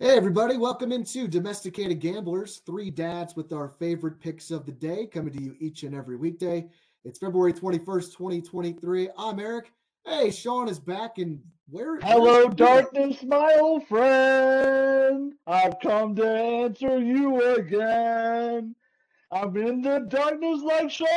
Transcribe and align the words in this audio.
Hey, 0.00 0.16
everybody, 0.16 0.56
welcome 0.56 0.92
into 0.92 1.26
Domesticated 1.26 1.98
Gamblers, 1.98 2.58
three 2.58 2.88
dads 2.88 3.34
with 3.34 3.52
our 3.52 3.68
favorite 3.68 4.20
picks 4.20 4.52
of 4.52 4.64
the 4.64 4.70
day 4.70 5.06
coming 5.06 5.32
to 5.32 5.42
you 5.42 5.56
each 5.58 5.82
and 5.82 5.92
every 5.92 6.14
weekday. 6.14 6.68
It's 7.04 7.18
February 7.18 7.52
21st, 7.52 8.16
2023. 8.16 9.08
I'm 9.18 9.40
Eric. 9.40 9.72
Hey, 10.06 10.30
Sean 10.30 10.68
is 10.68 10.78
back 10.78 11.18
and 11.18 11.42
where? 11.68 11.98
Hello, 11.98 12.48
darkness, 12.48 13.24
my 13.24 13.56
old 13.58 13.88
friend. 13.88 15.34
I've 15.48 15.80
come 15.82 16.14
to 16.14 16.28
answer 16.28 17.00
you 17.00 17.56
again. 17.56 18.76
I'm 19.32 19.56
in 19.56 19.82
the 19.82 20.06
darkness 20.08 20.60
like 20.62 20.92
Sean 20.92 21.08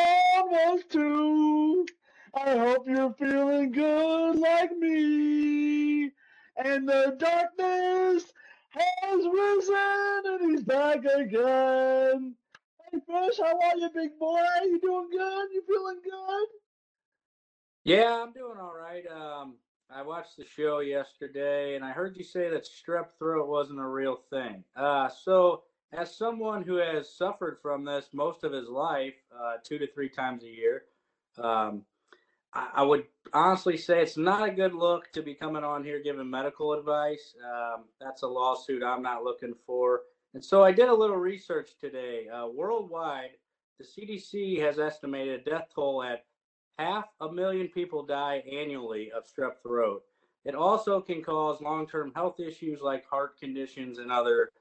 was 0.50 0.82
too. 0.90 1.86
I 2.34 2.58
hope 2.58 2.88
you're 2.88 3.14
feeling 3.14 3.74
good 3.74 4.40
like 4.40 4.72
me. 4.76 6.06
And 6.58 6.90
the 6.90 7.16
darkness 7.20 8.24
has 8.72 9.26
risen 9.26 10.24
and 10.26 10.52
he's 10.52 10.64
back 10.64 11.00
again. 11.06 12.36
Hey, 12.92 13.00
Fish, 13.00 13.40
how 13.40 13.60
are 13.60 13.78
you, 13.78 13.90
big 13.94 14.18
boy? 14.20 14.40
You 14.64 14.80
doing 14.80 15.10
good? 15.12 15.48
You 15.52 15.64
feeling 15.68 16.00
good? 16.04 16.48
Yeah, 17.84 18.22
I'm 18.22 18.32
doing 18.34 18.58
all 18.60 18.74
right. 18.76 19.06
Um, 19.08 19.56
I 19.90 20.02
watched 20.02 20.38
the 20.38 20.46
show 20.46 20.80
yesterday, 20.80 21.76
and 21.76 21.84
I 21.84 21.92
heard 21.92 22.16
you 22.16 22.24
say 22.24 22.50
that 22.50 22.66
strep 22.66 23.08
throat 23.18 23.48
wasn't 23.48 23.80
a 23.80 23.88
real 23.88 24.18
thing. 24.30 24.64
Uh, 24.76 25.10
so, 25.10 25.64
as 25.92 26.16
someone 26.16 26.64
who 26.64 26.76
has 26.76 27.14
suffered 27.14 27.58
from 27.62 27.84
this 27.84 28.08
most 28.14 28.44
of 28.46 28.54
his 28.54 28.70
life, 28.70 29.16
uh, 29.38 29.56
two 29.64 29.78
to 29.80 29.88
three 29.92 30.08
times 30.08 30.44
a 30.44 30.50
year, 30.50 30.84
um, 31.38 31.84
I, 32.54 32.84
would 32.84 33.06
honestly 33.34 33.78
say 33.78 34.02
it's 34.02 34.18
not 34.18 34.48
a 34.48 34.52
good 34.52 34.74
look 34.74 35.12
to 35.14 35.22
be 35.22 35.34
coming 35.34 35.64
on 35.64 35.84
here 35.84 36.02
giving 36.04 36.30
medical 36.30 36.74
advice. 36.74 37.34
Um, 37.44 37.86
that's 38.00 38.24
a 38.24 38.28
lawsuit 38.28 38.84
I'm 38.84 39.02
not 39.02 39.24
looking 39.24 39.54
for. 39.66 40.02
And 40.34 40.44
so 40.44 40.64
I 40.64 40.72
did 40.72 40.90
a 40.90 40.94
little 40.94 41.18
research 41.18 41.72
today. 41.80 42.28
Uh, 42.28 42.48
worldwide, 42.48 43.32
the 43.80 43.86
CDC 43.86 44.62
has 44.62 44.80
estimated 44.80 45.42
a 45.42 45.50
death 45.50 45.68
toll 45.74 46.04
at 46.04 46.26
half 46.78 47.06
a 47.22 47.32
million 47.32 47.68
people 47.68 48.06
die 48.06 48.44
annually 48.52 49.12
of 49.12 49.24
strep 49.26 49.62
throat. 49.64 50.04
It 50.44 50.56
also 50.56 51.00
can 51.00 51.24
cause 51.24 51.62
long 51.62 51.88
term 51.88 52.12
health 52.16 52.40
issues 52.40 52.82
like 52.82 53.06
heart 53.06 53.40
conditions 53.40 53.98
and 54.00 54.12
other 54.12 54.52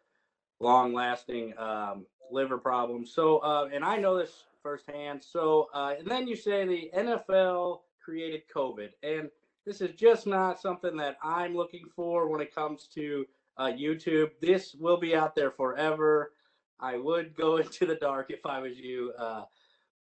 long 0.60 0.92
lasting 0.92 1.54
um, 1.58 2.04
liver 2.30 2.58
problems. 2.58 3.12
So, 3.14 3.38
uh, 3.38 3.69
and 3.72 3.84
I 3.84 3.97
know 3.97 4.19
this 4.19 4.44
firsthand. 4.62 5.22
So, 5.22 5.69
uh, 5.75 5.94
and 5.98 6.06
then 6.06 6.27
you 6.27 6.36
say 6.36 6.66
the 6.66 6.91
NFL 6.97 7.80
created 8.03 8.42
COVID, 8.55 8.91
and 9.03 9.30
this 9.66 9.80
is 9.80 9.94
just 9.97 10.27
not 10.27 10.61
something 10.61 10.97
that 10.97 11.16
I'm 11.22 11.55
looking 11.55 11.86
for 11.94 12.28
when 12.28 12.41
it 12.41 12.55
comes 12.55 12.88
to 12.94 13.27
uh, 13.56 13.66
YouTube. 13.66 14.31
This 14.41 14.75
will 14.75 14.97
be 14.97 15.14
out 15.14 15.34
there 15.34 15.50
forever. 15.50 16.33
I 16.81 16.97
would 16.97 17.36
go 17.36 17.56
into 17.58 17.86
the 17.86 17.97
dark 17.97 18.31
if 18.31 18.44
I 18.47 18.61
was 18.61 18.78
you. 18.78 19.12
Uh, 19.19 19.44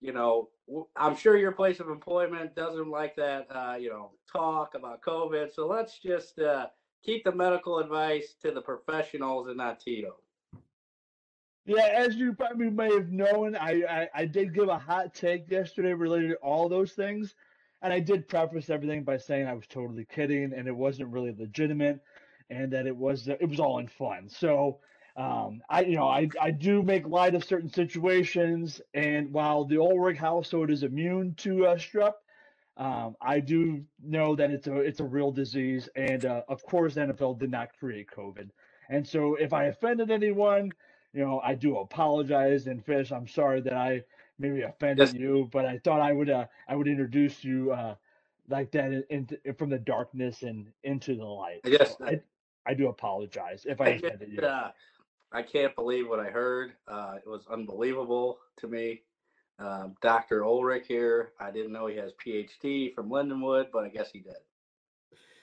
you 0.01 0.13
know, 0.13 0.49
I'm 0.97 1.17
sure 1.17 1.37
your 1.37 1.53
place 1.53 1.81
of 1.81 1.89
employment 1.89 2.55
doesn't 2.55 2.91
like 2.91 3.17
that, 3.17 3.47
uh, 3.51 3.77
you 3.79 3.91
know, 3.91 4.13
talk 4.33 4.75
about 4.75 5.03
COVID. 5.03 5.53
So 5.53 5.67
let's 5.67 5.99
just 5.99 6.39
uh, 6.39 6.69
keep 7.05 7.25
the 7.25 7.33
medical 7.33 7.79
advice 7.79 8.35
to 8.43 8.51
the 8.51 8.63
professionals 8.63 9.49
and 9.49 9.59
not 9.59 9.81
Tito. 9.81 10.17
Yeah, 11.71 11.87
as 11.95 12.17
you 12.17 12.33
probably 12.33 12.69
may 12.69 12.93
have 12.93 13.13
known, 13.13 13.55
I, 13.55 13.85
I, 13.89 14.09
I 14.13 14.25
did 14.25 14.53
give 14.53 14.69
a 14.69 14.77
hot 14.77 15.15
take 15.15 15.49
yesterday 15.49 15.93
related 15.93 16.31
to 16.31 16.37
all 16.39 16.69
those 16.69 16.95
things. 16.95 17.37
And 17.81 17.93
I 17.93 18.01
did 18.01 18.27
preface 18.27 18.71
everything 18.71 19.05
by 19.05 19.19
saying 19.19 19.47
I 19.47 19.53
was 19.55 19.69
totally 19.69 20.05
kidding 20.05 20.53
and 20.53 20.67
it 20.67 20.75
wasn't 20.75 21.11
really 21.11 21.33
legitimate 21.39 22.01
and 22.51 22.73
that 22.73 22.89
it 22.89 22.97
was 22.97 23.29
it 23.29 23.49
was 23.49 23.61
all 23.61 23.79
in 23.79 23.87
fun. 23.87 24.29
So 24.29 24.81
um, 25.17 25.63
I 25.71 25.83
you 25.83 25.95
know 25.95 26.09
I, 26.09 26.29
I 26.43 26.51
do 26.51 26.83
make 26.83 27.07
light 27.07 27.37
of 27.37 27.45
certain 27.45 27.71
situations 27.71 28.81
and 28.93 29.33
while 29.33 29.65
the 29.65 29.79
Ulrich 29.79 30.19
household 30.19 30.71
is 30.71 30.83
immune 30.83 31.37
to 31.37 31.67
uh, 31.67 31.77
strep, 31.77 32.15
um, 32.79 33.15
I 33.23 33.39
do 33.39 33.85
know 34.03 34.35
that 34.35 34.51
it's 34.51 34.67
a 34.67 34.75
it's 34.79 34.99
a 34.99 35.05
real 35.05 35.31
disease 35.31 35.89
and 35.95 36.25
uh, 36.25 36.43
of 36.49 36.65
course 36.65 36.97
NFL 36.97 37.39
did 37.39 37.53
not 37.53 37.69
create 37.79 38.09
COVID. 38.11 38.51
And 38.89 39.07
so 39.07 39.37
if 39.37 39.53
I 39.53 39.67
offended 39.67 40.11
anyone, 40.11 40.73
you 41.13 41.25
know, 41.25 41.41
I 41.45 41.55
do 41.55 41.79
apologize. 41.79 42.67
And 42.67 42.85
Fish, 42.85 43.13
I'm 43.13 43.27
sorry 43.27 43.61
that 43.63 43.75
I 43.75 44.03
maybe 44.39 44.63
offended 44.63 45.09
yes. 45.09 45.15
you, 45.15 45.49
but 45.53 45.65
I 45.65 45.79
thought 45.79 46.01
I 46.01 46.13
would 46.13 46.31
uh, 46.31 46.47
I 46.69 46.77
would 46.77 46.89
introduce 46.89 47.45
you 47.45 47.73
uh, 47.73 47.95
like 48.49 48.71
that 48.73 49.05
into 49.11 49.39
from 49.59 49.71
the 49.71 49.79
darkness 49.79 50.43
and 50.43 50.67
into 50.85 51.17
the 51.17 51.25
light. 51.25 51.61
Yes, 51.65 51.97
so 51.99 52.07
I, 52.07 52.21
I 52.67 52.75
do 52.75 52.89
apologize 52.89 53.67
if 53.69 53.81
I, 53.81 53.85
I 53.85 53.89
offended 53.91 54.29
you. 54.33 54.41
Uh, 54.41 54.71
I 55.33 55.43
can't 55.43 55.75
believe 55.77 56.09
what 56.09 56.21
I 56.21 56.31
heard. 56.31 56.73
Uh, 56.89 57.17
it 57.25 57.29
was 57.29 57.43
unbelievable 57.51 58.39
to 58.59 58.69
me. 58.69 59.03
Um, 59.61 59.95
Dr. 60.01 60.45
Ulrich 60.45 60.87
here. 60.89 61.33
I 61.39 61.51
didn't 61.51 61.73
know 61.73 61.87
he 61.87 61.97
has 61.97 62.13
PhD 62.25 62.95
from 62.95 63.11
Lindenwood, 63.11 63.67
but 63.73 63.85
I 63.85 63.89
guess 63.89 64.11
he 64.11 64.21
did. 64.21 64.35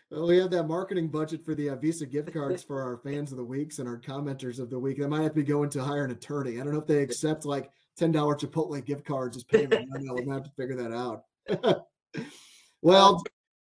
Well, 0.09 0.27
we 0.27 0.37
have 0.37 0.51
that 0.51 0.63
marketing 0.63 1.09
budget 1.09 1.43
for 1.43 1.53
the 1.53 1.69
uh, 1.71 1.75
Visa 1.75 2.05
gift 2.05 2.31
cards 2.31 2.63
for 2.63 2.81
our 2.81 2.97
fans 2.97 3.31
of 3.31 3.37
the 3.37 3.43
weeks 3.43 3.79
and 3.79 3.89
our 3.89 3.97
commenters 3.97 4.57
of 4.57 4.69
the 4.69 4.79
week. 4.79 4.99
That 4.99 5.09
might 5.09 5.23
have 5.23 5.35
to 5.35 5.43
go 5.43 5.63
into 5.63 5.83
hire 5.83 6.05
an 6.05 6.11
attorney. 6.11 6.59
I 6.59 6.63
don't 6.63 6.71
know 6.71 6.79
if 6.79 6.87
they 6.87 7.01
accept 7.01 7.43
like 7.43 7.69
ten 7.97 8.13
dollar 8.13 8.35
Chipotle 8.35 8.83
gift 8.85 9.03
cards 9.03 9.35
as 9.35 9.43
payment. 9.43 9.89
I 9.93 9.99
know 9.99 10.13
we're 10.13 10.21
gonna 10.21 10.35
have 10.35 10.43
to 10.43 10.51
figure 10.51 10.77
that 10.77 10.93
out. 10.93 11.23
well, 12.81 13.21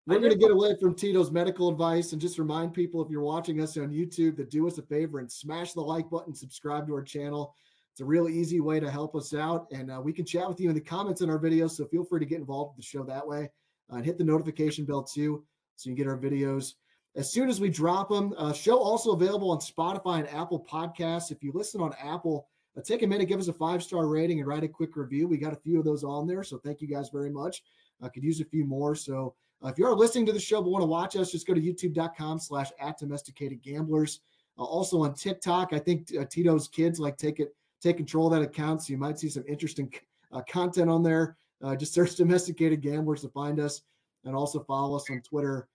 we're 0.08 0.20
going 0.20 0.32
to 0.32 0.38
get 0.38 0.52
away 0.52 0.76
from 0.80 0.96
Tito's 0.96 1.32
medical 1.32 1.70
advice 1.70 2.12
and 2.12 2.20
just 2.20 2.40
remind 2.40 2.74
people 2.74 3.04
if 3.04 3.12
you're 3.12 3.22
watching 3.22 3.62
us 3.62 3.78
on 3.78 3.92
YouTube 3.92 4.36
that 4.38 4.50
do 4.50 4.68
us 4.68 4.78
a 4.78 4.82
favor 4.82 5.20
and 5.20 5.32
smash 5.32 5.74
the 5.74 5.82
like 5.82 6.10
button, 6.10 6.34
subscribe 6.34 6.88
to 6.88 6.94
our 6.96 7.04
channel. 7.04 7.54
It's 7.92 8.02
a 8.02 8.06
real 8.06 8.28
easy 8.28 8.62
way 8.62 8.80
to 8.80 8.90
help 8.90 9.16
us 9.16 9.34
out, 9.34 9.68
and 9.72 9.92
uh, 9.92 10.02
we 10.02 10.12
can 10.12 10.26
chat 10.26 10.48
with 10.48 10.60
you 10.60 10.70
in 10.70 10.76
the 10.76 10.82
comments 10.82 11.22
on 11.22 11.30
our 11.30 11.40
videos. 11.40 11.72
So 11.72 11.86
feel 11.86 12.04
free 12.04 12.20
to 12.20 12.26
get 12.26 12.40
involved 12.40 12.72
with 12.72 12.86
the 12.86 12.90
show 12.90 13.04
that 13.04 13.28
way 13.28 13.50
uh, 13.92 13.98
and 13.98 14.06
hit 14.06 14.18
the 14.18 14.24
notification 14.24 14.86
bell 14.86 15.04
too 15.04 15.44
so 15.76 15.90
you 15.90 15.96
can 15.96 16.04
get 16.04 16.10
our 16.10 16.18
videos 16.18 16.74
as 17.16 17.32
soon 17.32 17.50
as 17.50 17.60
we 17.60 17.70
drop 17.70 18.10
them. 18.10 18.34
Uh, 18.38 18.54
show 18.54 18.78
also 18.78 19.12
available 19.12 19.52
on 19.52 19.60
Spotify 19.60 20.20
and 20.20 20.30
Apple 20.30 20.66
Podcasts. 20.70 21.32
If 21.32 21.44
you 21.44 21.52
listen 21.54 21.82
on 21.82 21.94
Apple, 22.02 22.48
uh, 22.78 22.82
take 22.82 23.04
a 23.04 23.08
minute, 23.08 23.28
give 23.28 23.40
us 23.40 23.48
a 23.48 23.54
five 23.54 23.84
star 23.84 24.08
rating, 24.08 24.40
and 24.40 24.48
write 24.48 24.64
a 24.64 24.68
quick 24.68 24.96
review. 24.96 25.28
We 25.28 25.38
got 25.38 25.54
a 25.54 25.58
few 25.58 25.80
of 25.80 25.86
those 25.86 26.04
on 26.04 26.28
there, 26.28 26.44
so 26.44 26.58
thank 26.58 26.82
you 26.82 26.88
guys 26.88 27.10
very 27.10 27.30
much. 27.30 27.64
I 28.02 28.10
could 28.10 28.24
use 28.24 28.40
a 28.40 28.46
few 28.46 28.66
more. 28.66 28.96
So 28.96 29.36
uh, 29.64 29.68
if 29.68 29.78
you 29.78 29.86
are 29.86 29.96
listening 29.96 30.26
to 30.28 30.34
the 30.34 30.40
show 30.40 30.62
but 30.62 30.70
want 30.70 30.84
to 30.84 30.88
watch 30.88 31.16
us, 31.16 31.32
just 31.32 31.48
go 31.48 31.54
to 31.54 31.62
youtube.com/slash 31.62 32.70
at 32.80 32.98
domesticated 32.98 33.62
gamblers. 33.62 34.22
Uh, 34.58 34.64
also 34.64 35.02
on 35.02 35.14
TikTok, 35.14 35.74
I 35.74 35.80
think 35.80 36.10
uh, 36.20 36.26
Tito's 36.26 36.68
kids 36.68 37.00
like 37.00 37.18
take 37.18 37.40
it 37.40 37.54
take 37.82 37.98
control 37.98 38.28
of 38.28 38.34
that 38.34 38.48
account, 38.48 38.84
so 38.84 38.92
you 38.92 38.98
might 38.98 39.18
see 39.20 39.30
some 39.30 39.44
interesting 39.48 39.92
uh, 40.32 40.42
content 40.48 40.90
on 40.90 41.02
there. 41.02 41.36
just 41.78 41.94
search 41.94 42.16
domesticated 42.16 42.80
gamblers 42.80 43.22
to 43.22 43.30
find 43.30 43.60
us, 43.60 43.82
and 44.26 44.36
also 44.36 44.64
follow 44.64 44.96
us 44.96 45.10
on 45.10 45.22
Twitter 45.22 45.68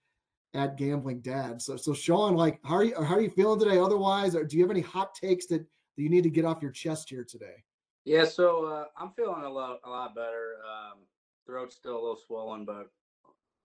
at 0.55 0.77
Gambling 0.77 1.21
Dad. 1.21 1.61
So, 1.61 1.77
so 1.77 1.93
Sean, 1.93 2.35
like, 2.35 2.61
how 2.65 2.77
are 2.77 2.85
you? 2.85 2.95
How 3.03 3.17
are 3.17 3.21
you 3.21 3.31
feeling 3.31 3.59
today? 3.59 3.79
Otherwise, 3.79 4.35
or 4.35 4.45
do 4.45 4.57
you 4.57 4.63
have 4.63 4.71
any 4.71 4.81
hot 4.81 5.15
takes 5.15 5.47
that, 5.47 5.61
that 5.61 6.03
you 6.03 6.09
need 6.09 6.23
to 6.23 6.31
get 6.31 6.45
off 6.45 6.63
your 6.63 6.71
chest 6.71 7.11
here 7.11 7.25
today? 7.25 7.65
Yeah, 8.05 8.25
so 8.25 8.65
uh, 8.67 8.85
I'm 8.97 9.11
feeling 9.11 9.43
a 9.43 9.51
lot, 9.51 9.81
a 9.85 9.91
lot 9.91 10.15
better. 10.15 10.57
Um, 10.65 10.99
throat's 11.45 11.75
still 11.75 11.95
a 11.95 12.01
little 12.01 12.19
swollen, 12.25 12.65
but 12.65 12.91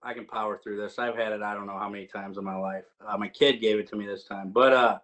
I 0.02 0.14
can 0.14 0.26
power 0.26 0.60
through 0.62 0.78
this. 0.78 0.98
I've 0.98 1.16
had 1.16 1.32
it, 1.32 1.44
I 1.44 1.54
don't 1.54 1.68
know 1.68 1.78
how 1.78 1.90
many 1.90 2.08
times 2.08 2.40
in 2.40 2.44
my 2.44 2.56
life. 2.56 2.86
Uh, 3.06 3.18
my 3.18 3.28
kid 3.28 3.62
gave 3.62 3.78
it 3.78 3.88
to 3.90 3.96
me 3.96 4.08
this 4.08 4.24
time, 4.24 4.50
but 4.50 4.74
uh, 4.74 5.00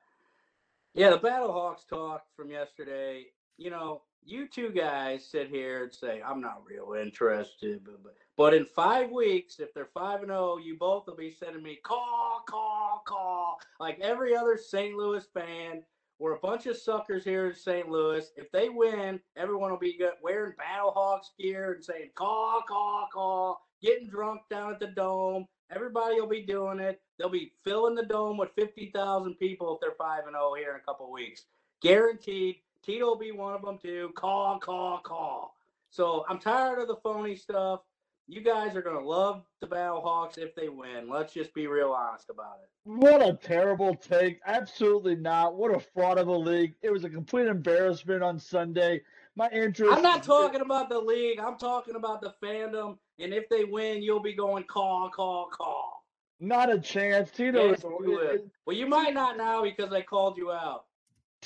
yeah, 0.96 1.12
the 1.12 1.18
Battle 1.18 1.52
Hawks 1.52 1.84
talk 1.84 2.24
from 2.36 2.50
yesterday. 2.50 3.26
You 3.58 3.70
know, 3.70 4.02
you 4.26 4.48
two 4.48 4.72
guys 4.72 5.24
sit 5.26 5.50
here 5.50 5.84
and 5.84 5.94
say, 5.94 6.22
I'm 6.26 6.42
not 6.42 6.64
real 6.68 6.96
interested. 7.00 7.84
But, 7.86 8.02
but, 8.04 8.16
but 8.38 8.54
in 8.54 8.66
five 8.66 9.10
weeks, 9.10 9.60
if 9.60 9.74
they're 9.74 9.90
5 9.94 10.22
and 10.22 10.30
0, 10.30 10.58
you 10.58 10.78
both 10.78 11.08
will 11.08 11.16
be 11.16 11.32
sending 11.32 11.64
me 11.64 11.80
call, 11.84 12.44
call, 12.48 13.02
call. 13.06 13.60
Like 13.80 14.00
every 14.00 14.36
other 14.36 14.58
St. 14.58 14.96
Louis 14.96 15.26
fan, 15.34 15.82
we're 16.20 16.36
a 16.36 16.40
bunch 16.40 16.68
of 16.68 16.78
suckers 16.78 17.24
here 17.24 17.48
in 17.48 17.56
St. 17.56 17.90
Louis. 17.90 18.32
If 18.36 18.52
they 18.52 18.70
win, 18.70 19.20
everyone 19.36 19.72
will 19.72 19.80
be 19.80 20.00
wearing 20.22 20.54
Battle 20.58 20.92
Hawks 20.92 21.32
gear 21.40 21.74
and 21.74 21.84
saying 21.84 22.12
call, 22.14 22.62
call, 22.68 23.08
call, 23.12 23.68
getting 23.82 24.08
drunk 24.08 24.42
down 24.52 24.72
at 24.72 24.80
the 24.80 24.88
dome. 24.88 25.48
Everybody 25.72 26.22
will 26.22 26.30
be 26.30 26.44
doing 26.44 26.80
it. 26.80 27.02
They'll 27.18 27.30
be 27.30 27.52
filling 27.64 27.96
the 27.96 28.06
dome 28.06 28.38
with 28.38 28.52
50,000 28.56 29.34
people 29.36 29.74
if 29.74 29.82
they're 29.82 29.96
5 29.98 30.28
and 30.28 30.36
0 30.36 30.54
here 30.58 30.72
in 30.72 30.78
a 30.78 30.84
couple 30.84 31.12
weeks. 31.12 31.46
Guaranteed 31.82 32.58
Tito 32.84 33.06
will 33.06 33.18
be 33.18 33.32
one 33.32 33.54
of 33.54 33.64
them 33.64 33.78
too. 33.78 34.12
Call, 34.16 34.60
call, 34.60 35.00
call. 35.00 35.56
So 35.90 36.26
I'm 36.30 36.40
tired 36.40 36.80
of 36.80 36.88
the 36.88 36.96
phony 36.98 37.36
stuff. 37.36 37.82
You 38.30 38.42
guys 38.42 38.76
are 38.76 38.82
going 38.82 39.02
to 39.02 39.08
love 39.08 39.44
the 39.62 39.68
Battle 39.68 40.02
Hawks 40.02 40.38
if 40.38 40.54
they 40.54 40.68
win. 40.68 41.10
Let's 41.10 41.34
just 41.34 41.54
be 41.54 41.68
real 41.68 41.92
honest 41.92 42.30
about 42.30 42.58
it. 42.62 42.70
What 42.84 43.22
a 43.22 43.34
terrible 43.34 43.96
take. 43.96 44.42
Absolutely 44.46 45.16
not. 45.16 45.56
What 45.56 45.74
a 45.74 45.80
fraud 45.80 46.18
of 46.18 46.28
a 46.28 46.38
league. 46.38 46.76
It 46.82 46.92
was 46.92 47.06
a 47.06 47.10
complete 47.10 47.48
embarrassment 47.48 48.24
on 48.24 48.38
Sunday. 48.38 49.02
My 49.38 49.50
interest. 49.52 49.96
I'm 49.96 50.04
not 50.04 50.24
talking 50.24 50.60
about 50.60 50.90
the 50.90 51.00
league. 51.00 51.40
I'm 51.40 51.58
talking 51.58 51.96
about 51.96 52.20
the 52.20 52.34
fandom. 52.44 52.98
And 53.18 53.34
if 53.34 53.48
they 53.48 53.64
win, 53.64 54.02
you'll 54.02 54.22
be 54.22 54.34
going 54.34 54.66
call, 54.66 55.10
call, 55.10 55.48
call. 55.50 56.04
Not 56.42 56.70
a 56.72 56.80
chance. 56.80 57.32
Tito 57.32 57.70
Yes, 57.70 57.80
is 57.80 57.84
you. 57.84 58.52
Well, 58.66 58.76
you 58.76 58.88
might 58.88 59.14
not 59.14 59.38
now 59.38 59.64
because 59.64 59.94
I 59.94 60.02
called 60.02 60.38
you 60.38 60.52
out. 60.52 60.87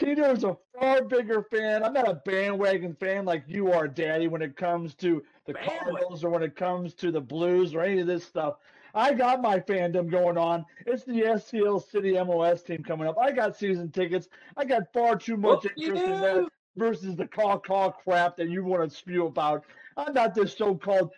Tito's 0.01 0.43
a 0.43 0.57
far 0.79 1.03
bigger 1.03 1.43
fan. 1.43 1.83
I'm 1.83 1.93
not 1.93 2.09
a 2.09 2.15
bandwagon 2.25 2.95
fan 2.95 3.23
like 3.23 3.43
you 3.47 3.71
are, 3.71 3.87
Daddy, 3.87 4.27
when 4.27 4.41
it 4.41 4.57
comes 4.57 4.95
to 4.95 5.23
the 5.45 5.53
Bandwagon. 5.53 5.79
Cardinals 5.83 6.23
or 6.23 6.29
when 6.31 6.41
it 6.41 6.55
comes 6.55 6.95
to 6.95 7.11
the 7.11 7.21
Blues 7.21 7.75
or 7.75 7.81
any 7.81 7.99
of 8.01 8.07
this 8.07 8.25
stuff. 8.25 8.55
I 8.95 9.13
got 9.13 9.43
my 9.43 9.59
fandom 9.59 10.09
going 10.09 10.39
on. 10.39 10.65
It's 10.87 11.03
the 11.03 11.21
STL 11.21 11.87
City 11.87 12.13
MOS 12.13 12.63
team 12.63 12.83
coming 12.83 13.07
up. 13.07 13.17
I 13.19 13.31
got 13.31 13.55
season 13.55 13.91
tickets. 13.91 14.27
I 14.57 14.65
got 14.65 14.91
far 14.91 15.15
too 15.15 15.37
much 15.37 15.67
interest 15.77 16.03
in 16.03 16.21
that. 16.21 16.49
Versus 16.75 17.15
the 17.15 17.27
call 17.27 17.59
call 17.59 17.91
crap 17.91 18.37
that 18.37 18.49
you 18.49 18.63
want 18.63 18.89
to 18.89 18.95
spew 18.95 19.25
about. 19.25 19.65
I'm 19.97 20.13
not 20.13 20.33
this 20.33 20.55
so-called 20.55 21.11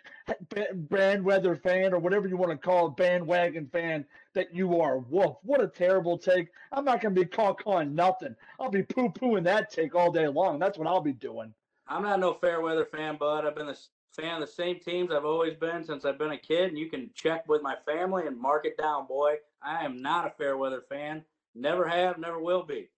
ba- 0.48 0.74
bandweather 0.74 1.56
fan 1.56 1.94
or 1.94 1.98
whatever 1.98 2.26
you 2.26 2.36
want 2.36 2.50
to 2.52 2.58
call 2.58 2.88
it, 2.88 2.96
bandwagon 2.96 3.68
fan 3.68 4.04
that 4.34 4.54
you 4.54 4.80
are. 4.80 4.98
Woof! 4.98 5.36
What 5.42 5.62
a 5.62 5.68
terrible 5.68 6.18
take. 6.18 6.48
I'm 6.72 6.84
not 6.84 7.00
going 7.00 7.14
to 7.14 7.20
be 7.20 7.26
call 7.26 7.54
calling 7.54 7.94
nothing. 7.94 8.34
I'll 8.58 8.70
be 8.70 8.82
poo-pooing 8.82 9.44
that 9.44 9.70
take 9.70 9.94
all 9.94 10.10
day 10.10 10.26
long. 10.26 10.58
That's 10.58 10.76
what 10.76 10.88
I'll 10.88 11.00
be 11.00 11.12
doing. 11.12 11.54
I'm 11.86 12.02
not 12.02 12.18
no 12.20 12.34
fair 12.34 12.60
weather 12.60 12.84
fan, 12.84 13.16
bud. 13.16 13.46
I've 13.46 13.54
been 13.54 13.68
a 13.68 13.76
fan 14.10 14.40
of 14.42 14.48
the 14.48 14.52
same 14.52 14.80
teams 14.80 15.12
I've 15.12 15.24
always 15.24 15.54
been 15.54 15.84
since 15.84 16.04
I've 16.04 16.18
been 16.18 16.32
a 16.32 16.38
kid, 16.38 16.70
and 16.70 16.78
you 16.78 16.88
can 16.88 17.10
check 17.14 17.46
with 17.48 17.62
my 17.62 17.76
family 17.86 18.26
and 18.26 18.38
mark 18.38 18.64
it 18.64 18.78
down, 18.78 19.06
boy. 19.06 19.36
I 19.62 19.84
am 19.84 20.02
not 20.02 20.26
a 20.26 20.30
fair 20.30 20.56
weather 20.56 20.82
fan. 20.88 21.24
Never 21.54 21.86
have, 21.86 22.18
never 22.18 22.40
will 22.40 22.64
be. 22.64 22.88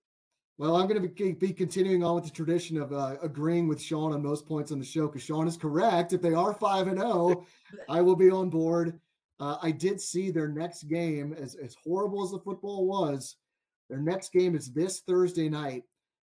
Well, 0.58 0.76
I'm 0.76 0.88
going 0.88 1.03
to 1.03 1.08
be, 1.08 1.32
be 1.32 1.53
continuing 1.53 2.03
on 2.03 2.14
with 2.14 2.25
the 2.25 2.31
tradition 2.31 2.81
of 2.81 2.93
uh, 2.93 3.17
agreeing 3.23 3.69
with 3.69 3.81
Sean 3.81 4.14
on 4.14 4.23
most 4.23 4.47
points 4.47 4.73
on 4.73 4.79
the 4.79 4.85
show 4.85 5.06
because 5.06 5.23
Sean 5.23 5.47
is 5.47 5.56
correct. 5.56 6.14
If 6.14 6.23
they 6.23 6.32
are 6.32 6.55
five 6.55 6.88
and 6.88 6.99
zero, 6.99 7.44
I 7.91 8.00
will 8.00 8.17
be 8.17 8.31
on 8.31 8.49
board. 8.49 8.99
Uh, 9.38 9.56
I 9.62 9.70
did 9.70 10.00
see 10.00 10.31
their 10.31 10.49
next 10.49 10.85
game, 10.85 11.35
as 11.35 11.56
as 11.56 11.76
horrible 11.85 12.25
as 12.25 12.31
the 12.31 12.38
football 12.38 12.87
was, 12.87 13.37
their 13.88 13.99
next 13.99 14.32
game 14.32 14.56
is 14.56 14.73
this 14.73 15.00
Thursday 15.00 15.49
night 15.49 15.85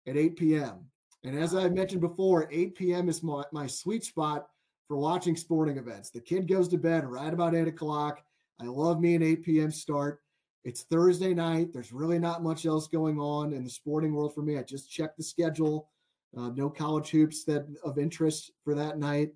at 0.06 0.17
8 0.17 0.37
p.m. 0.37 0.87
And 1.25 1.38
as 1.38 1.55
I 1.55 1.69
mentioned 1.69 2.00
before, 2.00 2.49
8 2.50 2.75
p.m. 2.75 3.08
is 3.08 3.22
my, 3.22 3.43
my 3.52 3.67
sweet 3.67 4.05
spot 4.05 4.46
for 4.87 4.96
watching 4.96 5.37
sporting 5.37 5.79
events. 5.79 6.11
The 6.11 6.20
kid 6.20 6.49
goes 6.49 6.69
to 6.69 6.79
bed 6.79 7.05
right 7.05 7.32
about 7.32 7.55
8 7.55 7.67
o'clock. 7.67 8.22
I 8.61 8.64
love 8.64 9.00
me 9.00 9.14
an 9.14 9.22
8 9.22 9.44
p.m. 9.44 9.70
start. 9.70 10.20
It's 10.66 10.82
Thursday 10.82 11.32
night. 11.32 11.72
There's 11.72 11.92
really 11.92 12.18
not 12.18 12.42
much 12.42 12.66
else 12.66 12.88
going 12.88 13.20
on 13.20 13.52
in 13.52 13.62
the 13.62 13.70
sporting 13.70 14.12
world 14.12 14.34
for 14.34 14.42
me. 14.42 14.58
I 14.58 14.64
just 14.64 14.90
checked 14.90 15.16
the 15.16 15.22
schedule. 15.22 15.90
Uh, 16.36 16.48
no 16.48 16.68
college 16.68 17.08
hoops 17.10 17.44
that 17.44 17.68
of 17.84 17.98
interest 17.98 18.50
for 18.64 18.74
that 18.74 18.98
night. 18.98 19.30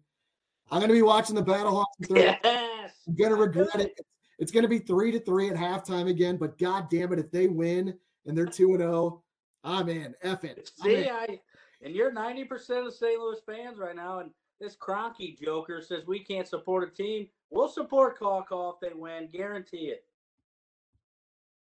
I'm 0.72 0.80
going 0.80 0.88
to 0.88 0.94
be 0.94 1.02
watching 1.02 1.36
the 1.36 1.44
Battlehawks. 1.44 1.84
Yes. 2.08 2.94
I'm 3.06 3.14
going 3.14 3.30
to 3.30 3.36
regret 3.36 3.80
it. 3.80 4.00
It's 4.40 4.50
going 4.50 4.64
to 4.64 4.68
be 4.68 4.80
three 4.80 5.12
to 5.12 5.20
three 5.20 5.48
at 5.48 5.54
halftime 5.54 6.10
again. 6.10 6.36
But 6.36 6.58
God 6.58 6.88
damn 6.90 7.12
it, 7.12 7.20
if 7.20 7.30
they 7.30 7.46
win 7.46 7.94
and 8.26 8.36
they're 8.36 8.44
two 8.44 8.70
and 8.70 8.80
zero, 8.80 9.22
I'm 9.62 9.88
in. 9.88 10.16
F 10.22 10.42
it. 10.42 10.68
I'm 10.82 10.90
in. 10.90 11.04
See, 11.04 11.10
I 11.10 11.40
and 11.80 11.94
you're 11.94 12.12
90% 12.12 12.88
of 12.88 12.92
St. 12.92 13.20
Louis 13.20 13.38
fans 13.46 13.78
right 13.78 13.94
now, 13.94 14.18
and 14.18 14.32
this 14.60 14.74
Cronky 14.74 15.40
Joker 15.40 15.80
says 15.80 16.08
we 16.08 16.24
can't 16.24 16.48
support 16.48 16.88
a 16.88 16.92
team. 16.92 17.28
We'll 17.50 17.68
support 17.68 18.18
Call 18.18 18.42
Call 18.42 18.74
if 18.74 18.80
they 18.80 18.98
win, 18.98 19.28
guarantee 19.32 19.92
it. 19.92 20.04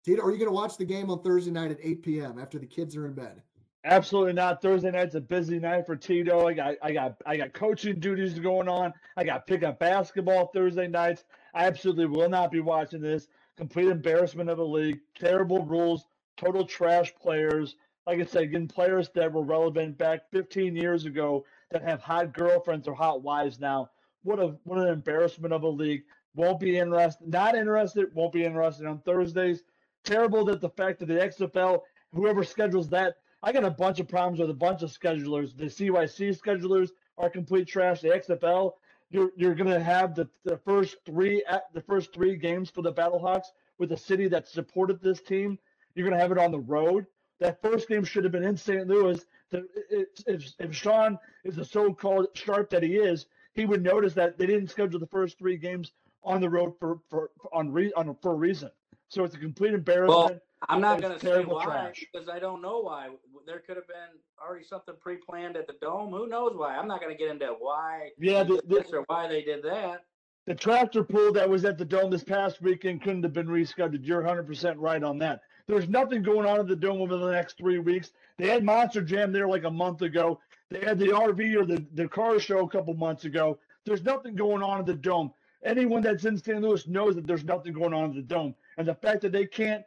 Tito, 0.05 0.21
are 0.21 0.31
you 0.31 0.37
going 0.37 0.47
to 0.47 0.53
watch 0.53 0.77
the 0.77 0.85
game 0.85 1.09
on 1.09 1.23
Thursday 1.23 1.49
night 1.49 1.71
at 1.71 1.79
8 1.81 2.03
p.m. 2.03 2.37
after 2.37 2.59
the 2.59 2.67
kids 2.67 2.95
are 2.95 3.07
in 3.07 3.13
bed? 3.13 3.41
Absolutely 3.83 4.33
not. 4.33 4.61
Thursday 4.61 4.91
night's 4.91 5.15
a 5.15 5.21
busy 5.21 5.57
night 5.57 5.87
for 5.87 5.95
Tito. 5.95 6.47
I 6.47 6.53
got 6.53 6.75
I 6.81 6.91
got 6.91 7.15
I 7.25 7.37
got 7.37 7.53
coaching 7.53 7.99
duties 7.99 8.37
going 8.39 8.67
on. 8.67 8.93
I 9.17 9.23
got 9.23 9.47
pickup 9.47 9.79
basketball 9.79 10.47
Thursday 10.47 10.87
nights. 10.87 11.23
I 11.55 11.65
absolutely 11.65 12.05
will 12.05 12.29
not 12.29 12.51
be 12.51 12.59
watching 12.61 13.01
this. 13.01 13.27
Complete 13.57 13.87
embarrassment 13.87 14.49
of 14.49 14.59
a 14.59 14.63
league. 14.63 14.99
Terrible 15.15 15.65
rules. 15.65 16.05
Total 16.37 16.65
trash 16.65 17.13
players. 17.15 17.75
Like 18.05 18.19
I 18.19 18.25
said, 18.25 18.51
getting 18.51 18.67
players 18.67 19.09
that 19.15 19.31
were 19.31 19.43
relevant 19.43 19.97
back 19.97 20.29
15 20.31 20.75
years 20.75 21.05
ago 21.05 21.45
that 21.71 21.81
have 21.83 22.01
hot 22.01 22.33
girlfriends 22.33 22.87
or 22.87 22.93
hot 22.93 23.23
wives 23.23 23.59
now. 23.59 23.89
What 24.23 24.39
a 24.39 24.55
what 24.65 24.79
an 24.79 24.87
embarrassment 24.87 25.53
of 25.53 25.63
a 25.63 25.69
league. 25.69 26.03
Won't 26.35 26.59
be 26.59 26.77
interested. 26.77 27.27
Not 27.27 27.55
interested. 27.55 28.13
Won't 28.13 28.33
be 28.33 28.43
interested 28.45 28.85
on 28.85 28.99
Thursdays. 28.99 29.63
Terrible 30.05 30.45
that 30.45 30.61
the 30.61 30.69
fact 30.69 30.99
that 30.99 31.07
the 31.07 31.15
XFL, 31.15 31.81
whoever 32.13 32.43
schedules 32.43 32.89
that, 32.89 33.17
I 33.41 33.51
got 33.51 33.63
a 33.63 33.71
bunch 33.71 33.99
of 33.99 34.07
problems 34.07 34.39
with 34.39 34.51
a 34.51 34.53
bunch 34.53 34.83
of 34.83 34.91
schedulers. 34.91 35.57
The 35.57 35.65
CYC 35.65 36.39
schedulers 36.39 36.91
are 37.17 37.29
complete 37.29 37.67
trash. 37.67 38.01
The 38.01 38.09
XFL, 38.09 38.73
you're 39.09 39.31
you're 39.35 39.55
gonna 39.55 39.79
have 39.79 40.15
the, 40.15 40.29
the 40.43 40.57
first 40.57 40.97
three 41.05 41.43
at 41.49 41.73
the 41.73 41.81
first 41.81 42.13
three 42.13 42.35
games 42.35 42.69
for 42.69 42.83
the 42.83 42.93
Battlehawks 42.93 43.47
with 43.79 43.91
a 43.91 43.97
city 43.97 44.27
that 44.27 44.47
supported 44.47 45.01
this 45.01 45.21
team. 45.21 45.57
You're 45.95 46.07
gonna 46.07 46.21
have 46.21 46.31
it 46.31 46.37
on 46.37 46.51
the 46.51 46.59
road. 46.59 47.07
That 47.39 47.61
first 47.61 47.87
game 47.87 48.03
should 48.03 48.23
have 48.23 48.31
been 48.31 48.43
in 48.43 48.57
St. 48.57 48.87
Louis. 48.87 49.25
If, 49.51 50.53
if, 50.59 50.75
Sean 50.75 51.19
is 51.43 51.55
the 51.55 51.65
so-called 51.65 52.27
sharp 52.33 52.69
that 52.69 52.83
he 52.83 52.95
is, 52.95 53.25
he 53.53 53.65
would 53.65 53.83
notice 53.83 54.13
that 54.13 54.37
they 54.37 54.45
didn't 54.45 54.69
schedule 54.69 54.99
the 54.99 55.07
first 55.07 55.37
three 55.37 55.57
games 55.57 55.91
on 56.23 56.41
the 56.41 56.49
road 56.49 56.73
for, 56.79 56.99
for 57.09 57.29
on 57.53 57.71
re, 57.71 57.91
on 57.93 58.15
for 58.21 58.31
a 58.31 58.35
reason. 58.35 58.71
So 59.09 59.23
it's 59.23 59.35
a 59.35 59.39
complete 59.39 59.73
embarrassment. 59.73 60.41
I'm 60.67 60.81
not 60.81 61.01
going 61.01 61.13
to 61.13 61.19
say 61.19 61.43
why 61.43 61.63
trash. 61.63 62.03
because 62.11 62.27
I 62.27 62.39
don't 62.39 62.61
know 62.61 62.79
why. 62.79 63.09
There 63.45 63.59
could 63.59 63.75
have 63.75 63.87
been 63.87 64.19
already 64.43 64.65
something 64.65 64.95
pre-planned 64.99 65.57
at 65.57 65.67
the 65.67 65.75
dome. 65.81 66.11
Who 66.11 66.27
knows 66.27 66.53
why? 66.55 66.75
I'm 66.75 66.87
not 66.87 67.01
going 67.01 67.15
to 67.15 67.17
get 67.17 67.29
into 67.29 67.55
why 67.59 68.09
yeah, 68.17 68.43
they 68.43 68.49
the, 68.49 68.61
did 68.61 68.69
the, 68.69 68.75
this 68.75 68.93
or 68.93 69.03
why 69.07 69.27
they 69.27 69.43
did 69.43 69.63
that. 69.63 70.05
The 70.47 70.55
tractor 70.55 71.03
pull 71.03 71.33
that 71.33 71.49
was 71.49 71.65
at 71.65 71.77
the 71.77 71.85
dome 71.85 72.11
this 72.11 72.23
past 72.23 72.61
weekend 72.61 73.01
couldn't 73.01 73.23
have 73.23 73.33
been 73.33 73.47
rescheduled. 73.47 74.05
You're 74.05 74.21
100% 74.21 74.75
right 74.77 75.03
on 75.03 75.17
that. 75.19 75.41
There's 75.67 75.89
nothing 75.89 76.21
going 76.21 76.47
on 76.47 76.59
at 76.59 76.67
the 76.67 76.75
dome 76.75 77.01
over 77.01 77.17
the 77.17 77.31
next 77.31 77.57
three 77.57 77.79
weeks. 77.79 78.11
They 78.37 78.47
had 78.47 78.63
Monster 78.63 79.01
Jam 79.01 79.31
there 79.31 79.47
like 79.47 79.63
a 79.63 79.71
month 79.71 80.03
ago. 80.03 80.39
They 80.69 80.81
had 80.81 80.99
the 80.99 81.07
RV 81.07 81.55
or 81.55 81.65
the, 81.65 81.83
the 81.93 82.07
car 82.07 82.39
show 82.39 82.59
a 82.59 82.69
couple 82.69 82.93
months 82.93 83.25
ago. 83.25 83.57
There's 83.85 84.03
nothing 84.03 84.35
going 84.35 84.61
on 84.61 84.79
at 84.79 84.85
the 84.85 84.93
dome. 84.93 85.31
Anyone 85.63 86.01
that's 86.01 86.25
in 86.25 86.37
St. 86.37 86.61
Louis 86.61 86.87
knows 86.87 87.15
that 87.15 87.25
there's 87.25 87.43
nothing 87.43 87.73
going 87.73 87.93
on 87.93 88.09
at 88.09 88.15
the 88.15 88.21
dome. 88.21 88.53
And 88.77 88.87
the 88.87 88.95
fact 88.95 89.21
that 89.21 89.31
they 89.31 89.45
can't 89.45 89.83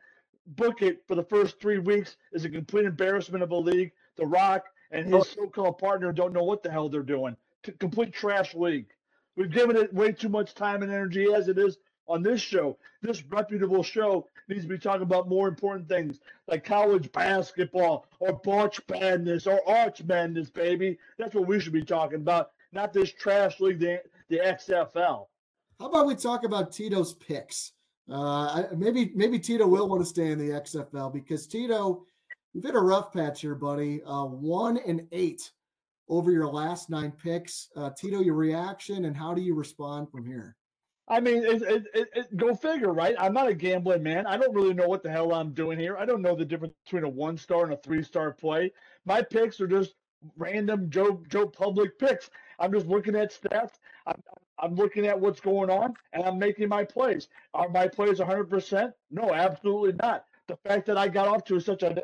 book 0.47 0.83
it 0.83 1.03
for 1.07 1.15
the 1.15 1.25
first 1.25 1.61
three 1.61 1.79
weeks 1.79 2.17
is 2.33 2.45
a 2.45 2.51
complete 2.51 2.87
embarrassment 2.87 3.43
of 3.43 3.51
a 3.51 3.57
league. 3.57 3.93
The 4.17 4.27
Rock 4.27 4.67
and 4.91 5.07
his 5.07 5.15
oh. 5.15 5.23
so-called 5.23 5.79
partner 5.79 6.13
don't 6.13 6.33
know 6.33 6.45
what 6.45 6.63
the 6.63 6.71
hell 6.71 6.89
they're 6.89 7.03
doing. 7.03 7.37
Complete 7.79 8.13
trash 8.13 8.55
league. 8.55 8.87
We've 9.37 9.51
given 9.51 9.77
it 9.77 9.93
way 9.93 10.13
too 10.13 10.29
much 10.29 10.55
time 10.55 10.83
and 10.83 10.91
energy 10.91 11.33
as 11.33 11.49
it 11.49 11.59
is 11.59 11.79
on 12.09 12.23
this 12.23 12.41
show. 12.41 12.79
This 13.03 13.23
reputable 13.25 13.83
show 13.83 14.27
needs 14.49 14.63
to 14.63 14.69
be 14.69 14.79
talking 14.79 15.03
about 15.03 15.29
more 15.29 15.47
important 15.47 15.89
things 15.89 16.21
like 16.47 16.65
college 16.65 17.13
basketball 17.13 18.07
or 18.19 18.41
March 18.45 18.81
Madness 18.89 19.47
or 19.47 19.61
Arch 19.69 20.03
Madness, 20.03 20.51
baby. 20.51 20.99
That's 21.19 21.35
what 21.35 21.47
we 21.47 21.61
should 21.61 21.73
be 21.73 21.85
talking 21.85 22.17
about, 22.17 22.53
not 22.73 22.93
this 22.93 23.13
trash 23.13 23.61
league, 23.61 23.79
the, 23.79 24.03
the 24.29 24.39
XFL. 24.39 25.27
How 25.79 25.87
about 25.87 26.07
we 26.07 26.17
talk 26.17 26.45
about 26.45 26.73
Tito's 26.73 27.15
picks? 27.15 27.73
Uh, 28.11 28.65
maybe 28.77 29.13
maybe 29.15 29.39
Tito 29.39 29.67
will 29.67 29.89
want 29.89 30.03
to 30.03 30.09
stay 30.09 30.31
in 30.31 30.39
the 30.39 30.51
XFL 30.51 31.13
because 31.13 31.47
Tito, 31.47 32.05
you've 32.53 32.65
hit 32.65 32.75
a 32.75 32.81
rough 32.81 33.13
patch 33.13 33.43
here, 33.43 33.55
buddy. 33.55 34.03
Uh, 34.05 34.25
one 34.25 34.79
and 34.87 35.07
eight 35.13 35.51
over 36.09 36.31
your 36.31 36.49
last 36.49 36.89
nine 36.89 37.13
picks. 37.13 37.69
Uh, 37.77 37.91
Tito, 37.91 38.21
your 38.21 38.35
reaction 38.35 39.05
and 39.05 39.17
how 39.17 39.35
do 39.35 39.43
you 39.43 39.55
respond 39.55 40.11
from 40.11 40.25
here? 40.25 40.57
I 41.11 41.21
mean, 41.21 41.43
it, 41.43 41.63
it, 41.63 41.87
it, 41.95 42.37
go 42.37 42.55
figure, 42.55 42.93
right? 42.93 43.15
I'm 43.19 43.33
not 43.33 43.49
a 43.49 43.55
gambling 43.55 44.03
man. 44.03 44.27
I 44.27 44.37
don't 44.37 44.55
really 44.55 44.75
know 44.75 44.89
what 44.89 45.03
the 45.03 45.11
hell 45.11 45.33
I'm 45.33 45.53
doing 45.53 45.79
here. 45.79 45.97
I 45.97 46.05
don't 46.05 46.21
know 46.21 46.37
the 46.37 46.45
difference 46.45 46.75
between 46.85 47.05
a 47.05 47.09
one 47.09 47.39
star 47.39 47.65
and 47.65 47.73
a 47.73 47.79
three 47.79 48.03
star 48.03 48.33
play. 48.33 48.73
My 49.07 49.23
picks 49.23 49.61
are 49.61 49.67
just 49.67 49.95
random 50.37 50.91
Joe 50.91 51.23
Joe 51.29 51.47
Public 51.47 51.99
picks. 51.99 52.29
I'm 52.59 52.73
just 52.73 52.87
looking 52.87 53.17
at 53.17 53.33
stats. 53.33 53.79
I'm, 54.09 54.23
I'm 54.61 54.77
looking 54.77 55.07
at 55.07 55.21
what's 55.21 55.41
going 55.41 55.71
on, 55.71 55.95
and 56.15 56.25
I'm 56.25 56.39
making 56.39 56.69
my 56.71 56.85
plays. 56.85 57.29
Are 57.55 57.71
my 57.71 57.89
plays 57.89 58.21
100%? 58.21 58.93
No, 59.13 59.35
absolutely 59.35 59.95
not. 60.03 60.27
The 60.49 60.59
fact 60.69 60.87
that 60.89 60.99
I 60.99 61.09
got 61.09 61.29
off 61.29 61.45
to 61.47 61.61
such 61.61 61.85
an 61.85 62.01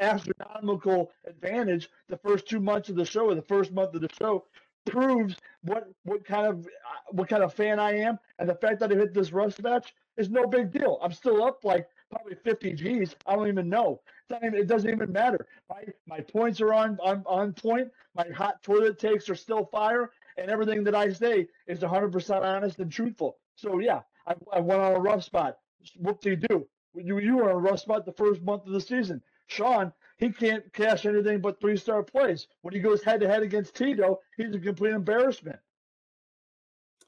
astronomical 0.00 1.12
advantage 1.26 1.88
the 2.08 2.18
first 2.18 2.48
two 2.48 2.60
months 2.60 2.90
of 2.90 2.96
the 2.96 3.06
show, 3.06 3.26
or 3.30 3.36
the 3.36 3.42
first 3.42 3.72
month 3.72 3.94
of 3.94 4.02
the 4.02 4.10
show, 4.20 4.46
proves 4.86 5.36
what 5.62 5.88
what 6.04 6.24
kind 6.24 6.46
of 6.48 6.68
what 7.12 7.28
kind 7.28 7.44
of 7.44 7.54
fan 7.54 7.80
I 7.80 7.98
am, 7.98 8.18
and 8.40 8.48
the 8.48 8.56
fact 8.56 8.80
that 8.80 8.92
I 8.92 8.96
hit 8.96 9.14
this 9.14 9.32
rust 9.32 9.62
match 9.62 9.94
is 10.18 10.30
no 10.30 10.46
big 10.48 10.72
deal. 10.72 10.98
I'm 11.02 11.12
still 11.12 11.44
up 11.44 11.64
like 11.64 11.88
probably 12.10 12.36
50 12.44 12.74
G's. 12.74 13.16
I 13.26 13.36
don't 13.36 13.48
even 13.48 13.68
know. 13.68 14.00
Even, 14.34 14.54
it 14.54 14.68
doesn't 14.68 14.90
even 14.90 15.12
matter. 15.12 15.46
My 15.70 15.84
my 16.06 16.20
points 16.20 16.60
are 16.60 16.74
on, 16.74 16.98
on 17.02 17.22
on 17.26 17.52
point. 17.54 17.90
My 18.16 18.28
hot 18.34 18.62
toilet 18.64 18.98
takes 18.98 19.28
are 19.30 19.36
still 19.36 19.66
fire, 19.66 20.10
and 20.36 20.50
everything 20.50 20.84
that 20.84 20.94
I 20.94 21.12
say 21.12 21.48
is 21.66 21.80
100% 21.80 22.42
honest 22.42 22.78
and 22.78 22.90
truthful. 22.90 23.38
So 23.56 23.78
yeah, 23.78 24.00
I, 24.26 24.34
I 24.52 24.60
went 24.60 24.80
on 24.80 24.94
a 24.94 25.00
rough 25.00 25.24
spot. 25.24 25.58
What 25.96 26.20
do 26.20 26.30
you 26.30 26.36
do? 26.36 26.66
You 26.94 27.18
you 27.18 27.36
were 27.36 27.50
on 27.50 27.56
a 27.56 27.58
rough 27.58 27.80
spot 27.80 28.04
the 28.04 28.12
first 28.12 28.42
month 28.42 28.66
of 28.66 28.72
the 28.72 28.80
season. 28.80 29.22
Sean, 29.48 29.92
he 30.18 30.30
can't 30.30 30.72
cash 30.72 31.06
anything 31.06 31.40
but 31.40 31.60
three 31.60 31.76
star 31.76 32.02
plays. 32.02 32.48
When 32.62 32.74
he 32.74 32.80
goes 32.80 33.02
head 33.02 33.20
to 33.20 33.28
head 33.28 33.42
against 33.42 33.76
Tito, 33.76 34.18
he's 34.36 34.54
a 34.54 34.58
complete 34.58 34.92
embarrassment. 34.92 35.58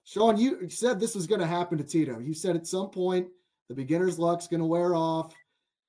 Sean, 0.04 0.37
you 0.37 0.68
said 0.70 1.00
this 1.00 1.14
was 1.14 1.26
going 1.26 1.40
to 1.40 1.47
happen 1.47 1.76
to 1.78 1.85
Tito. 1.85 2.18
You 2.18 2.35
said 2.35 2.56
at 2.56 2.66
some 2.66 2.90
point 2.90 3.28
The 3.68 3.75
beginner's 3.75 4.18
luck's 4.18 4.47
going 4.47 4.61
to 4.61 4.66
wear 4.66 4.94
off. 4.94 5.35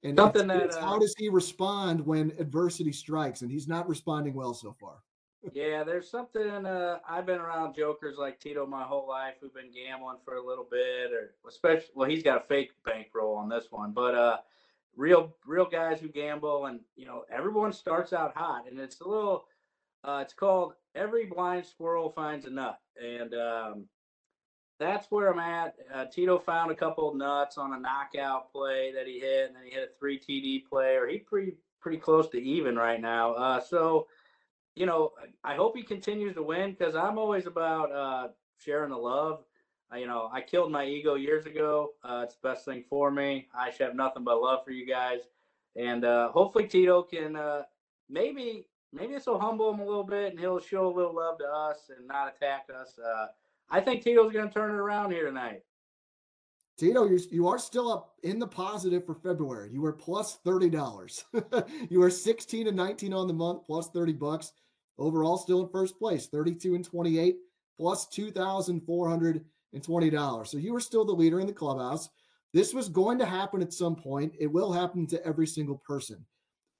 And 0.03 0.17
Something 0.17 0.48
that, 0.48 0.75
uh, 0.75 0.81
how 0.81 0.98
does 0.98 1.13
he 1.17 1.27
respond 1.27 2.05
when 2.05 2.31
adversity 2.39 2.93
strikes? 2.93 3.41
And 3.41 3.51
he's 3.51 3.67
not 3.67 3.88
responding 3.89 4.34
well 4.34 4.53
so 4.53 4.74
far. 4.79 4.96
Yeah, 5.53 5.84
there's 5.84 6.10
something. 6.10 6.65
Uh, 6.65 7.00
I've 7.08 7.25
been 7.25 7.39
around 7.39 7.75
jokers 7.75 8.17
like 8.17 8.39
Tito 8.39 8.65
my 8.65 8.84
whole 8.84 9.08
life 9.08 9.36
who've 9.39 9.53
been 9.53 9.72
gambling 9.72 10.17
for 10.25 10.36
a 10.36 10.46
little 10.46 10.67
bit, 10.69 11.13
or 11.13 11.34
especially. 11.48 11.89
Well, 11.96 12.10
he's 12.10 12.24
got 12.24 12.43
a 12.43 12.48
fake 12.48 12.72
bankroll 12.84 13.36
on 13.36 13.48
this 13.48 13.67
one, 13.69 13.93
but 13.93 14.15
uh, 14.15 14.38
real, 14.98 15.34
real 15.46 15.65
guys 15.65 16.01
who 16.01 16.10
gamble, 16.10 16.65
and 16.65 16.81
you 16.98 17.05
know, 17.05 17.24
everyone 17.31 17.72
starts 17.72 18.12
out 18.12 18.36
hot, 18.36 18.65
and 18.69 18.79
it's 18.79 19.00
a 19.00 19.08
little. 19.08 19.46
Uh, 20.03 20.19
it's 20.24 20.34
called 20.34 20.74
every 20.96 21.25
blind 21.25 21.65
squirrel 21.65 22.10
finds 22.10 22.46
a 22.46 22.50
nut, 22.50 22.79
and 23.01 23.34
um, 23.34 23.86
that's 24.77 25.10
where 25.10 25.31
I'm 25.31 25.39
at. 25.39 25.75
Uh, 25.93 26.05
Tito 26.05 26.38
found 26.38 26.72
a 26.72 26.75
couple 26.75 27.10
of 27.10 27.15
nuts 27.15 27.58
on 27.58 27.74
a 27.74 27.79
knockout 27.79 28.51
play 28.51 28.91
that 28.93 29.08
he 29.08 29.19
hit, 29.19 29.48
and 29.48 29.55
then 29.55 29.63
he 29.63 29.72
hit 29.72 29.91
a 29.96 30.00
three 30.00 30.19
TD 30.19 30.65
play, 30.69 30.96
or 30.96 31.08
he 31.08 31.19
pretty 31.19 31.53
pretty 31.79 31.98
close 31.98 32.27
to 32.29 32.41
even 32.41 32.75
right 32.75 33.00
now. 33.00 33.34
Uh, 33.36 33.60
so 33.62 34.08
you 34.79 34.86
know, 34.86 35.12
I 35.43 35.55
hope 35.55 35.75
he 35.75 35.83
continues 35.83 36.36
to 36.36 36.41
win 36.41 36.71
because 36.71 36.95
I'm 36.95 37.17
always 37.17 37.48
about 37.48 37.91
uh, 37.91 38.29
sharing 38.57 38.91
the 38.91 38.98
love. 38.98 39.43
Uh, 39.91 39.98
you 39.98 40.07
know, 40.07 40.29
I 40.31 40.39
killed 40.39 40.71
my 40.71 40.86
ego 40.86 41.15
years 41.15 41.45
ago. 41.45 41.89
Uh, 42.01 42.21
it's 42.24 42.36
the 42.36 42.48
best 42.48 42.63
thing 42.63 42.86
for 42.89 43.12
me. 43.12 43.50
I 43.53 43.71
should 43.71 43.88
have 43.88 43.95
nothing 43.95 44.24
but 44.24 44.41
love 44.41 44.63
for 44.63 44.71
you 44.71 44.88
guys, 44.88 45.19
and 45.75 46.05
uh, 46.05 46.31
hopefully 46.31 46.65
Tito 46.65 47.03
can 47.03 47.36
uh, 47.36 47.63
maybe 48.09 48.67
maybe 48.93 49.13
this 49.13 49.25
will 49.25 49.38
humble 49.38 49.74
him 49.74 49.81
a 49.81 49.86
little 49.86 50.05
bit 50.05 50.31
and 50.31 50.39
he'll 50.39 50.62
show 50.62 50.88
a 50.88 50.95
little 50.95 51.13
love 51.13 51.38
to 51.39 51.45
us 51.45 51.91
and 51.95 52.07
not 52.07 52.33
attack 52.33 52.67
us. 52.74 52.98
Uh, 52.98 53.27
I 53.69 53.81
think 53.81 54.01
Tito's 54.01 54.31
going 54.31 54.48
to 54.48 54.53
turn 54.53 54.71
it 54.71 54.79
around 54.79 55.12
here 55.12 55.25
tonight. 55.25 55.62
Tito, 56.77 57.05
you're, 57.05 57.19
you 57.29 57.48
are 57.50 57.59
still 57.59 57.91
up 57.91 58.13
in 58.24 58.39
the 58.39 58.48
positive 58.48 59.05
for 59.05 59.13
February. 59.13 59.69
You 59.74 59.81
were 59.81 59.91
plus 59.91 60.38
thirty 60.45 60.69
dollars. 60.69 61.25
you 61.89 62.01
are 62.01 62.09
sixteen 62.09 62.67
and 62.67 62.77
nineteen 62.77 63.13
on 63.13 63.27
the 63.27 63.33
month, 63.33 63.65
plus 63.65 63.89
thirty 63.89 64.13
bucks. 64.13 64.53
Overall, 65.00 65.38
still 65.38 65.63
in 65.63 65.70
first 65.70 65.98
place, 65.98 66.27
thirty-two 66.27 66.75
and 66.75 66.86
twenty-eight, 66.86 67.38
plus 67.77 68.06
plus 68.06 68.08
two 68.08 68.32
thousand 68.32 68.82
four 68.82 69.10
hundred 69.10 69.44
and 69.74 69.84
twenty 69.84 70.10
dollars. 70.10 70.50
So 70.50 70.58
you 70.58 70.75
are 70.75 70.79
still 70.79 71.06
the 71.06 71.13
leader 71.13 71.39
in 71.39 71.48
the 71.48 71.53
clubhouse. 71.53 72.10
This 72.53 72.74
was 72.74 72.89
going 72.89 73.18
to 73.20 73.25
happen 73.25 73.62
at 73.62 73.74
some 73.74 73.96
point. 73.96 74.34
It 74.39 74.48
will 74.48 74.72
happen 74.72 75.08
to 75.08 75.25
every 75.25 75.48
single 75.48 75.77
person. 75.77 76.25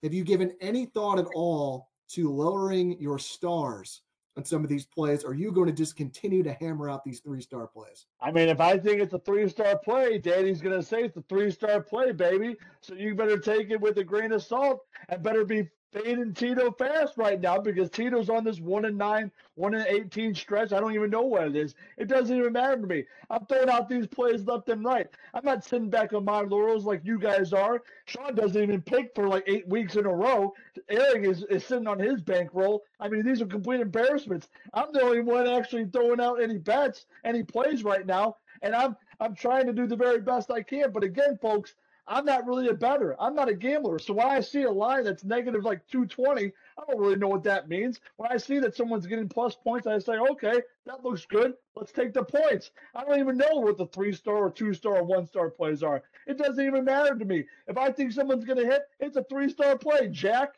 Have 0.04 0.14
you 0.14 0.24
given 0.24 0.54
any 0.62 0.86
thought 0.86 1.20
at 1.20 1.28
all 1.34 1.90
to 2.10 2.32
lowering 2.32 3.00
your 3.00 3.20
stars 3.20 4.02
on 4.36 4.46
some 4.46 4.64
of 4.64 4.70
these 4.70 4.86
plays? 4.86 5.24
Are 5.24 5.34
you 5.34 5.52
going 5.52 5.68
to 5.68 5.74
just 5.74 5.96
continue 5.96 6.42
to 6.44 6.54
hammer 6.54 6.90
out 6.90 7.04
these 7.04 7.20
three-star 7.20 7.68
plays? 7.68 8.08
I 8.22 8.32
mean, 8.32 8.50
if 8.50 8.60
I 8.60 8.78
think 8.78 9.02
it's 9.02 9.14
a 9.14 9.20
three 9.20 9.48
star 9.50 9.78
play, 9.78 10.18
Danny's 10.18 10.62
going 10.62 10.76
to 10.76 10.86
say 10.86 11.04
it's 11.04 11.18
a 11.18 11.24
three 11.30 11.52
star 11.52 11.82
play, 11.82 12.12
baby. 12.12 12.56
So 12.82 12.94
you 12.96 13.14
better 13.16 13.38
take 13.38 13.70
it 13.70 13.80
with 13.80 13.98
a 13.98 14.04
grain 14.04 14.32
of 14.32 14.42
salt 14.42 14.80
and 15.10 15.22
better 15.22 15.46
be 15.46 15.68
fading 15.92 16.34
Tito 16.34 16.72
fast 16.72 17.18
right 17.18 17.40
now 17.40 17.60
because 17.60 17.90
Tito's 17.90 18.30
on 18.30 18.44
this 18.44 18.60
one 18.60 18.86
and 18.86 18.98
nine, 18.98 19.32
one 19.56 19.74
and 19.74 19.86
18 19.88 20.36
stretch. 20.36 20.72
I 20.72 20.80
don't 20.80 20.94
even 20.94 21.10
know 21.10 21.22
what 21.24 21.48
it 21.48 21.56
is. 21.56 21.76
It 21.98 22.08
doesn't 22.08 22.36
even 22.36 22.54
matter 22.54 22.78
to 22.78 22.88
me. 22.88 23.06
I'm 23.30 23.46
throwing 23.46 23.70
out 23.70 23.90
these 23.90 24.08
plays 24.08 24.46
left 24.46 24.70
and 24.70 24.84
right. 24.84 25.08
I'm 25.34 25.44
not 25.44 25.64
sitting 25.64 25.90
back 25.90 26.14
on 26.14 26.26
my 26.26 26.42
laurels 26.42 26.86
like 26.86 27.02
you 27.04 27.20
guys 27.20 27.54
are. 27.54 27.82
Sean 28.06 28.36
doesn't 28.36 28.62
even 28.62 28.82
pick 28.82 29.14
for 29.16 29.28
like 29.28 29.44
eight 29.48 29.68
weeks 29.68 29.96
in 29.96 30.06
a 30.06 30.14
row. 30.14 30.54
Eric 30.90 31.26
is, 31.26 31.44
is 31.50 31.66
sitting 31.66 31.88
on 31.88 32.00
his 32.00 32.22
bankroll. 32.22 32.84
I 33.00 33.10
mean, 33.10 33.24
these 33.26 33.42
are 33.42 33.48
complete 33.48 33.82
embarrassments. 33.82 34.50
I'm 34.74 34.92
the 34.94 35.02
only 35.02 35.22
one 35.22 35.48
actually 35.48 35.86
throwing 35.86 36.20
out 36.22 36.42
any 36.42 36.58
bets, 36.58 37.06
any 37.24 37.44
plays 37.44 37.84
right 37.84 38.06
now, 38.06 38.38
and 38.62 38.76
I'm 38.76 38.96
I'm 39.22 39.36
trying 39.36 39.66
to 39.68 39.74
do 39.74 39.86
the 39.86 39.96
very 39.98 40.22
best 40.22 40.50
I 40.52 40.62
can. 40.62 40.92
But 40.92 41.04
again, 41.04 41.38
folks, 41.42 41.76
I'm 42.10 42.26
not 42.26 42.48
really 42.48 42.68
a 42.70 42.74
better. 42.74 43.16
I'm 43.22 43.36
not 43.36 43.50
a 43.50 43.54
gambler. 43.54 44.00
So 44.00 44.14
when 44.14 44.26
I 44.26 44.40
see 44.42 44.64
a 44.64 44.72
line 44.72 45.04
that's 45.04 45.24
negative 45.24 45.64
like 45.64 45.86
220, 45.88 46.48
I 46.48 46.84
don't 46.88 47.00
really 47.00 47.16
know 47.16 47.28
what 47.28 47.44
that 47.44 47.70
means. 47.70 48.00
When 48.18 48.32
I 48.32 48.38
see 48.38 48.58
that 48.60 48.76
someone's 48.76 49.06
getting 49.06 49.30
plus 49.30 49.56
points, 49.56 49.86
I 49.86 50.00
say, 50.00 50.18
okay, 50.18 50.62
that 50.88 51.04
looks 51.06 51.26
good. 51.26 51.54
Let's 51.76 51.92
take 51.92 52.14
the 52.14 52.24
points. 52.24 52.72
I 52.96 53.04
don't 53.04 53.20
even 53.20 53.38
know 53.38 53.60
what 53.60 53.78
the 53.78 53.86
three 53.86 54.12
star 54.12 54.38
or 54.38 54.50
two 54.50 54.74
star 54.74 54.98
or 54.98 55.04
one 55.04 55.28
star 55.28 55.52
plays 55.52 55.84
are. 55.84 56.02
It 56.26 56.40
doesn't 56.40 56.66
even 56.66 56.84
matter 56.84 57.16
to 57.16 57.26
me. 57.26 57.46
If 57.68 57.78
I 57.78 57.92
think 57.92 58.12
someone's 58.12 58.44
going 58.44 58.60
to 58.60 58.66
hit, 58.66 58.82
it's 59.00 59.16
a 59.16 59.24
three 59.26 59.50
star 59.50 59.78
play, 59.78 60.08
Jack. 60.08 60.56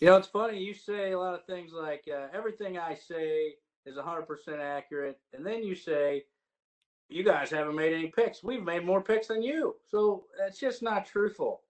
You 0.00 0.08
know, 0.08 0.16
it's 0.16 0.28
funny. 0.28 0.58
You 0.58 0.74
say 0.74 1.12
a 1.12 1.18
lot 1.18 1.34
of 1.34 1.46
things 1.46 1.72
like 1.72 2.04
uh, 2.06 2.26
everything 2.34 2.78
I 2.78 2.94
say 2.94 3.54
is 3.86 3.96
100% 3.96 4.26
accurate. 4.58 5.18
And 5.32 5.44
then 5.44 5.62
you 5.62 5.74
say, 5.74 6.24
you 7.10 7.24
guys 7.24 7.50
haven't 7.50 7.76
made 7.76 7.92
any 7.92 8.08
picks. 8.08 8.42
We've 8.42 8.62
made 8.62 8.84
more 8.84 9.02
picks 9.02 9.26
than 9.28 9.42
you. 9.42 9.76
So 9.88 10.24
that's 10.38 10.58
just 10.58 10.82
not 10.82 11.06
truthful. 11.06 11.62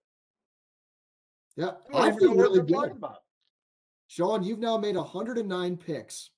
Yeah, 1.57 1.71
I 1.93 2.09
I 2.09 2.17
feel 2.17 2.35
really 2.35 2.61
good. 2.61 2.91
about. 2.91 3.23
Sean, 4.07 4.43
you've 4.43 4.59
now 4.59 4.77
made 4.77 4.95
109 4.95 5.77
picks. 5.77 6.29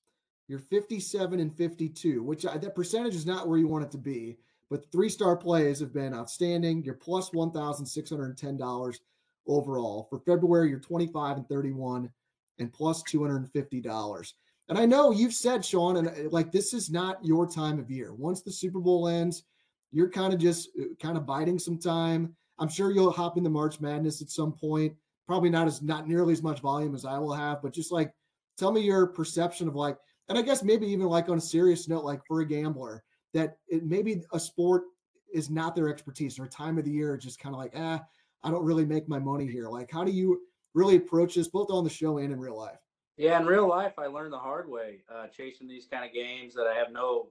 You're 0.48 0.58
57 0.58 1.40
and 1.40 1.56
52, 1.56 2.22
which 2.22 2.46
I, 2.46 2.58
that 2.58 2.74
percentage 2.74 3.14
is 3.14 3.26
not 3.26 3.48
where 3.48 3.58
you 3.58 3.66
want 3.66 3.84
it 3.84 3.90
to 3.92 3.98
be. 3.98 4.38
But 4.70 4.90
three 4.90 5.08
star 5.08 5.36
plays 5.36 5.80
have 5.80 5.92
been 5.92 6.14
outstanding. 6.14 6.82
You're 6.84 6.94
plus 6.94 7.30
$1,610 7.30 8.98
overall. 9.46 10.06
For 10.10 10.18
February, 10.18 10.70
you're 10.70 10.80
25 10.80 11.36
and 11.36 11.48
31 11.48 12.10
and 12.58 12.72
plus 12.72 13.02
$250. 13.02 14.32
And 14.68 14.78
I 14.78 14.86
know 14.86 15.10
you've 15.10 15.34
said, 15.34 15.64
Sean, 15.64 15.96
and 15.96 16.08
uh, 16.08 16.30
like 16.30 16.50
this 16.50 16.72
is 16.72 16.90
not 16.90 17.24
your 17.24 17.46
time 17.46 17.78
of 17.78 17.90
year. 17.90 18.14
Once 18.14 18.42
the 18.42 18.52
Super 18.52 18.80
Bowl 18.80 19.08
ends, 19.08 19.44
you're 19.92 20.10
kind 20.10 20.32
of 20.32 20.40
just 20.40 20.70
uh, 20.80 20.94
kind 21.00 21.16
of 21.16 21.26
biding 21.26 21.58
some 21.58 21.78
time. 21.78 22.34
I'm 22.58 22.68
sure 22.68 22.90
you'll 22.90 23.10
hop 23.10 23.36
into 23.36 23.50
March 23.50 23.80
Madness 23.80 24.22
at 24.22 24.30
some 24.30 24.52
point 24.52 24.94
probably 25.26 25.50
not 25.50 25.66
as 25.66 25.82
not 25.82 26.06
nearly 26.06 26.32
as 26.32 26.42
much 26.42 26.60
volume 26.60 26.94
as 26.94 27.04
I 27.04 27.18
will 27.18 27.32
have, 27.32 27.62
but 27.62 27.72
just 27.72 27.92
like 27.92 28.12
tell 28.58 28.72
me 28.72 28.80
your 28.80 29.06
perception 29.06 29.68
of 29.68 29.74
like, 29.74 29.96
and 30.28 30.38
I 30.38 30.42
guess 30.42 30.62
maybe 30.62 30.86
even 30.86 31.06
like 31.06 31.28
on 31.28 31.38
a 31.38 31.40
serious 31.40 31.88
note, 31.88 32.04
like 32.04 32.20
for 32.26 32.40
a 32.40 32.46
gambler, 32.46 33.02
that 33.32 33.56
it 33.68 33.84
maybe 33.84 34.22
a 34.32 34.40
sport 34.40 34.84
is 35.32 35.50
not 35.50 35.74
their 35.74 35.88
expertise 35.88 36.38
or 36.38 36.46
time 36.46 36.78
of 36.78 36.84
the 36.84 36.90
year, 36.90 37.16
just 37.16 37.40
kind 37.40 37.54
of 37.54 37.58
like, 37.58 37.72
ah, 37.76 38.02
I 38.42 38.50
don't 38.50 38.64
really 38.64 38.84
make 38.84 39.08
my 39.08 39.18
money 39.18 39.46
here. 39.46 39.68
Like, 39.68 39.90
how 39.90 40.04
do 40.04 40.12
you 40.12 40.40
really 40.74 40.96
approach 40.96 41.34
this 41.34 41.48
both 41.48 41.70
on 41.70 41.84
the 41.84 41.90
show 41.90 42.18
and 42.18 42.32
in 42.32 42.38
real 42.38 42.56
life? 42.56 42.78
Yeah, 43.16 43.38
in 43.38 43.46
real 43.46 43.68
life, 43.68 43.92
I 43.98 44.06
learned 44.06 44.32
the 44.32 44.38
hard 44.38 44.68
way 44.68 45.02
uh, 45.12 45.28
chasing 45.28 45.68
these 45.68 45.86
kind 45.86 46.04
of 46.04 46.12
games 46.12 46.54
that 46.54 46.66
I 46.66 46.74
have 46.74 46.90
no, 46.90 47.28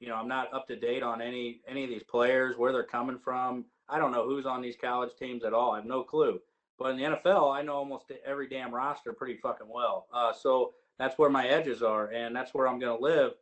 you 0.00 0.08
know, 0.08 0.16
I'm 0.16 0.26
not 0.26 0.52
up 0.52 0.66
to 0.66 0.76
date 0.76 1.02
on 1.04 1.22
any 1.22 1.60
any 1.68 1.84
of 1.84 1.90
these 1.90 2.02
players, 2.02 2.56
where 2.56 2.72
they're 2.72 2.82
coming 2.82 3.18
from. 3.18 3.64
I 3.88 3.98
don't 3.98 4.12
know 4.12 4.24
who's 4.24 4.46
on 4.46 4.62
these 4.62 4.76
college 4.76 5.14
teams 5.16 5.44
at 5.44 5.54
all. 5.54 5.72
I 5.72 5.76
have 5.76 5.84
no 5.86 6.02
clue. 6.02 6.40
But 6.78 6.90
in 6.90 6.96
the 6.96 7.04
NFL, 7.04 7.54
I 7.54 7.62
know 7.62 7.74
almost 7.74 8.10
every 8.24 8.48
damn 8.48 8.74
roster 8.74 9.12
pretty 9.12 9.36
fucking 9.36 9.68
well. 9.68 10.06
Uh, 10.12 10.32
so 10.32 10.72
that's 10.98 11.18
where 11.18 11.30
my 11.30 11.46
edges 11.46 11.82
are, 11.82 12.08
and 12.08 12.34
that's 12.34 12.54
where 12.54 12.66
I'm 12.66 12.80
going 12.80 12.96
to 12.96 13.02
live. 13.02 13.32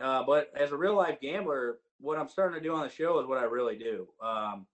Uh, 0.00 0.24
but 0.24 0.50
as 0.56 0.72
a 0.72 0.76
real 0.76 0.96
life 0.96 1.20
gambler, 1.20 1.78
what 2.00 2.18
I'm 2.18 2.28
starting 2.28 2.60
to 2.60 2.66
do 2.68 2.74
on 2.74 2.82
the 2.82 2.92
show 2.92 3.20
is 3.20 3.26
what 3.26 3.38
I 3.38 3.44
really 3.44 3.76
do. 3.76 4.08
Um, 4.20 4.66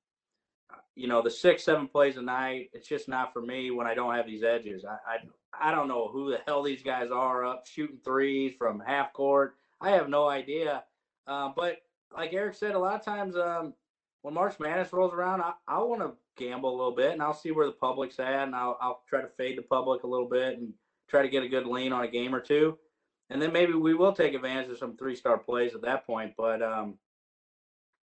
you 0.98 1.06
know, 1.06 1.22
the 1.22 1.30
six, 1.30 1.62
seven 1.62 1.86
plays 1.86 2.16
a 2.16 2.22
night, 2.22 2.70
it's 2.72 2.88
just 2.88 3.08
not 3.08 3.32
for 3.32 3.40
me 3.40 3.70
when 3.70 3.86
I 3.86 3.94
don't 3.94 4.16
have 4.16 4.26
these 4.26 4.42
edges. 4.42 4.84
I, 4.84 4.96
I, 5.08 5.68
I 5.68 5.70
don't 5.70 5.86
know 5.86 6.08
who 6.08 6.30
the 6.30 6.40
hell 6.44 6.60
these 6.60 6.82
guys 6.82 7.12
are 7.12 7.44
up 7.44 7.66
shooting 7.68 8.00
threes 8.04 8.54
from 8.58 8.82
half 8.84 9.12
court. 9.12 9.54
I 9.80 9.90
have 9.90 10.08
no 10.08 10.28
idea. 10.28 10.82
Uh, 11.28 11.50
but 11.54 11.76
like 12.12 12.32
Eric 12.32 12.56
said, 12.56 12.74
a 12.74 12.78
lot 12.78 12.96
of 12.96 13.04
times 13.04 13.36
um, 13.36 13.74
when 14.22 14.34
March 14.34 14.58
Madness 14.58 14.92
rolls 14.92 15.14
around, 15.14 15.40
I, 15.40 15.52
I 15.68 15.78
want 15.78 16.02
to 16.02 16.14
gamble 16.36 16.70
a 16.70 16.76
little 16.76 16.96
bit 16.96 17.12
and 17.12 17.22
I'll 17.22 17.32
see 17.32 17.52
where 17.52 17.66
the 17.66 17.72
public's 17.72 18.18
at 18.18 18.48
and 18.48 18.54
I'll, 18.56 18.76
I'll 18.80 19.02
try 19.08 19.20
to 19.20 19.28
fade 19.28 19.56
the 19.56 19.62
public 19.62 20.02
a 20.02 20.08
little 20.08 20.28
bit 20.28 20.58
and 20.58 20.72
try 21.08 21.22
to 21.22 21.28
get 21.28 21.44
a 21.44 21.48
good 21.48 21.66
lean 21.66 21.92
on 21.92 22.04
a 22.04 22.08
game 22.08 22.34
or 22.34 22.40
two. 22.40 22.76
And 23.30 23.40
then 23.40 23.52
maybe 23.52 23.74
we 23.74 23.94
will 23.94 24.12
take 24.12 24.34
advantage 24.34 24.70
of 24.70 24.78
some 24.78 24.96
three 24.96 25.14
star 25.14 25.38
plays 25.38 25.76
at 25.76 25.82
that 25.82 26.06
point. 26.08 26.34
But 26.36 26.60
um, 26.60 26.98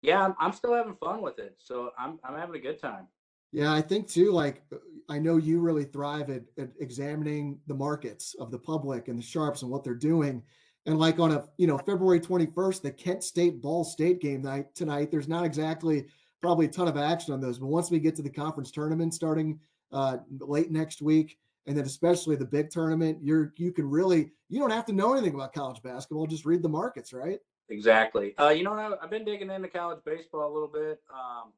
yeah, 0.03 0.33
I'm, 0.39 0.53
still 0.53 0.75
having 0.75 0.97
fun 0.97 1.23
with 1.23 1.39
it. 1.39 1.57
So 1.59 1.91
I'm, 1.99 2.19
I'm 2.25 2.37
having 2.37 2.57
a 2.57 2.59
good 2.59 2.81
time. 2.81 3.07
Yeah, 3.53 3.73
I 3.73 3.81
think 3.81 4.09
too. 4.09 4.33
Like, 4.33 4.63
I 5.09 5.19
know 5.19 5.37
you 5.37 5.61
really 5.61 5.85
thrive 5.85 6.31
at, 6.31 6.43
at 6.59 6.71
examining 6.81 7.61
the 7.67 7.75
markets 7.75 8.35
of 8.41 8.51
the 8.51 8.59
public 8.59 9.09
and 9.09 9.19
the 9.19 9.23
sharps 9.23 9.63
and 9.63 9.71
what 9.71 9.85
they're 9.85 9.95
doing. 9.95 10.43
And 10.87 10.99
like 10.99 11.21
on 11.21 11.33
a 11.33 11.45
you 11.59 11.67
know 11.67 11.79
February 11.79 12.19
21st, 12.19 12.83
the 12.83 12.91
Kent 12.91 13.23
State 13.23 13.63
Ball 13.63 13.85
State 13.85 14.21
game 14.21 14.43
night 14.43 14.75
tonight, 14.75 15.11
there's 15.11 15.29
not 15.29 15.45
exactly 15.45 16.07
probably 16.41 16.67
a 16.67 16.71
ton 16.71 16.89
of 16.89 16.97
action 16.97 17.33
on 17.33 17.41
those. 17.41 17.59
But 17.59 17.69
once 17.69 17.91
we 17.91 18.01
get 18.01 18.17
to 18.17 18.23
the 18.23 18.31
conference 18.31 18.73
tournament 18.73 19.15
starting 19.15 19.61
uh, 19.93 20.19
late 20.41 20.73
next 20.73 21.01
week, 21.01 21.39
and 21.67 21.77
then 21.77 21.85
especially 21.85 22.35
the 22.35 22.45
big 22.45 22.71
tournament, 22.71 23.19
you're 23.23 23.53
you 23.57 23.71
can 23.71 23.89
really 23.89 24.33
you 24.49 24.59
don't 24.59 24.71
have 24.71 24.87
to 24.87 24.93
know 24.93 25.13
anything 25.13 25.35
about 25.35 25.53
college 25.53 25.81
basketball, 25.83 26.27
just 26.27 26.47
read 26.47 26.63
the 26.63 26.69
markets, 26.69 27.13
right? 27.13 27.39
Exactly. 27.73 28.35
Uh, 28.39 28.51
you 28.51 28.65
know, 28.65 28.75
I, 28.75 29.03
I've 29.03 29.11
been 29.11 29.25
digging 29.25 29.51
into 29.51 29.69
college 29.69 30.01
baseball 30.05 30.51
a 30.51 30.53
little 30.53 30.69
bit. 30.69 31.01
Um, 31.11 31.53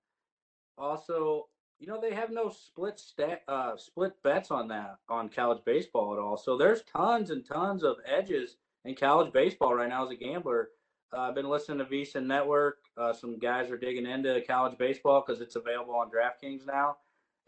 also, 0.79 1.49
you 1.81 1.89
know, 1.89 2.01
they 2.01 2.15
have 2.15 2.31
no 2.31 2.51
split 2.51 3.01
stat, 3.01 3.43
uh, 3.49 3.77
split 3.77 4.13
bets 4.23 4.51
on 4.51 4.69
that 4.69 4.99
on 5.09 5.29
college 5.29 5.63
baseball 5.67 6.13
at 6.13 6.21
all. 6.21 6.37
So 6.37 6.57
there's 6.57 6.83
tons 6.83 7.31
and 7.31 7.45
tons 7.45 7.83
of 7.83 7.97
edges 8.07 8.57
in 8.85 8.95
college 8.95 9.33
baseball 9.33 9.75
right 9.75 9.89
now 9.89 10.05
as 10.05 10.13
a 10.13 10.17
gambler. 10.17 10.71
Uh, 11.13 11.23
I've 11.23 11.35
been 11.35 11.49
listening 11.49 11.79
to 11.79 11.85
VSiN 11.85 12.27
Network. 12.27 12.79
Uh, 12.97 13.13
some 13.13 13.39
guys 13.39 13.71
are 13.71 13.77
digging 13.77 14.07
into 14.07 14.41
college 14.47 14.79
baseball 14.79 15.25
because 15.27 15.41
it's 15.41 15.57
available 15.57 15.95
on 15.95 16.11
DraftKings 16.11 16.67
now, 16.67 16.97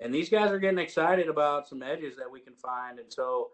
and 0.01 0.13
these 0.13 0.29
guys 0.29 0.51
are 0.51 0.59
getting 0.59 0.79
excited 0.79 1.29
about 1.29 1.69
some 1.69 1.83
edges 1.83 2.17
that 2.17 2.31
we 2.31 2.41
can 2.41 2.55
find. 2.55 2.99
And 2.99 3.13
so, 3.13 3.51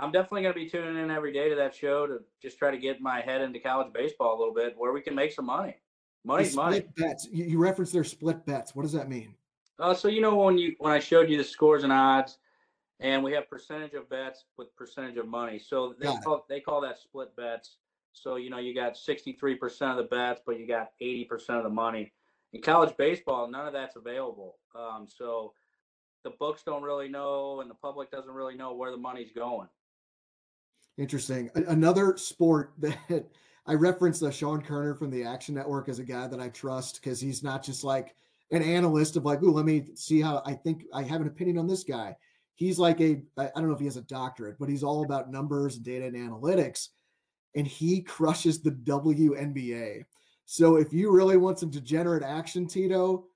I'm 0.00 0.10
definitely 0.10 0.42
going 0.42 0.54
to 0.54 0.60
be 0.60 0.68
tuning 0.68 1.02
in 1.02 1.10
every 1.10 1.32
day 1.32 1.50
to 1.50 1.54
that 1.56 1.74
show 1.74 2.06
to 2.06 2.20
just 2.40 2.58
try 2.58 2.70
to 2.70 2.78
get 2.78 3.00
my 3.00 3.20
head 3.20 3.42
into 3.42 3.58
college 3.60 3.92
baseball 3.92 4.36
a 4.36 4.38
little 4.38 4.54
bit, 4.54 4.74
where 4.76 4.92
we 4.92 5.02
can 5.02 5.14
make 5.14 5.32
some 5.32 5.46
money. 5.46 5.76
Money's 6.24 6.52
split 6.52 6.64
money. 6.64 6.84
bets. 6.96 7.28
You, 7.30 7.44
you 7.44 7.58
reference 7.58 7.92
their 7.92 8.04
split 8.04 8.44
bets. 8.46 8.74
What 8.74 8.82
does 8.82 8.92
that 8.92 9.08
mean? 9.08 9.34
Uh, 9.78 9.94
so 9.94 10.08
you 10.08 10.20
know 10.20 10.34
when 10.36 10.58
you 10.58 10.74
when 10.78 10.92
I 10.92 10.98
showed 10.98 11.30
you 11.30 11.36
the 11.36 11.44
scores 11.44 11.84
and 11.84 11.92
odds, 11.92 12.38
and 13.00 13.22
we 13.22 13.32
have 13.32 13.48
percentage 13.48 13.94
of 13.94 14.08
bets 14.10 14.44
with 14.58 14.74
percentage 14.76 15.16
of 15.16 15.26
money. 15.26 15.58
So 15.58 15.94
they 15.98 16.06
Got 16.06 16.18
it. 16.18 16.24
call 16.24 16.46
they 16.48 16.60
call 16.60 16.80
that 16.82 16.98
split 16.98 17.34
bets. 17.36 17.76
So 18.12 18.36
you 18.36 18.50
know 18.50 18.58
you 18.58 18.74
got 18.74 18.96
sixty 18.96 19.32
three 19.32 19.54
percent 19.54 19.92
of 19.92 19.96
the 19.98 20.14
bets, 20.14 20.40
but 20.44 20.58
you 20.58 20.66
got 20.66 20.90
eighty 21.00 21.24
percent 21.24 21.58
of 21.58 21.64
the 21.64 21.70
money. 21.70 22.12
In 22.52 22.60
college 22.60 22.94
baseball, 22.96 23.48
none 23.50 23.66
of 23.66 23.72
that's 23.72 23.96
available. 23.96 24.56
Um, 24.74 25.06
so 25.08 25.52
the 26.24 26.30
books 26.30 26.62
don't 26.62 26.82
really 26.82 27.08
know, 27.08 27.60
and 27.60 27.70
the 27.70 27.74
public 27.74 28.10
doesn't 28.10 28.32
really 28.32 28.56
know 28.56 28.74
where 28.74 28.90
the 28.90 28.96
money's 28.96 29.30
going. 29.34 29.68
Interesting. 30.98 31.50
Another 31.54 32.16
sport 32.16 32.74
that 32.78 33.26
I 33.66 33.74
reference 33.74 34.22
uh, 34.22 34.30
Sean 34.30 34.62
Koerner 34.62 34.98
from 34.98 35.10
the 35.10 35.24
Action 35.24 35.54
Network 35.54 35.88
as 35.88 35.98
a 35.98 36.04
guy 36.04 36.26
that 36.26 36.40
I 36.40 36.48
trust 36.48 37.00
because 37.00 37.20
he's 37.20 37.42
not 37.42 37.62
just 37.62 37.84
like 37.84 38.14
an 38.50 38.62
analyst 38.62 39.16
of 39.16 39.24
like, 39.24 39.40
oh, 39.42 39.50
let 39.50 39.64
me 39.64 39.86
see 39.94 40.20
how 40.20 40.42
I 40.44 40.54
think 40.54 40.84
I 40.92 41.02
have 41.02 41.20
an 41.20 41.28
opinion 41.28 41.58
on 41.58 41.66
this 41.66 41.84
guy. 41.84 42.16
He's 42.54 42.78
like 42.78 43.00
a, 43.00 43.22
I 43.38 43.48
don't 43.56 43.68
know 43.68 43.74
if 43.74 43.78
he 43.78 43.86
has 43.86 43.96
a 43.96 44.02
doctorate, 44.02 44.58
but 44.58 44.68
he's 44.68 44.82
all 44.82 45.04
about 45.04 45.30
numbers, 45.30 45.78
data, 45.78 46.06
and 46.06 46.16
analytics. 46.16 46.88
And 47.54 47.66
he 47.66 48.02
crushes 48.02 48.60
the 48.60 48.72
WNBA. 48.72 50.04
So 50.44 50.76
if 50.76 50.92
you 50.92 51.10
really 51.10 51.36
want 51.36 51.58
some 51.58 51.70
degenerate 51.70 52.22
action, 52.22 52.66
Tito, 52.66 53.26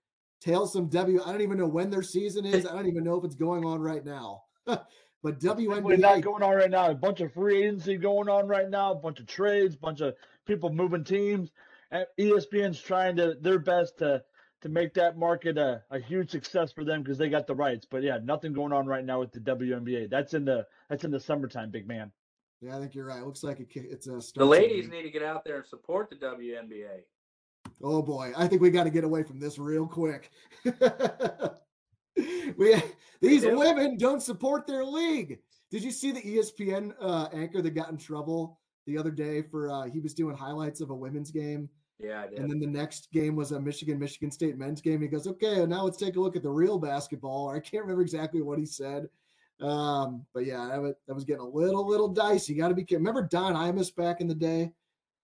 tail 0.41 0.67
some 0.67 0.89
W. 0.89 1.21
I 1.25 1.33
don't 1.33 1.41
even 1.41 1.59
know 1.59 1.67
when 1.67 1.91
their 1.91 2.03
season 2.03 2.45
is. 2.45 2.67
I 2.67 2.73
don't 2.73 2.89
even 2.89 3.05
know 3.05 3.17
if 3.17 3.25
it's 3.25 3.35
going 3.35 3.65
on 3.65 3.81
right 3.81 4.05
now. 4.05 4.43
but 5.25 5.41
Definitely 5.41 5.97
WNBA, 5.97 5.99
not 6.01 6.21
going 6.21 6.43
on 6.43 6.55
right 6.55 6.71
now. 6.71 6.91
A 6.91 6.95
bunch 6.95 7.23
of 7.23 7.33
free 7.33 7.65
agency 7.65 7.97
going 7.97 8.29
on 8.29 8.47
right 8.47 8.69
now. 8.69 8.93
A 8.93 8.95
bunch 8.95 9.21
of 9.21 9.27
trades. 9.27 9.75
A 9.75 9.79
bunch 9.79 10.03
of 10.03 10.15
people 10.47 10.71
moving 10.71 11.03
teams. 11.03 11.51
And 11.91 12.05
ESPN's 12.21 12.79
trying 12.79 13.17
to 13.17 13.35
their 13.41 13.59
best 13.59 13.99
to 13.99 14.23
to 14.61 14.69
make 14.69 14.93
that 14.95 15.17
market 15.17 15.57
a, 15.57 15.83
a 15.91 15.99
huge 15.99 16.31
success 16.31 16.73
for 16.73 16.85
them 16.85 17.03
because 17.03 17.17
they 17.17 17.31
got 17.31 17.47
the 17.47 17.55
rights. 17.55 17.87
But 17.91 18.03
yeah, 18.03 18.19
nothing 18.23 18.53
going 18.53 18.73
on 18.75 18.87
right 18.87 19.05
now 19.05 19.21
with 19.21 19.33
the 19.33 19.41
WNBA. 19.41 20.11
That's 20.11 20.35
in 20.35 20.45
the 20.45 20.67
that's 20.91 21.05
in 21.05 21.11
the 21.11 21.21
summertime, 21.21 21.71
big 21.71 21.89
man. 21.89 22.13
Yeah, 22.61 22.77
I 22.77 22.81
think 22.81 22.95
you're 22.95 23.07
right. 23.07 23.21
It 23.21 23.25
looks 23.25 23.43
like 23.43 23.61
it, 23.61 23.69
it's 23.75 24.07
a 24.07 24.21
The 24.37 24.45
ladies 24.45 24.87
to- 24.87 24.91
need 24.91 25.05
to 25.05 25.11
get 25.11 25.23
out 25.23 25.47
there 25.47 25.57
and 25.57 25.67
support 25.67 26.11
the 26.11 26.17
WNBA. 26.17 27.01
Oh 27.83 28.03
boy, 28.03 28.35
I 28.37 28.47
think 28.47 28.61
we 28.61 28.69
got 28.69 28.85
to 28.85 28.91
get 28.91 29.05
away 29.05 29.23
from 29.23 29.41
this 29.41 29.59
real 29.59 29.87
quick. 29.87 30.31
we 32.57 32.75
these 33.21 33.45
women 33.45 33.97
don't 33.97 34.23
support 34.23 34.67
their 34.67 34.85
league. 34.85 35.39
Did 35.71 35.83
you 35.83 35.91
see 35.91 36.13
the 36.13 36.23
ESPN 36.23 36.95
uh, 37.01 37.29
anchor 37.33 37.61
that 37.63 37.71
got 37.71 37.91
in 37.91 37.97
trouble 37.97 38.61
the 38.87 38.97
other 38.99 39.11
day 39.11 39.43
for 39.43 39.71
uh, 39.71 39.85
he 39.85 40.01
was 40.01 40.15
doing 40.15 40.37
highlights 40.37 40.81
of 40.81 40.91
a 40.91 40.95
women's 40.95 41.31
game, 41.31 41.69
Yeah, 41.99 42.23
I 42.23 42.27
did. 42.29 42.39
and 42.39 42.51
then 42.51 42.61
the 42.61 42.67
next 42.67 43.11
game 43.13 43.35
was 43.35 43.53
a 43.53 43.61
Michigan 43.61 43.99
Michigan 43.99 44.31
State 44.31 44.57
men's 44.59 44.81
game. 44.81 45.01
He 45.01 45.09
goes, 45.09 45.27
"Okay, 45.27 45.65
now 45.67 45.83
let's 45.85 45.97
take 45.97 46.17
a 46.17 46.21
look 46.21 46.37
at 46.37 46.43
the 46.43 46.51
real 46.51 46.79
basketball." 46.79 47.49
I 47.51 47.61
can't 47.61 47.83
remember 47.83 48.03
exactly 48.03 48.43
what 48.43 48.59
he 48.59 48.67
said, 48.67 49.09
um, 49.61 50.25
but 50.35 50.45
yeah, 50.45 50.67
that 50.69 50.81
was, 50.83 50.95
that 51.07 51.15
was 51.15 51.25
getting 51.25 51.43
a 51.43 51.49
little 51.49 51.87
little 51.87 52.09
dicey. 52.09 52.53
You 52.53 52.61
got 52.61 52.69
to 52.69 52.75
be 52.75 52.85
careful. 52.85 53.05
Remember 53.07 53.27
Don 53.27 53.55
Imus 53.55 53.95
back 53.95 54.21
in 54.21 54.29
the 54.29 54.35
day 54.35 54.71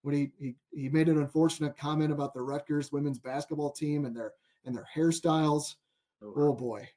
when 0.02 0.14
he, 0.14 0.32
he 0.38 0.54
he 0.72 0.88
made 0.88 1.08
an 1.08 1.18
unfortunate 1.18 1.76
comment 1.76 2.12
about 2.12 2.32
the 2.34 2.40
Rutgers 2.42 2.90
women's 2.90 3.18
basketball 3.18 3.70
team 3.70 4.06
and 4.06 4.16
their 4.16 4.32
and 4.64 4.74
their 4.74 4.88
hairstyles. 4.96 5.74
Oh 6.22 6.52
boy, 6.52 6.88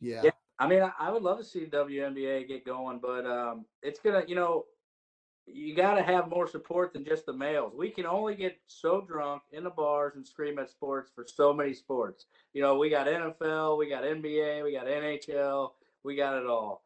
yeah, 0.00 0.22
Yeah. 0.24 0.30
I 0.58 0.68
mean, 0.68 0.82
I, 0.82 0.92
I 0.98 1.10
would 1.10 1.22
love 1.22 1.38
to 1.38 1.44
see 1.44 1.66
WNBA 1.66 2.46
get 2.46 2.64
going, 2.64 3.00
but 3.00 3.26
um, 3.26 3.64
it's 3.82 3.98
gonna, 3.98 4.22
you 4.26 4.36
know, 4.36 4.66
you 5.46 5.74
got 5.74 5.94
to 5.94 6.02
have 6.02 6.28
more 6.28 6.46
support 6.46 6.92
than 6.92 7.04
just 7.04 7.26
the 7.26 7.32
males. 7.32 7.72
We 7.76 7.90
can 7.90 8.06
only 8.06 8.34
get 8.34 8.58
so 8.66 9.00
drunk 9.02 9.42
in 9.52 9.64
the 9.64 9.70
bars 9.70 10.14
and 10.16 10.26
scream 10.26 10.58
at 10.58 10.70
sports 10.70 11.10
for 11.14 11.26
so 11.26 11.52
many 11.52 11.74
sports. 11.74 12.26
You 12.52 12.62
know, 12.62 12.78
we 12.78 12.88
got 12.88 13.06
NFL, 13.06 13.78
we 13.78 13.88
got 13.88 14.04
NBA, 14.04 14.64
we 14.64 14.72
got 14.72 14.86
NHL, 14.86 15.72
we 16.02 16.16
got 16.16 16.38
it 16.38 16.46
all. 16.46 16.84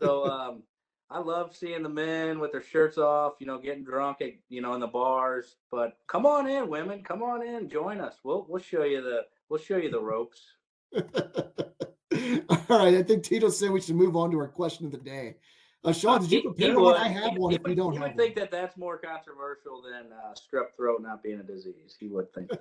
So 0.00 0.26
um, 0.30 0.62
I 1.10 1.18
love 1.18 1.56
seeing 1.56 1.82
the 1.82 1.88
men 1.88 2.40
with 2.40 2.52
their 2.52 2.62
shirts 2.62 2.98
off, 2.98 3.34
you 3.38 3.46
know, 3.46 3.58
getting 3.58 3.84
drunk 3.84 4.20
at, 4.20 4.32
you 4.48 4.60
know, 4.60 4.74
in 4.74 4.80
the 4.80 4.86
bars. 4.86 5.56
But 5.70 5.96
come 6.06 6.26
on 6.26 6.48
in, 6.48 6.68
women, 6.68 7.02
come 7.02 7.22
on 7.22 7.46
in, 7.46 7.68
join 7.68 8.00
us. 8.00 8.16
We'll 8.22 8.46
we'll 8.48 8.62
show 8.62 8.84
you 8.84 9.02
the 9.02 9.22
we'll 9.48 9.60
show 9.60 9.76
you 9.76 9.90
the 9.90 10.02
ropes. 10.02 10.42
All 12.70 12.78
right, 12.78 12.94
I 12.94 13.02
think 13.02 13.24
Tito 13.24 13.48
said 13.50 13.70
we 13.70 13.80
should 13.80 13.96
move 13.96 14.16
on 14.16 14.30
to 14.30 14.38
our 14.38 14.48
question 14.48 14.86
of 14.86 14.92
the 14.92 14.98
day. 14.98 15.36
Uh, 15.82 15.92
Sean, 15.92 16.20
did 16.22 16.30
you 16.32 16.38
He- 16.38 16.42
he 16.42 16.70
prepare 16.72 16.80
one? 16.80 16.96
I 16.96 17.08
have 17.08 17.36
one. 17.36 17.50
he 17.50 17.56
If 17.56 17.68
you 17.68 17.74
don't 17.74 17.92
he 17.92 17.98
would 17.98 18.16
think 18.16 18.36
one. 18.36 18.42
that 18.44 18.50
that's 18.50 18.76
more 18.76 18.96
controversial 18.98 19.82
than 19.82 20.12
uh, 20.12 20.32
strep 20.34 20.74
throat 20.76 21.02
not 21.02 21.22
being 21.22 21.40
a 21.40 21.42
disease. 21.42 21.96
He 21.98 22.08
would 22.08 22.32
think. 22.32 22.50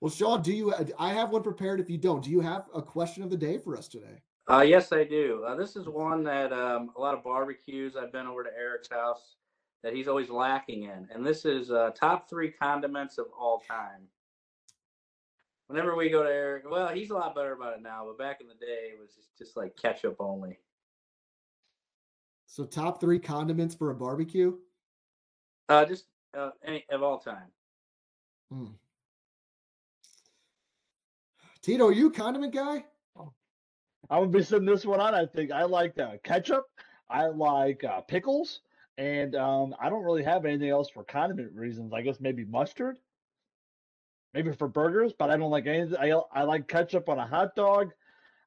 Well, 0.00 0.10
Sean, 0.10 0.42
do 0.42 0.52
you? 0.52 0.74
I 0.98 1.14
have 1.14 1.30
one 1.30 1.42
prepared. 1.42 1.80
If 1.80 1.88
you 1.88 1.96
don't, 1.96 2.22
do 2.22 2.28
you 2.30 2.40
have 2.40 2.66
a 2.74 2.82
question 2.82 3.22
of 3.22 3.30
the 3.30 3.38
day 3.38 3.56
for 3.56 3.74
us 3.74 3.88
today? 3.88 4.20
Uh, 4.50 4.60
yes, 4.60 4.92
I 4.92 5.02
do. 5.04 5.42
Uh, 5.48 5.54
this 5.54 5.76
is 5.76 5.88
one 5.88 6.22
that 6.24 6.52
um, 6.52 6.90
a 6.94 7.00
lot 7.00 7.14
of 7.14 7.24
barbecues 7.24 7.96
I've 7.96 8.12
been 8.12 8.26
over 8.26 8.44
to 8.44 8.50
Eric's 8.54 8.90
house 8.90 9.36
that 9.82 9.94
he's 9.94 10.06
always 10.06 10.28
lacking 10.28 10.82
in, 10.82 11.08
and 11.10 11.24
this 11.24 11.46
is 11.46 11.70
uh, 11.70 11.88
top 11.98 12.28
three 12.28 12.50
condiments 12.50 13.16
of 13.16 13.26
all 13.38 13.62
time. 13.66 14.02
Whenever 15.68 15.96
we 15.96 16.10
go 16.10 16.22
to 16.22 16.28
Eric, 16.28 16.64
well, 16.70 16.88
he's 16.88 17.10
a 17.10 17.14
lot 17.14 17.34
better 17.34 17.52
about 17.52 17.74
it 17.74 17.82
now, 17.82 18.04
but 18.06 18.18
back 18.18 18.40
in 18.40 18.48
the 18.48 18.54
day, 18.54 18.90
it 18.92 18.98
was 19.00 19.14
just, 19.14 19.36
just 19.38 19.56
like 19.56 19.76
ketchup 19.76 20.16
only. 20.18 20.58
So, 22.46 22.64
top 22.64 23.00
three 23.00 23.18
condiments 23.18 23.74
for 23.74 23.90
a 23.90 23.94
barbecue. 23.94 24.54
Uh, 25.68 25.84
just 25.86 26.04
uh, 26.36 26.50
any 26.64 26.84
of 26.90 27.02
all 27.02 27.18
time. 27.18 27.50
Hmm. 28.52 28.66
Tito, 31.62 31.86
are 31.86 31.92
you 31.92 32.08
a 32.08 32.12
condiment 32.12 32.52
guy? 32.52 32.84
I'm 34.10 34.20
gonna 34.20 34.28
be 34.28 34.42
sending 34.42 34.66
this 34.66 34.84
one 34.84 35.00
on. 35.00 35.14
I 35.14 35.24
think 35.24 35.50
I 35.50 35.62
like 35.62 35.98
uh, 35.98 36.12
ketchup. 36.22 36.66
I 37.08 37.26
like 37.28 37.84
uh, 37.84 38.02
pickles, 38.02 38.60
and 38.98 39.34
um, 39.34 39.74
I 39.80 39.88
don't 39.88 40.04
really 40.04 40.22
have 40.24 40.44
anything 40.44 40.68
else 40.68 40.90
for 40.90 41.04
condiment 41.04 41.52
reasons. 41.54 41.92
I 41.92 42.02
guess 42.02 42.20
maybe 42.20 42.44
mustard, 42.44 42.98
maybe 44.34 44.52
for 44.52 44.68
burgers, 44.68 45.12
but 45.16 45.30
I 45.30 45.36
don't 45.36 45.50
like 45.50 45.66
anything. 45.66 45.96
I 45.96 46.10
I 46.32 46.42
like 46.42 46.68
ketchup 46.68 47.08
on 47.08 47.18
a 47.18 47.26
hot 47.26 47.54
dog. 47.54 47.92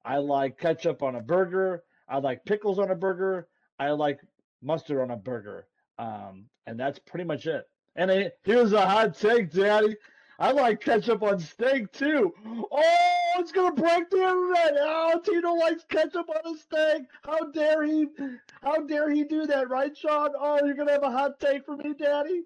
I 0.05 0.17
like 0.17 0.59
ketchup 0.59 1.01
on 1.01 1.15
a 1.15 1.21
burger. 1.21 1.83
I 2.07 2.19
like 2.19 2.45
pickles 2.45 2.79
on 2.79 2.91
a 2.91 2.95
burger. 2.95 3.47
I 3.79 3.91
like 3.91 4.19
mustard 4.61 4.99
on 4.99 5.11
a 5.11 5.17
burger. 5.17 5.67
Um, 5.97 6.45
and 6.67 6.79
that's 6.79 6.99
pretty 6.99 7.25
much 7.25 7.47
it. 7.47 7.67
And 7.95 8.11
I, 8.11 8.31
here's 8.43 8.73
a 8.73 8.85
hot 8.85 9.17
take, 9.17 9.51
Daddy. 9.51 9.95
I 10.39 10.51
like 10.51 10.81
ketchup 10.81 11.23
on 11.23 11.39
steak 11.39 11.91
too. 11.91 12.31
Oh, 12.71 13.31
it's 13.39 13.51
gonna 13.51 13.73
break 13.73 14.09
the 14.11 14.17
internet. 14.17 14.73
Oh, 14.79 15.19
Tito 15.23 15.53
likes 15.53 15.83
ketchup 15.89 16.29
on 16.29 16.53
a 16.53 16.57
steak. 16.57 17.03
How 17.23 17.49
dare 17.51 17.83
he? 17.83 18.07
How 18.61 18.85
dare 18.85 19.09
he 19.09 19.23
do 19.23 19.47
that, 19.47 19.69
right, 19.69 19.97
Sean? 19.97 20.29
Oh, 20.39 20.63
you're 20.63 20.75
gonna 20.75 20.91
have 20.91 21.03
a 21.03 21.11
hot 21.11 21.39
take 21.39 21.65
for 21.65 21.75
me, 21.75 21.95
Daddy? 21.97 22.43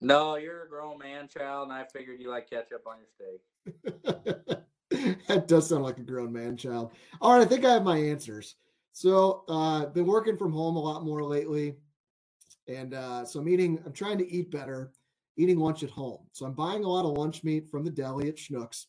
No, 0.00 0.36
you're 0.36 0.64
a 0.64 0.68
grown 0.68 0.98
man, 0.98 1.28
child, 1.28 1.68
and 1.68 1.72
I 1.72 1.84
figured 1.92 2.20
you 2.20 2.30
like 2.30 2.50
ketchup 2.50 2.84
on 2.86 2.96
your 2.98 3.08
steak. 3.14 4.66
that 5.28 5.48
does 5.48 5.68
sound 5.68 5.84
like 5.84 5.98
a 5.98 6.02
grown 6.02 6.32
man 6.32 6.56
child. 6.56 6.92
All 7.20 7.32
right, 7.32 7.42
I 7.42 7.46
think 7.46 7.64
I 7.64 7.72
have 7.72 7.82
my 7.82 7.96
answers. 7.96 8.56
So, 8.92 9.44
uh, 9.48 9.86
been 9.86 10.06
working 10.06 10.36
from 10.36 10.52
home 10.52 10.76
a 10.76 10.80
lot 10.80 11.04
more 11.04 11.22
lately, 11.22 11.76
and 12.68 12.94
uh, 12.94 13.24
so 13.24 13.40
I'm 13.40 13.48
eating. 13.48 13.80
I'm 13.86 13.92
trying 13.92 14.18
to 14.18 14.30
eat 14.30 14.50
better, 14.50 14.92
eating 15.36 15.58
lunch 15.58 15.82
at 15.82 15.90
home. 15.90 16.20
So 16.32 16.46
I'm 16.46 16.52
buying 16.52 16.84
a 16.84 16.88
lot 16.88 17.04
of 17.04 17.16
lunch 17.16 17.42
meat 17.42 17.70
from 17.70 17.84
the 17.84 17.90
deli 17.90 18.28
at 18.28 18.36
Schnucks, 18.36 18.86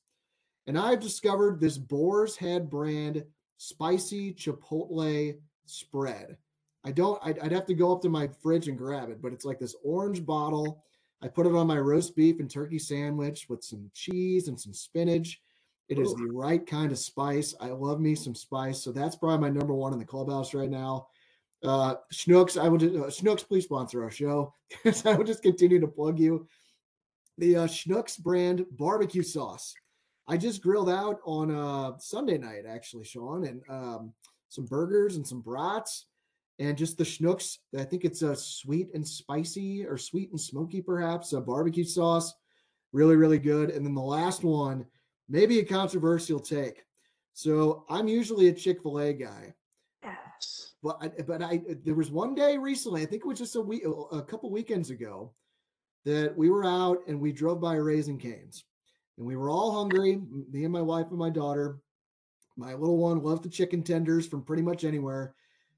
and 0.66 0.78
I've 0.78 1.00
discovered 1.00 1.60
this 1.60 1.78
Boar's 1.78 2.36
Head 2.36 2.70
brand 2.70 3.24
spicy 3.58 4.34
chipotle 4.34 5.38
spread. 5.66 6.38
I 6.86 6.92
don't. 6.92 7.20
I'd, 7.24 7.40
I'd 7.40 7.52
have 7.52 7.66
to 7.68 7.74
go 7.74 7.94
up 7.94 8.02
to 8.02 8.10
my 8.10 8.30
fridge 8.42 8.68
and 8.68 8.78
grab 8.78 9.10
it, 9.10 9.22
but 9.22 9.34
it's 9.34 9.46
like 9.46 9.60
this 9.60 9.76
orange 9.84 10.26
bottle. 10.26 10.84
I 11.22 11.28
put 11.28 11.48
it 11.48 11.56
on 11.56 11.68
my 11.68 11.80
roast 11.80 12.16
beef 12.16 12.40
and 12.40 12.50
turkey 12.50 12.80
sandwich 12.80 13.48
with 13.50 13.64
some 13.64 13.90
cheese 13.94 14.48
and 14.48 14.60
some 14.60 14.74
spinach. 14.74 15.42
It 15.90 16.00
is 16.00 16.12
Ooh. 16.12 16.18
the 16.18 16.34
right 16.34 16.66
kind 16.66 16.92
of 16.92 17.00
spice. 17.00 17.56
I 17.60 17.68
love 17.68 18.00
me 18.00 18.14
some 18.14 18.36
spice. 18.36 18.84
So 18.84 18.92
that's 18.92 19.16
probably 19.16 19.50
my 19.50 19.58
number 19.58 19.74
one 19.74 19.94
in 19.94 20.00
the 20.00 20.06
clubhouse 20.06 20.54
right 20.54 20.70
now. 20.70 21.08
Uh, 21.64 21.96
Schnucks, 22.14 22.62
I 22.62 22.68
will 22.68 22.78
just, 22.78 22.96
uh, 22.96 23.08
Schnucks, 23.08 23.48
please 23.48 23.64
sponsor 23.64 24.04
our 24.04 24.12
show. 24.12 24.54
I 25.06 25.16
will 25.16 25.24
just 25.24 25.42
continue 25.42 25.80
to 25.80 25.88
plug 25.88 26.20
you. 26.20 26.48
The 27.38 27.56
uh, 27.58 27.68
Schnucks 27.68 28.20
brand 28.20 28.66
barbecue 28.72 29.24
sauce. 29.24 29.74
I 30.28 30.38
just 30.38 30.62
grilled 30.62 30.90
out 30.90 31.20
on 31.26 31.52
uh, 31.52 31.98
Sunday 32.00 32.38
night, 32.38 32.64
actually, 32.68 33.06
Sean, 33.06 33.46
and 33.46 33.62
um, 33.70 34.14
some 34.50 34.66
burgers 34.66 35.16
and 35.16 35.26
some 35.26 35.42
brats. 35.42 36.06
And 36.60 36.78
just 36.78 36.98
the 36.98 37.04
Schnucks. 37.04 37.58
I 37.78 37.84
think 37.84 38.04
it's 38.04 38.24
a 38.24 38.36
sweet 38.36 38.90
and 38.94 39.08
spicy 39.08 39.86
or 39.86 39.98
sweet 39.98 40.32
and 40.32 40.42
smoky, 40.42 40.82
perhaps 40.82 41.34
a 41.34 41.42
barbecue 41.42 41.84
sauce. 41.84 42.34
Really, 42.94 43.16
really 43.16 43.38
good. 43.38 43.70
And 43.70 43.86
then 43.86 43.94
the 43.94 44.02
last 44.02 44.44
one, 44.44 44.86
maybe 45.30 45.60
a 45.60 45.66
controversial 45.66 46.40
take. 46.40 46.84
So 47.34 47.86
I'm 47.90 48.08
usually 48.08 48.48
a 48.48 48.54
Chick 48.54 48.82
Fil 48.82 48.98
A 48.98 49.14
guy. 49.14 49.54
Yes. 50.04 50.74
But 50.82 50.98
I, 51.02 51.08
but 51.22 51.44
I 51.44 51.62
there 51.84 51.94
was 51.94 52.10
one 52.10 52.34
day 52.34 52.58
recently, 52.58 53.04
I 53.04 53.06
think 53.06 53.24
it 53.24 53.28
was 53.28 53.38
just 53.38 53.56
a 53.56 53.62
week, 53.62 53.84
a 54.12 54.22
couple 54.22 54.50
weekends 54.50 54.90
ago, 54.90 55.34
that 56.06 56.36
we 56.36 56.50
were 56.50 56.66
out 56.66 57.00
and 57.08 57.20
we 57.20 57.32
drove 57.32 57.60
by 57.60 57.76
Raising 57.76 58.18
Canes, 58.18 58.64
and 59.18 59.28
we 59.28 59.36
were 59.36 59.50
all 59.50 59.72
hungry. 59.72 60.22
Me 60.52 60.64
and 60.64 60.74
my 60.74 60.82
wife 60.82 61.08
and 61.10 61.20
my 61.20 61.30
daughter. 61.30 61.80
My 62.56 62.74
little 62.74 62.98
one 62.98 63.22
loved 63.22 63.44
the 63.44 63.50
chicken 63.50 63.84
tenders 63.84 64.26
from 64.26 64.44
pretty 64.44 64.64
much 64.64 64.84
anywhere. 64.84 65.36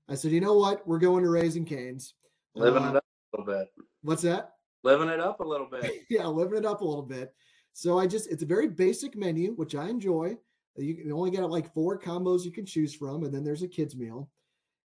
I 0.09 0.15
said, 0.15 0.31
you 0.31 0.41
know 0.41 0.55
what? 0.55 0.85
We're 0.87 0.97
going 0.99 1.23
to 1.23 1.29
Raising 1.29 1.65
Canes. 1.65 2.15
Living 2.55 2.83
Uh, 2.83 2.89
it 2.89 2.95
up 2.95 3.05
a 3.33 3.37
little 3.37 3.53
bit. 3.59 3.67
What's 4.01 4.23
that? 4.23 4.53
Living 4.83 5.09
it 5.09 5.19
up 5.19 5.39
a 5.39 5.43
little 5.43 5.67
bit. 5.67 5.91
yeah, 6.09 6.25
living 6.25 6.57
it 6.57 6.65
up 6.65 6.81
a 6.81 6.85
little 6.85 7.03
bit. 7.03 7.33
So 7.73 7.99
I 7.99 8.07
just, 8.07 8.31
it's 8.31 8.41
a 8.41 8.47
very 8.47 8.67
basic 8.67 9.15
menu, 9.15 9.53
which 9.53 9.75
I 9.75 9.87
enjoy. 9.87 10.35
You 10.77 10.95
can 10.95 11.11
only 11.11 11.29
get 11.29 11.47
like 11.49 11.73
four 11.73 11.99
combos 11.99 12.43
you 12.43 12.51
can 12.51 12.65
choose 12.65 12.95
from, 12.95 13.23
and 13.23 13.33
then 13.33 13.43
there's 13.43 13.63
a 13.63 13.67
kids 13.67 13.95
meal, 13.95 14.29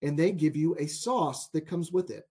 and 0.01 0.17
they 0.17 0.32
give 0.32 0.56
you 0.56 0.75
a 0.77 0.86
sauce 0.86 1.47
that 1.49 1.65
comes 1.65 1.91
with 1.91 2.12
it. 2.12 2.27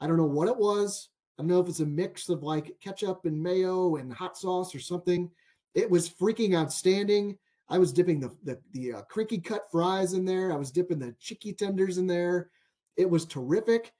I 0.00 0.06
don't 0.06 0.16
know 0.16 0.24
what 0.24 0.48
it 0.48 0.56
was. 0.56 1.10
I 1.38 1.42
don't 1.42 1.48
know 1.48 1.60
if 1.60 1.68
it's 1.68 1.80
a 1.80 1.86
mix 1.86 2.28
of 2.28 2.42
like 2.42 2.76
ketchup 2.80 3.24
and 3.24 3.42
mayo 3.42 3.96
and 3.96 4.12
hot 4.12 4.38
sauce 4.38 4.74
or 4.74 4.80
something. 4.80 5.30
It 5.74 5.90
was 5.90 6.08
freaking 6.08 6.56
outstanding. 6.56 7.38
I 7.68 7.78
was 7.78 7.92
dipping 7.92 8.20
the 8.20 8.34
the, 8.44 8.58
the 8.72 8.92
uh, 8.94 9.02
crinkly 9.02 9.38
cut 9.38 9.62
fries 9.70 10.12
in 10.12 10.24
there. 10.24 10.52
I 10.52 10.56
was 10.56 10.70
dipping 10.70 10.98
the 10.98 11.14
chicky 11.20 11.52
tenders 11.52 11.98
in 11.98 12.06
there. 12.06 12.50
It 12.96 13.08
was 13.08 13.24
terrific. 13.24 13.92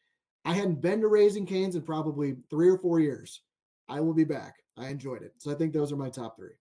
I 0.45 0.55
hadn't 0.55 0.81
been 0.83 1.01
to 1.01 1.09
Raising 1.09 1.47
Canes 1.47 1.77
in 1.77 1.83
probably 1.83 2.37
three 2.51 2.69
or 2.69 2.79
four 2.79 3.01
years. 3.01 3.43
I 3.89 4.01
will 4.01 4.15
be 4.15 4.25
back. 4.25 4.57
I 4.77 4.89
enjoyed 4.89 5.23
it. 5.23 5.35
So 5.39 5.51
I 5.51 5.55
think 5.55 5.73
those 5.73 5.93
are 5.93 5.97
my 5.97 6.11
top 6.11 6.37
three. 6.37 6.55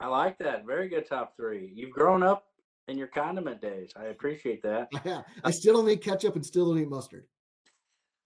I 0.00 0.08
like 0.08 0.38
that. 0.38 0.66
Very 0.66 0.88
good 0.88 1.08
top 1.08 1.36
three. 1.36 1.70
You've 1.74 1.92
grown 1.92 2.22
up 2.22 2.46
in 2.88 2.98
your 2.98 3.06
condiment 3.06 3.60
days. 3.60 3.92
I 3.96 4.06
appreciate 4.06 4.62
that. 4.62 4.88
Yeah, 5.04 5.22
I 5.44 5.50
still 5.50 5.74
don't 5.74 5.88
eat 5.88 6.02
ketchup 6.02 6.34
and 6.34 6.44
still 6.44 6.66
don't 6.66 6.82
eat 6.82 6.88
mustard. 6.88 7.26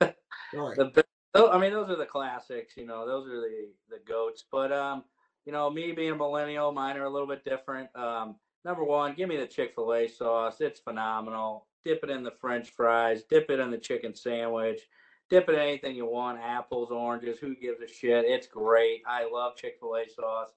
Sorry. 0.02 0.76
The 0.76 1.04
I 1.34 1.58
mean, 1.58 1.72
those 1.72 1.90
are 1.90 1.96
the 1.96 2.06
classics. 2.06 2.74
You 2.76 2.86
know, 2.86 3.06
those 3.06 3.28
are 3.28 3.40
the 3.40 3.68
the 3.90 3.98
goats. 4.06 4.44
But 4.50 4.72
um, 4.72 5.04
you 5.48 5.52
know, 5.52 5.70
me 5.70 5.92
being 5.92 6.10
a 6.10 6.14
millennial, 6.14 6.72
mine 6.72 6.98
are 6.98 7.06
a 7.06 7.10
little 7.10 7.26
bit 7.26 7.42
different. 7.42 7.88
Um, 7.96 8.36
number 8.66 8.84
one, 8.84 9.14
give 9.14 9.30
me 9.30 9.38
the 9.38 9.46
Chick 9.46 9.72
Fil 9.74 9.94
A 9.94 10.06
sauce. 10.06 10.60
It's 10.60 10.78
phenomenal. 10.78 11.66
Dip 11.86 12.04
it 12.04 12.10
in 12.10 12.22
the 12.22 12.34
French 12.38 12.68
fries. 12.68 13.22
Dip 13.30 13.48
it 13.48 13.58
in 13.58 13.70
the 13.70 13.78
chicken 13.78 14.14
sandwich. 14.14 14.82
Dip 15.30 15.48
it 15.48 15.54
in 15.54 15.58
anything 15.58 15.96
you 15.96 16.04
want. 16.04 16.38
Apples, 16.38 16.90
oranges. 16.90 17.38
Who 17.38 17.56
gives 17.56 17.80
a 17.80 17.88
shit? 17.88 18.26
It's 18.26 18.46
great. 18.46 19.00
I 19.08 19.26
love 19.26 19.56
Chick 19.56 19.76
Fil 19.80 19.96
A 19.96 20.06
sauce. 20.10 20.50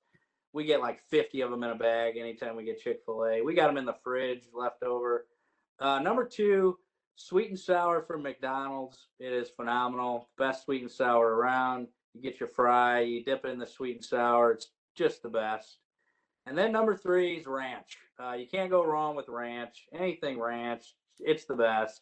We 0.52 0.66
get 0.66 0.82
like 0.82 1.00
50 1.10 1.40
of 1.40 1.52
them 1.52 1.64
in 1.64 1.70
a 1.70 1.76
bag 1.76 2.18
anytime 2.18 2.58
we 2.58 2.66
get 2.66 2.82
Chick 2.82 3.00
Fil 3.06 3.24
A. 3.24 3.42
We 3.42 3.54
got 3.54 3.68
them 3.68 3.78
in 3.78 3.86
the 3.86 3.96
fridge 4.04 4.44
left 4.54 4.84
over. 4.84 5.26
Uh, 5.80 6.00
number 6.00 6.26
two, 6.26 6.78
sweet 7.16 7.48
and 7.48 7.58
sour 7.58 8.02
from 8.02 8.24
McDonald's. 8.24 9.08
It 9.22 9.32
is 9.32 9.52
phenomenal. 9.52 10.28
Best 10.38 10.66
sweet 10.66 10.82
and 10.82 10.92
sour 10.92 11.34
around. 11.34 11.88
You 12.14 12.22
get 12.22 12.42
your 12.42 12.50
fry, 12.50 13.00
you 13.00 13.24
dip 13.24 13.46
it 13.46 13.52
in 13.52 13.58
the 13.58 13.66
sweet 13.66 13.96
and 13.96 14.04
sour. 14.04 14.52
It's 14.52 14.68
just 15.02 15.24
the 15.24 15.30
best. 15.30 15.78
And 16.46 16.58
then 16.58 16.72
number 16.72 16.96
three 16.96 17.38
is 17.38 17.46
ranch. 17.46 17.98
Uh, 18.22 18.34
you 18.34 18.48
can't 18.48 18.70
go 18.70 18.86
wrong 18.86 19.16
with 19.16 19.28
ranch. 19.30 19.86
Anything 19.94 20.40
ranch, 20.40 20.94
it's 21.20 21.46
the 21.46 21.56
best. 21.56 22.02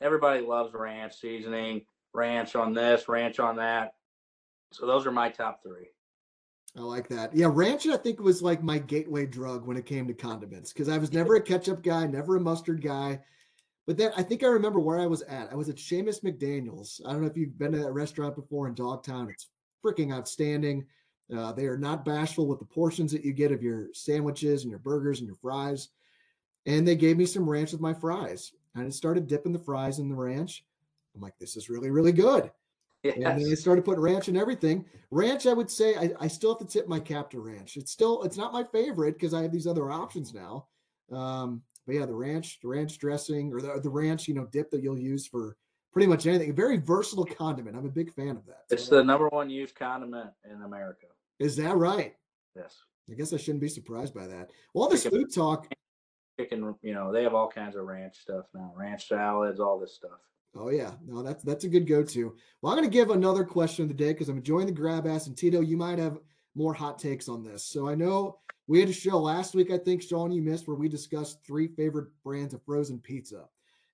Everybody 0.00 0.40
loves 0.40 0.74
ranch 0.74 1.14
seasoning, 1.20 1.82
ranch 2.12 2.54
on 2.54 2.74
this, 2.74 3.08
ranch 3.08 3.38
on 3.38 3.56
that. 3.56 3.94
So 4.72 4.86
those 4.86 5.06
are 5.06 5.12
my 5.12 5.28
top 5.30 5.60
three. 5.62 5.88
I 6.76 6.82
like 6.82 7.08
that. 7.08 7.34
Yeah, 7.34 7.48
ranch 7.50 7.86
I 7.86 7.96
think 7.96 8.20
was 8.20 8.42
like 8.42 8.62
my 8.62 8.78
gateway 8.78 9.24
drug 9.24 9.66
when 9.66 9.78
it 9.78 9.86
came 9.86 10.06
to 10.08 10.14
condiments 10.14 10.72
because 10.72 10.88
I 10.88 10.98
was 10.98 11.12
never 11.12 11.36
a 11.36 11.40
ketchup 11.40 11.82
guy, 11.82 12.06
never 12.06 12.36
a 12.36 12.40
mustard 12.40 12.82
guy. 12.82 13.20
But 13.86 13.96
then 13.96 14.12
I 14.16 14.22
think 14.22 14.42
I 14.42 14.48
remember 14.48 14.80
where 14.80 15.00
I 15.00 15.06
was 15.06 15.22
at. 15.22 15.50
I 15.50 15.54
was 15.54 15.68
at 15.68 15.76
Seamus 15.76 16.22
McDaniel's. 16.22 17.00
I 17.06 17.12
don't 17.12 17.22
know 17.22 17.28
if 17.28 17.36
you've 17.36 17.58
been 17.58 17.72
to 17.72 17.78
that 17.78 17.92
restaurant 17.92 18.34
before 18.34 18.68
in 18.68 18.74
Dogtown. 18.74 19.30
It's 19.30 19.48
freaking 19.84 20.12
outstanding. 20.12 20.84
Uh, 21.34 21.52
they 21.52 21.66
are 21.66 21.78
not 21.78 22.04
bashful 22.04 22.46
with 22.46 22.58
the 22.58 22.64
portions 22.64 23.10
that 23.12 23.24
you 23.24 23.32
get 23.32 23.52
of 23.52 23.62
your 23.62 23.88
sandwiches 23.92 24.62
and 24.62 24.70
your 24.70 24.78
burgers 24.78 25.18
and 25.18 25.26
your 25.26 25.36
fries. 25.36 25.88
And 26.66 26.86
they 26.86 26.96
gave 26.96 27.16
me 27.16 27.26
some 27.26 27.48
ranch 27.48 27.72
with 27.72 27.80
my 27.80 27.94
fries. 27.94 28.52
And 28.74 28.86
I 28.86 28.90
started 28.90 29.26
dipping 29.26 29.52
the 29.52 29.58
fries 29.58 29.98
in 29.98 30.08
the 30.08 30.14
ranch. 30.14 30.64
I'm 31.14 31.20
like, 31.20 31.38
this 31.38 31.56
is 31.56 31.68
really, 31.68 31.90
really 31.90 32.12
good. 32.12 32.50
And 33.04 33.24
then 33.24 33.36
I 33.36 33.50
Yes. 33.50 33.60
started 33.60 33.84
putting 33.84 34.02
ranch 34.02 34.28
in 34.28 34.36
everything. 34.36 34.84
Ranch, 35.10 35.46
I 35.46 35.52
would 35.52 35.70
say, 35.70 35.96
I, 35.96 36.12
I 36.20 36.28
still 36.28 36.50
have 36.50 36.58
to 36.58 36.72
tip 36.72 36.86
my 36.86 37.00
cap 37.00 37.30
to 37.30 37.40
ranch. 37.40 37.76
It's 37.76 37.92
still, 37.92 38.22
it's 38.24 38.36
not 38.36 38.52
my 38.52 38.64
favorite 38.64 39.14
because 39.14 39.32
I 39.32 39.42
have 39.42 39.52
these 39.52 39.66
other 39.66 39.90
options 39.90 40.34
now. 40.34 40.66
Um, 41.10 41.62
but 41.86 41.94
yeah, 41.94 42.06
the 42.06 42.14
ranch, 42.14 42.60
the 42.60 42.68
ranch 42.68 42.98
dressing 42.98 43.52
or 43.52 43.60
the, 43.60 43.80
the 43.80 43.88
ranch, 43.88 44.28
you 44.28 44.34
know, 44.34 44.46
dip 44.46 44.70
that 44.70 44.82
you'll 44.82 44.98
use 44.98 45.26
for 45.26 45.56
pretty 45.92 46.08
much 46.08 46.26
anything. 46.26 46.50
A 46.50 46.52
very 46.52 46.76
versatile 46.76 47.24
condiment. 47.24 47.76
I'm 47.76 47.86
a 47.86 47.90
big 47.90 48.12
fan 48.12 48.36
of 48.36 48.44
that. 48.46 48.64
It's 48.70 48.84
So, 48.84 48.96
the 48.96 49.04
number 49.04 49.28
one 49.28 49.48
used 49.48 49.76
condiment 49.76 50.30
in 50.44 50.62
America. 50.62 51.06
Is 51.38 51.56
that 51.56 51.76
right? 51.76 52.14
Yes. 52.54 52.76
I 53.10 53.14
guess 53.14 53.32
I 53.32 53.36
shouldn't 53.36 53.60
be 53.60 53.68
surprised 53.68 54.14
by 54.14 54.26
that. 54.26 54.50
Well, 54.74 54.84
all 54.84 54.90
this 54.90 55.04
Chicken- 55.04 55.20
food 55.20 55.34
talk. 55.34 55.68
Chicken, 56.38 56.74
you 56.82 56.92
know, 56.92 57.12
they 57.12 57.22
have 57.22 57.34
all 57.34 57.48
kinds 57.48 57.76
of 57.76 57.84
ranch 57.86 58.18
stuff 58.18 58.46
now. 58.54 58.72
Ranch 58.76 59.08
salads, 59.08 59.58
all 59.60 59.78
this 59.78 59.94
stuff. 59.94 60.18
Oh 60.54 60.70
yeah, 60.70 60.92
no, 61.06 61.22
that's 61.22 61.42
that's 61.42 61.64
a 61.64 61.68
good 61.68 61.86
go-to. 61.86 62.34
Well, 62.60 62.72
I'm 62.72 62.78
going 62.78 62.88
to 62.88 62.92
give 62.92 63.10
another 63.10 63.44
question 63.44 63.82
of 63.82 63.88
the 63.88 63.94
day 63.94 64.12
because 64.12 64.28
I'm 64.28 64.38
enjoying 64.38 64.66
the 64.66 64.72
grab 64.72 65.06
ass, 65.06 65.26
and 65.26 65.36
Tito, 65.36 65.60
you 65.60 65.76
might 65.76 65.98
have 65.98 66.18
more 66.54 66.72
hot 66.74 66.98
takes 66.98 67.28
on 67.28 67.42
this. 67.44 67.64
So 67.64 67.88
I 67.88 67.94
know 67.94 68.38
we 68.66 68.80
had 68.80 68.88
a 68.88 68.92
show 68.92 69.18
last 69.18 69.54
week. 69.54 69.70
I 69.70 69.76
think 69.78 70.02
Sean, 70.02 70.32
you 70.32 70.40
missed 70.42 70.66
where 70.66 70.76
we 70.76 70.88
discussed 70.88 71.44
three 71.46 71.68
favorite 71.68 72.08
brands 72.24 72.54
of 72.54 72.62
frozen 72.64 72.98
pizza, 72.98 73.44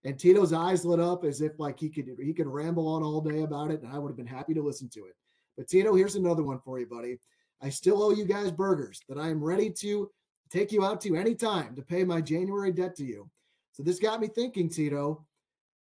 and 0.04 0.18
Tito's 0.18 0.52
eyes 0.52 0.84
lit 0.84 1.00
up 1.00 1.24
as 1.24 1.40
if 1.42 1.52
like 1.58 1.78
he 1.80 1.88
could 1.88 2.08
he 2.20 2.32
could 2.32 2.46
ramble 2.48 2.86
on 2.88 3.02
all 3.02 3.20
day 3.20 3.42
about 3.42 3.70
it, 3.72 3.82
and 3.82 3.92
I 3.92 3.98
would 3.98 4.08
have 4.10 4.16
been 4.16 4.26
happy 4.26 4.54
to 4.54 4.62
listen 4.62 4.88
to 4.90 5.06
it. 5.06 5.16
But 5.56 5.68
Tito, 5.68 5.94
here's 5.94 6.14
another 6.16 6.44
one 6.44 6.60
for 6.64 6.78
you, 6.78 6.86
buddy. 6.86 7.18
I 7.62 7.68
still 7.68 8.02
owe 8.02 8.10
you 8.10 8.24
guys 8.24 8.50
burgers 8.50 9.00
that 9.08 9.18
I 9.18 9.28
am 9.28 9.42
ready 9.42 9.70
to 9.70 10.10
take 10.50 10.72
you 10.72 10.84
out 10.84 11.00
to 11.02 11.16
anytime 11.16 11.74
to 11.76 11.82
pay 11.82 12.04
my 12.04 12.20
January 12.20 12.72
debt 12.72 12.96
to 12.96 13.04
you. 13.04 13.30
So 13.72 13.82
this 13.82 13.98
got 13.98 14.20
me 14.20 14.28
thinking, 14.28 14.68
Tito 14.68 15.24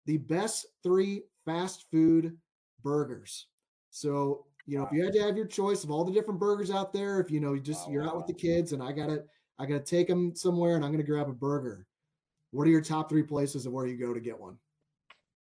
the 0.09 0.17
best 0.17 0.65
three 0.81 1.23
fast 1.45 1.85
food 1.91 2.35
burgers. 2.83 3.45
So, 3.91 4.45
you 4.65 4.77
know, 4.77 4.85
if 4.85 4.91
you 4.91 5.03
had 5.03 5.13
to 5.13 5.21
have 5.21 5.37
your 5.37 5.45
choice 5.45 5.83
of 5.83 5.91
all 5.91 6.03
the 6.03 6.11
different 6.11 6.39
burgers 6.39 6.71
out 6.71 6.93
there, 6.93 7.19
if 7.19 7.29
you 7.29 7.39
know, 7.39 7.53
you 7.53 7.61
just 7.61 7.85
Wow, 7.85 7.93
you're 7.93 8.07
out 8.07 8.17
with 8.17 8.25
the 8.25 8.33
kids 8.33 8.73
and 8.73 8.81
I 8.81 8.91
gotta 8.91 9.23
I 9.59 9.67
gotta 9.67 9.83
take 9.83 10.07
them 10.07 10.35
somewhere 10.35 10.75
and 10.75 10.83
I'm 10.83 10.91
gonna 10.91 11.03
grab 11.03 11.29
a 11.29 11.33
burger. 11.33 11.85
What 12.51 12.65
are 12.67 12.71
your 12.71 12.81
top 12.81 13.07
three 13.07 13.21
places 13.21 13.67
of 13.67 13.71
where 13.71 13.85
you 13.85 13.97
go 13.97 14.13
to 14.13 14.19
get 14.19 14.39
one? 14.39 14.57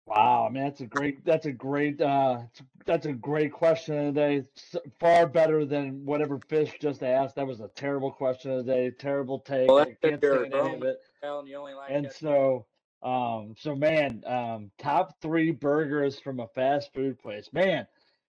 Wow, 0.06 0.48
man, 0.50 0.64
that's 0.64 0.80
a 0.80 0.86
great 0.86 1.24
that's 1.24 1.46
a 1.46 1.52
great 1.52 2.00
uh 2.00 2.40
that's 2.84 3.06
a 3.06 3.12
great 3.12 3.52
question 3.52 3.96
of 4.08 4.14
the 4.14 4.20
day. 4.20 4.44
S- 4.56 4.76
Far 4.98 5.26
better 5.28 5.64
than 5.64 6.04
whatever 6.04 6.38
fish 6.48 6.72
just 6.80 7.02
asked. 7.02 7.36
That 7.36 7.46
was 7.46 7.60
a 7.60 7.68
terrible 7.68 8.10
question 8.10 8.50
of 8.50 8.66
the 8.66 8.72
day. 8.72 8.90
Terrible 8.90 9.38
take. 9.38 9.68
Well, 9.68 9.78
I 9.78 9.96
can't 10.02 10.22
stand 10.24 10.54
any 10.54 10.74
of 10.74 10.82
it. 10.82 11.00
Hell, 11.22 11.46
you 11.46 11.56
only 11.56 11.74
like 11.74 11.90
And 11.92 12.06
that- 12.06 12.14
so 12.16 12.66
um 13.02 13.54
so 13.56 13.76
man, 13.76 14.24
um 14.26 14.70
top 14.78 15.20
three 15.22 15.52
burgers 15.52 16.18
from 16.18 16.40
a 16.40 16.48
fast 16.48 16.92
food 16.92 17.18
place. 17.20 17.48
Man, 17.52 17.86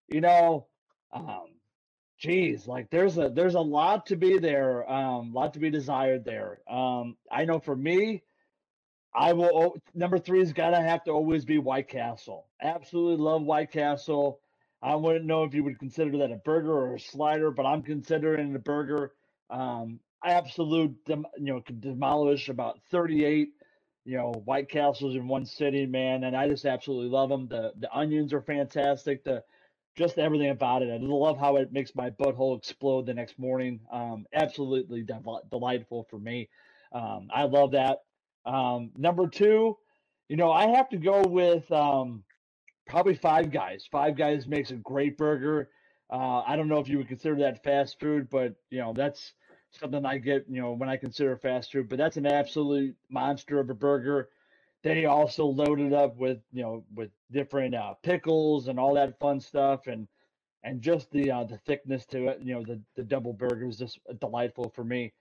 you 0.08 0.20
know, 0.20 0.68
um 1.12 1.48
geez, 2.18 2.68
like 2.68 2.88
there's 2.90 3.18
a 3.18 3.30
there's 3.30 3.56
a 3.56 3.60
lot 3.60 4.06
to 4.06 4.16
be 4.16 4.38
there, 4.38 4.88
um, 4.90 5.32
lot 5.32 5.54
to 5.54 5.60
be 5.60 5.70
desired 5.70 6.24
there. 6.24 6.60
Um 6.72 7.16
I 7.30 7.44
know 7.46 7.58
for 7.58 7.74
me, 7.74 8.22
I 9.14 9.32
will 9.32 9.76
number 9.94 10.18
three 10.18 10.40
is 10.40 10.52
gotta 10.52 10.80
have 10.80 11.04
to 11.04 11.12
always 11.12 11.44
be 11.44 11.58
White 11.58 11.88
Castle. 11.88 12.46
Absolutely 12.62 13.24
love 13.24 13.42
White 13.42 13.70
Castle. 13.70 14.40
I 14.82 14.96
wouldn't 14.96 15.24
know 15.24 15.44
if 15.44 15.54
you 15.54 15.64
would 15.64 15.78
consider 15.78 16.18
that 16.18 16.32
a 16.32 16.36
burger 16.36 16.72
or 16.72 16.94
a 16.96 17.00
slider, 17.00 17.50
but 17.50 17.64
I'm 17.64 17.82
considering 17.82 18.50
it 18.50 18.56
a 18.56 18.58
burger. 18.58 19.14
Um, 19.50 20.00
absolute, 20.24 21.04
dem- 21.04 21.26
you 21.38 21.54
know, 21.54 21.60
demolish 21.80 22.48
about 22.48 22.80
38, 22.90 23.54
you 24.04 24.16
know, 24.16 24.32
White 24.44 24.68
Castles 24.68 25.14
in 25.16 25.28
one 25.28 25.46
sitting, 25.46 25.90
man, 25.90 26.24
and 26.24 26.36
I 26.36 26.48
just 26.48 26.66
absolutely 26.66 27.08
love 27.08 27.28
them. 27.30 27.48
The 27.48 27.72
the 27.78 27.94
onions 27.96 28.32
are 28.32 28.42
fantastic. 28.42 29.24
The 29.24 29.44
just 29.96 30.18
everything 30.18 30.50
about 30.50 30.82
it. 30.82 30.90
I 30.90 30.96
love 30.98 31.38
how 31.38 31.56
it 31.56 31.72
makes 31.72 31.94
my 31.94 32.10
butthole 32.10 32.58
explode 32.58 33.06
the 33.06 33.14
next 33.14 33.38
morning. 33.38 33.80
Um, 33.92 34.26
absolutely 34.34 35.02
del- 35.02 35.42
delightful 35.50 36.04
for 36.10 36.18
me. 36.18 36.48
Um, 36.92 37.28
I 37.32 37.44
love 37.44 37.72
that. 37.72 38.00
Um, 38.46 38.90
number 38.96 39.26
two, 39.28 39.76
you 40.28 40.36
know, 40.36 40.50
I 40.52 40.66
have 40.68 40.88
to 40.90 40.96
go 40.98 41.22
with 41.22 41.70
um, 41.72 42.24
probably 42.86 43.14
Five 43.14 43.50
Guys. 43.50 43.86
Five 43.90 44.16
Guys 44.16 44.46
makes 44.46 44.70
a 44.70 44.76
great 44.76 45.16
burger. 45.18 45.70
Uh, 46.10 46.42
I 46.46 46.56
don't 46.56 46.68
know 46.68 46.78
if 46.80 46.88
you 46.88 46.98
would 46.98 47.08
consider 47.08 47.36
that 47.36 47.62
fast 47.64 47.98
food, 48.00 48.28
but 48.30 48.54
you 48.70 48.78
know, 48.78 48.92
that's 48.92 49.32
something 49.72 50.04
I 50.06 50.18
get, 50.18 50.46
you 50.48 50.60
know, 50.60 50.72
when 50.72 50.88
I 50.88 50.96
consider 50.96 51.36
fast 51.36 51.72
food. 51.72 51.88
But 51.88 51.98
that's 51.98 52.16
an 52.16 52.26
absolute 52.26 52.96
monster 53.10 53.60
of 53.60 53.70
a 53.70 53.74
burger. 53.74 54.28
they 54.82 55.06
also 55.06 55.46
loaded 55.46 55.92
up 55.92 56.16
with 56.16 56.38
you 56.52 56.62
know 56.62 56.84
with 56.94 57.10
different 57.32 57.74
uh, 57.74 57.94
pickles 58.02 58.68
and 58.68 58.78
all 58.78 58.94
that 58.94 59.18
fun 59.18 59.40
stuff 59.40 59.86
and 59.86 60.06
and 60.62 60.80
just 60.82 61.10
the 61.10 61.30
uh, 61.30 61.44
the 61.44 61.58
thickness 61.66 62.06
to 62.06 62.28
it. 62.28 62.40
You 62.42 62.54
know, 62.54 62.62
the 62.64 62.80
the 62.96 63.02
double 63.04 63.32
burger 63.32 63.66
was 63.66 63.78
just 63.78 63.98
delightful 64.20 64.70
for 64.74 64.84
me. 64.84 65.12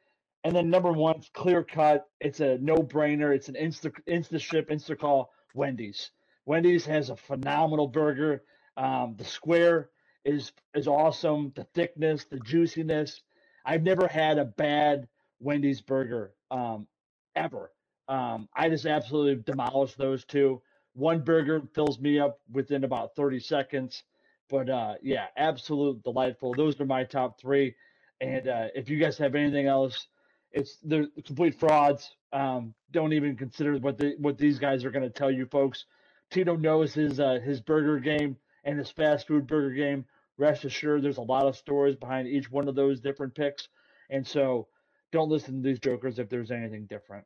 And 0.44 0.56
then 0.56 0.70
number 0.70 0.92
one, 0.92 1.18
it's 1.18 1.30
clear 1.30 1.64
cut. 1.64 2.08
It's 2.20 2.40
a 2.42 2.58
no 2.60 2.78
brainer. 2.78 3.34
It's 3.34 3.50
an 3.50 3.56
insta 3.56 3.94
insta 4.08 4.40
ship, 4.42 4.70
insta 4.70 4.98
call. 4.98 5.32
Wendy's. 5.54 6.12
Wendy's 6.46 6.86
has 6.86 7.10
a 7.10 7.16
phenomenal 7.16 7.88
burger. 7.88 8.44
Um, 8.76 9.16
the 9.18 9.24
square 9.24 9.90
is 10.26 10.52
is 10.74 10.88
awesome. 10.88 11.54
The 11.56 11.64
thickness, 11.74 12.26
the 12.26 12.40
juiciness. 12.40 13.22
I've 13.66 13.84
never 13.84 14.08
had 14.08 14.38
a 14.38 14.46
bad 14.46 15.08
Wendy's 15.40 15.82
burger 15.82 16.34
um, 16.52 16.88
ever. 17.36 17.72
Um, 18.10 18.50
I 18.56 18.70
just 18.70 18.86
absolutely 18.86 19.44
demolished 19.44 19.98
those 19.98 20.26
two. 20.26 20.62
One 20.94 21.22
burger 21.22 21.62
fills 21.74 22.00
me 22.00 22.20
up 22.20 22.40
within 22.52 22.84
about 22.84 23.16
30 23.16 23.40
seconds. 23.40 24.04
But 24.50 24.70
uh, 24.70 24.96
yeah, 25.02 25.28
absolute 25.38 26.04
delightful. 26.04 26.54
Those 26.54 26.80
are 26.82 26.86
my 26.86 27.06
top 27.06 27.40
three. 27.40 27.76
And 28.20 28.48
uh, 28.48 28.68
if 28.76 28.90
you 28.90 29.00
guys 29.00 29.18
have 29.18 29.36
anything 29.36 29.68
else, 29.68 30.08
it's 30.54 30.78
they're 30.84 31.08
complete 31.26 31.60
frauds. 31.60 32.16
Um, 32.32 32.74
don't 32.92 33.14
even 33.14 33.36
consider 33.36 33.78
what 33.78 33.98
the 33.98 34.16
what 34.20 34.38
these 34.38 34.60
guys 34.60 34.86
are 34.86 34.92
going 34.92 35.04
to 35.04 35.10
tell 35.10 35.32
you, 35.32 35.46
folks. 35.48 35.86
Tito 36.30 36.56
knows 36.56 36.94
his 36.94 37.20
uh, 37.20 37.40
his 37.44 37.60
burger 37.62 38.00
game 38.00 38.38
and 38.64 38.78
his 38.78 38.90
fast 38.90 39.28
food 39.28 39.48
burger 39.48 39.72
game. 39.72 40.06
Rest 40.38 40.66
assured, 40.66 41.04
there's 41.04 41.18
a 41.18 41.22
lot 41.22 41.46
of 41.46 41.56
stories 41.56 41.96
behind 41.96 42.28
each 42.28 42.50
one 42.50 42.68
of 42.68 42.74
those 42.76 43.00
different 43.00 43.36
picks, 43.36 43.68
and 44.10 44.26
so 44.26 44.68
don't 45.12 45.30
listen 45.30 45.62
to 45.62 45.68
these 45.70 45.80
jokers 45.80 46.18
if 46.18 46.28
there's 46.30 46.50
anything 46.50 46.88
different. 46.88 47.26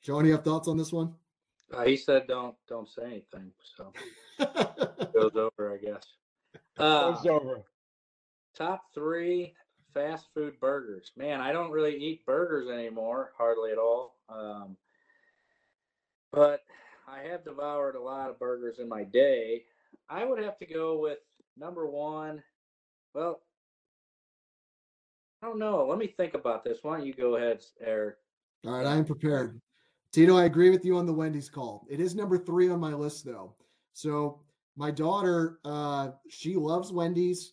Sean, 0.00 0.24
you 0.24 0.32
have 0.32 0.44
thoughts 0.44 0.66
on 0.68 0.78
this 0.78 0.92
one? 0.92 1.14
Uh, 1.72 1.84
he 1.84 1.96
said 1.96 2.26
don't 2.26 2.54
don't 2.68 2.88
say 2.88 3.04
anything, 3.04 3.50
so 3.76 3.92
goes 5.14 5.32
over, 5.36 5.74
I 5.74 5.76
guess. 5.84 6.04
Uh, 6.78 7.12
Goes 7.12 7.26
over. 7.26 7.62
top 8.56 8.82
three 8.94 9.54
fast 9.94 10.26
food 10.34 10.58
burgers. 10.60 11.12
Man, 11.16 11.40
I 11.40 11.52
don't 11.52 11.70
really 11.70 11.96
eat 11.96 12.26
burgers 12.26 12.68
anymore, 12.68 13.32
hardly 13.38 13.70
at 13.70 13.78
all. 13.78 14.16
Um, 14.28 14.76
but 16.32 16.64
I 17.08 17.20
have 17.30 17.44
devoured 17.44 17.94
a 17.94 18.02
lot 18.02 18.28
of 18.28 18.38
burgers 18.38 18.80
in 18.80 18.88
my 18.88 19.04
day. 19.04 19.64
I 20.10 20.24
would 20.24 20.42
have 20.42 20.58
to 20.58 20.66
go 20.66 20.98
with 20.98 21.18
number 21.56 21.88
one. 21.88 22.42
Well, 23.14 23.40
I 25.42 25.46
don't 25.46 25.58
know. 25.58 25.86
Let 25.88 25.98
me 25.98 26.08
think 26.08 26.34
about 26.34 26.64
this. 26.64 26.78
Why 26.82 26.98
don't 26.98 27.06
you 27.06 27.14
go 27.14 27.36
ahead, 27.36 27.62
Eric? 27.80 28.16
All 28.66 28.72
right, 28.72 28.86
I 28.86 28.96
am 28.96 29.04
prepared. 29.04 29.60
Tito, 30.10 30.36
I 30.36 30.44
agree 30.44 30.70
with 30.70 30.84
you 30.84 30.96
on 30.96 31.06
the 31.06 31.12
Wendy's 31.12 31.50
call. 31.50 31.86
It 31.88 32.00
is 32.00 32.14
number 32.14 32.38
three 32.38 32.68
on 32.70 32.80
my 32.80 32.94
list, 32.94 33.24
though. 33.24 33.54
So 33.92 34.40
my 34.76 34.90
daughter, 34.90 35.58
uh, 35.64 36.10
she 36.28 36.56
loves 36.56 36.92
Wendy's, 36.92 37.52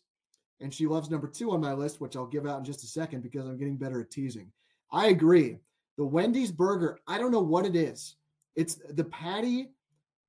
and 0.62 0.74
she 0.74 0.88
loves 0.88 1.10
number 1.10 1.28
two 1.28 1.52
on 1.52 1.62
my 1.62 1.74
list, 1.74 2.00
which 2.00 2.16
I'll 2.16 2.26
give 2.26 2.48
out 2.48 2.60
in 2.60 2.66
just 2.66 2.84
a 2.84 2.88
second 2.88 3.22
because 3.22 3.46
I'm 3.46 3.58
getting 3.58 3.78
better 3.78 4.02
at 4.02 4.12
teasing. 4.12 4.52
I 4.92 5.08
agree. 5.08 5.58
The 5.98 6.06
Wendy's 6.06 6.52
burger, 6.52 7.00
I 7.08 7.18
don't 7.18 7.32
know 7.32 7.42
what 7.42 7.66
it 7.66 7.76
is. 7.76 8.16
It's 8.56 8.80
the 8.90 9.06
patty. 9.06 9.70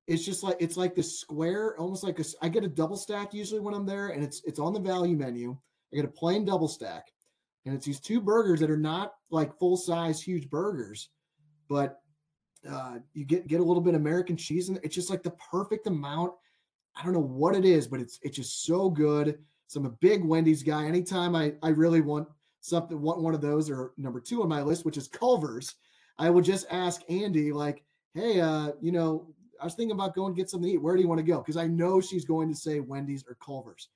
It's 0.07 0.25
just 0.25 0.43
like 0.43 0.57
it's 0.59 0.77
like 0.77 0.95
the 0.95 1.03
square, 1.03 1.77
almost 1.77 2.03
like 2.03 2.19
a. 2.19 2.25
I 2.41 2.49
get 2.49 2.63
a 2.63 2.69
double 2.69 2.97
stack 2.97 3.33
usually 3.33 3.61
when 3.61 3.73
I'm 3.73 3.85
there, 3.85 4.09
and 4.09 4.23
it's 4.23 4.41
it's 4.45 4.59
on 4.59 4.73
the 4.73 4.79
value 4.79 5.15
menu. 5.15 5.57
I 5.91 5.95
get 5.95 6.05
a 6.05 6.09
plain 6.09 6.43
double 6.43 6.67
stack, 6.67 7.07
and 7.65 7.73
it's 7.73 7.85
these 7.85 8.01
two 8.01 8.19
burgers 8.19 8.59
that 8.59 8.69
are 8.69 8.77
not 8.77 9.13
like 9.31 9.57
full 9.57 9.77
size 9.77 10.21
huge 10.21 10.49
burgers, 10.49 11.09
but 11.69 12.01
uh, 12.69 12.99
you 13.13 13.25
get 13.25 13.47
get 13.47 13.61
a 13.61 13.63
little 13.63 13.81
bit 13.81 13.95
of 13.95 14.01
American 14.01 14.35
cheese 14.35 14.69
in 14.69 14.75
it. 14.75 14.83
It's 14.83 14.95
just 14.95 15.09
like 15.09 15.23
the 15.23 15.35
perfect 15.51 15.87
amount. 15.87 16.33
I 16.95 17.03
don't 17.03 17.13
know 17.13 17.19
what 17.19 17.55
it 17.55 17.65
is, 17.65 17.87
but 17.87 18.01
it's 18.01 18.19
it's 18.21 18.35
just 18.35 18.63
so 18.65 18.89
good. 18.89 19.39
So 19.73 19.79
I'm 19.79 19.87
a 19.87 19.97
big 20.01 20.23
Wendy's 20.23 20.61
guy. 20.61 20.85
Anytime 20.85 21.35
I 21.35 21.55
I 21.63 21.69
really 21.69 22.01
want 22.01 22.27
something, 22.61 23.01
want 23.01 23.21
one 23.21 23.33
of 23.33 23.41
those 23.41 23.71
or 23.71 23.93
number 23.97 24.19
two 24.21 24.43
on 24.43 24.49
my 24.49 24.61
list, 24.61 24.85
which 24.85 24.97
is 24.97 25.07
Culver's, 25.07 25.73
I 26.19 26.29
will 26.29 26.43
just 26.43 26.67
ask 26.69 27.01
Andy 27.09 27.51
like, 27.51 27.83
hey, 28.13 28.39
uh, 28.39 28.73
you 28.81 28.91
know, 28.91 29.33
I 29.59 29.65
was 29.65 29.73
thinking 29.73 29.95
about 29.95 30.13
going 30.13 30.35
to 30.35 30.37
get 30.39 30.47
something 30.47 30.69
to 30.69 30.75
eat. 30.75 30.81
Where 30.81 30.95
do 30.95 31.01
you 31.01 31.07
want 31.07 31.17
to 31.17 31.25
go? 31.25 31.39
Because 31.39 31.57
I 31.57 31.65
know 31.65 31.99
she's 31.99 32.23
going 32.23 32.49
to 32.49 32.55
say 32.55 32.81
Wendy's 32.81 33.25
or 33.27 33.35
Culver's. 33.43 33.89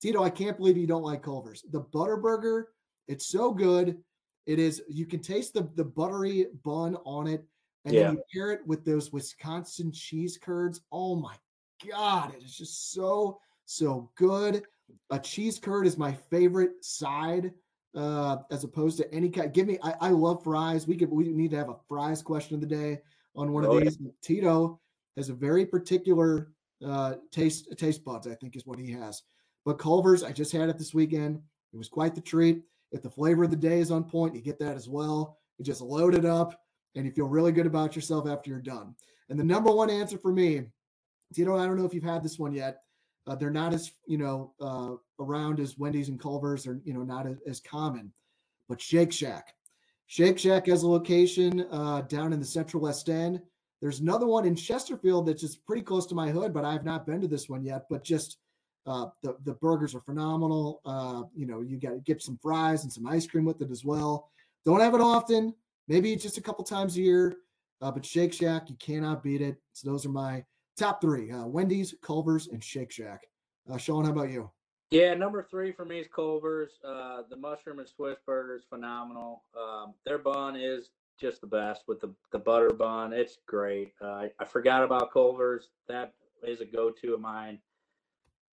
Tito, 0.00 0.22
I 0.22 0.30
can't 0.30 0.56
believe 0.56 0.76
you 0.76 0.86
don't 0.86 1.02
like 1.02 1.24
Culver's. 1.24 1.64
The 1.72 1.80
butter 1.80 2.16
burger, 2.16 2.68
it's 3.08 3.26
so 3.26 3.50
good. 3.50 3.98
It 4.46 4.60
is. 4.60 4.82
You 4.88 5.04
can 5.04 5.18
taste 5.18 5.52
the 5.52 5.68
the 5.74 5.84
buttery 5.84 6.46
bun 6.62 6.96
on 7.04 7.26
it. 7.26 7.44
And 7.86 7.94
Yeah. 7.94 8.04
then 8.04 8.12
you 8.12 8.22
pair 8.32 8.52
it 8.52 8.64
with 8.68 8.84
those 8.84 9.12
Wisconsin 9.12 9.90
cheese 9.90 10.38
curds. 10.38 10.82
Oh 10.92 11.16
my 11.16 11.34
God, 11.90 12.34
it 12.36 12.44
is 12.44 12.56
just 12.56 12.92
so, 12.92 13.40
so 13.66 14.10
good. 14.16 14.62
A 15.10 15.18
cheese 15.18 15.58
curd 15.58 15.86
is 15.86 15.96
my 15.98 16.12
favorite 16.12 16.84
side 16.84 17.52
uh, 17.96 18.38
as 18.50 18.64
opposed 18.64 18.96
to 18.98 19.14
any 19.14 19.28
kind. 19.28 19.52
Give 19.52 19.66
me, 19.66 19.78
I, 19.82 19.94
I 20.00 20.08
love 20.10 20.42
fries. 20.42 20.86
We 20.86 20.96
could, 20.96 21.10
we 21.10 21.28
need 21.28 21.50
to 21.52 21.56
have 21.56 21.68
a 21.68 21.76
fries 21.88 22.22
question 22.22 22.54
of 22.54 22.60
the 22.60 22.66
day 22.66 23.00
on 23.36 23.52
one 23.52 23.64
of 23.64 23.70
Oh, 23.70 23.78
yeah. 23.78 23.84
these. 23.84 23.98
Tito 24.22 24.80
has 25.16 25.28
a 25.28 25.34
very 25.34 25.64
particular 25.64 26.50
uh, 26.84 27.14
taste, 27.30 27.68
taste 27.78 28.04
buds, 28.04 28.26
I 28.26 28.34
think 28.34 28.56
is 28.56 28.66
what 28.66 28.78
he 28.78 28.90
has. 28.92 29.22
But 29.64 29.78
Culver's, 29.78 30.22
I 30.22 30.32
just 30.32 30.52
had 30.52 30.68
it 30.68 30.78
this 30.78 30.92
weekend. 30.94 31.40
It 31.72 31.76
was 31.76 31.88
quite 31.88 32.14
the 32.14 32.20
treat. 32.20 32.62
If 32.92 33.02
the 33.02 33.10
flavor 33.10 33.44
of 33.44 33.50
the 33.50 33.56
day 33.56 33.80
is 33.80 33.90
on 33.90 34.04
point, 34.04 34.34
you 34.34 34.40
get 34.40 34.58
that 34.58 34.76
as 34.76 34.88
well. 34.88 35.38
You 35.58 35.64
just 35.64 35.80
load 35.80 36.14
it 36.14 36.24
up 36.24 36.60
and 36.94 37.04
you 37.06 37.12
feel 37.12 37.26
really 37.26 37.52
good 37.52 37.66
about 37.66 37.96
yourself 37.96 38.28
after 38.28 38.50
you're 38.50 38.60
done. 38.60 38.94
And 39.28 39.38
the 39.38 39.44
number 39.44 39.72
one 39.72 39.90
answer 39.90 40.18
for 40.18 40.32
me, 40.32 40.62
Tito, 41.34 41.56
I 41.56 41.66
don't 41.66 41.76
know 41.76 41.84
if 41.84 41.94
you've 41.94 42.04
had 42.04 42.22
this 42.22 42.38
one 42.38 42.52
yet. 42.52 42.83
Uh, 43.26 43.34
they're 43.34 43.50
not 43.50 43.72
as 43.72 43.92
you 44.06 44.18
know 44.18 44.52
uh, 44.60 44.94
around 45.18 45.60
as 45.60 45.78
Wendy's 45.78 46.08
and 46.08 46.20
Culver's. 46.20 46.64
They're 46.64 46.80
you 46.84 46.92
know 46.92 47.02
not 47.02 47.26
as, 47.26 47.36
as 47.46 47.60
common, 47.60 48.12
but 48.68 48.80
Shake 48.80 49.12
Shack. 49.12 49.54
Shake 50.06 50.38
Shack 50.38 50.66
has 50.66 50.82
a 50.82 50.88
location 50.88 51.66
uh, 51.70 52.02
down 52.02 52.32
in 52.32 52.40
the 52.40 52.46
Central 52.46 52.82
West 52.82 53.08
End. 53.08 53.40
There's 53.80 54.00
another 54.00 54.26
one 54.26 54.46
in 54.46 54.54
Chesterfield 54.54 55.26
that's 55.26 55.40
just 55.40 55.64
pretty 55.66 55.82
close 55.82 56.06
to 56.06 56.14
my 56.14 56.30
hood, 56.30 56.52
but 56.52 56.64
I 56.64 56.72
have 56.72 56.84
not 56.84 57.06
been 57.06 57.20
to 57.20 57.28
this 57.28 57.48
one 57.48 57.64
yet. 57.64 57.86
But 57.88 58.04
just 58.04 58.38
uh, 58.86 59.06
the 59.22 59.36
the 59.44 59.54
burgers 59.54 59.94
are 59.94 60.00
phenomenal. 60.00 60.80
Uh, 60.84 61.22
you 61.34 61.46
know, 61.46 61.62
you 61.62 61.78
got 61.78 61.90
to 61.90 62.00
get 62.00 62.22
some 62.22 62.38
fries 62.42 62.82
and 62.84 62.92
some 62.92 63.06
ice 63.06 63.26
cream 63.26 63.44
with 63.44 63.60
it 63.62 63.70
as 63.70 63.84
well. 63.84 64.30
Don't 64.66 64.80
have 64.80 64.94
it 64.94 65.00
often, 65.00 65.54
maybe 65.88 66.14
just 66.16 66.38
a 66.38 66.42
couple 66.42 66.64
times 66.64 66.96
a 66.96 67.00
year. 67.00 67.36
Uh, 67.80 67.90
but 67.90 68.04
Shake 68.04 68.32
Shack, 68.32 68.70
you 68.70 68.76
cannot 68.76 69.22
beat 69.22 69.42
it. 69.42 69.56
So 69.72 69.90
those 69.90 70.06
are 70.06 70.10
my 70.10 70.44
top 70.76 71.00
three: 71.00 71.30
uh, 71.30 71.46
Wendy's, 71.46 71.94
Culver's, 72.02 72.48
and 72.48 72.62
Shake 72.62 72.92
Shack. 72.92 73.26
Uh, 73.70 73.76
Sean, 73.76 74.04
how 74.04 74.10
about 74.10 74.30
you? 74.30 74.50
Yeah, 74.90 75.14
number 75.14 75.42
three 75.42 75.72
for 75.72 75.84
me 75.84 76.00
is 76.00 76.06
Culver's. 76.14 76.78
Uh, 76.86 77.22
the 77.28 77.36
mushroom 77.36 77.78
and 77.78 77.88
Swiss 77.88 78.18
burger 78.26 78.54
is 78.54 78.62
phenomenal. 78.68 79.42
Um, 79.58 79.94
their 80.04 80.18
bun 80.18 80.56
is 80.56 80.90
just 81.18 81.40
the 81.40 81.46
best 81.46 81.84
with 81.88 82.00
the, 82.00 82.14
the 82.32 82.38
butter 82.38 82.70
bun. 82.70 83.12
It's 83.12 83.38
great. 83.46 83.92
Uh, 84.00 84.06
I, 84.06 84.30
I 84.38 84.44
forgot 84.44 84.84
about 84.84 85.12
Culver's. 85.12 85.70
That 85.88 86.12
is 86.46 86.60
a 86.60 86.64
go 86.64 86.90
to 86.90 87.14
of 87.14 87.20
mine. 87.20 87.58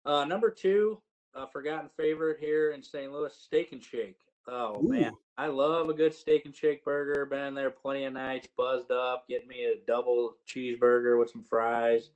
Uh, 0.05 0.25
number 0.25 0.49
two, 0.49 1.01
a 1.33 1.47
forgotten 1.47 1.89
favorite 1.97 2.37
here 2.39 2.71
in 2.71 2.83
St. 2.83 3.11
Louis, 3.11 3.33
Steak 3.33 3.71
and 3.71 3.83
Shake. 3.83 4.19
Oh, 4.47 4.81
man. 4.81 5.13
I 5.37 5.47
love 5.47 5.89
a 5.89 5.93
good 5.93 6.13
steak 6.13 6.45
and 6.45 6.55
shake 6.55 6.83
burger. 6.83 7.25
Been 7.25 7.47
in 7.47 7.53
there 7.53 7.69
plenty 7.69 8.05
of 8.05 8.13
nights, 8.13 8.47
buzzed 8.57 8.91
up, 8.91 9.27
getting 9.27 9.47
me 9.47 9.65
a 9.65 9.85
double 9.85 10.35
cheeseburger 10.47 11.19
with 11.19 11.29
some 11.29 11.43
fries. 11.43 12.09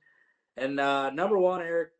And 0.56 0.80
uh, 0.80 1.10
number 1.10 1.38
one, 1.38 1.60
Eric, 1.60 1.90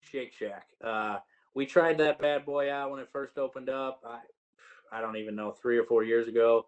Shake 0.00 0.32
Shack. 0.32 0.66
Uh, 0.82 1.18
we 1.54 1.66
tried 1.66 1.98
that 1.98 2.18
bad 2.18 2.44
boy 2.44 2.70
out 2.70 2.90
when 2.90 3.00
it 3.00 3.08
first 3.12 3.38
opened 3.38 3.68
up. 3.68 4.00
I, 4.06 4.20
I 4.96 5.00
don't 5.00 5.16
even 5.16 5.34
know, 5.34 5.50
three 5.50 5.78
or 5.78 5.84
four 5.84 6.04
years 6.04 6.28
ago. 6.28 6.66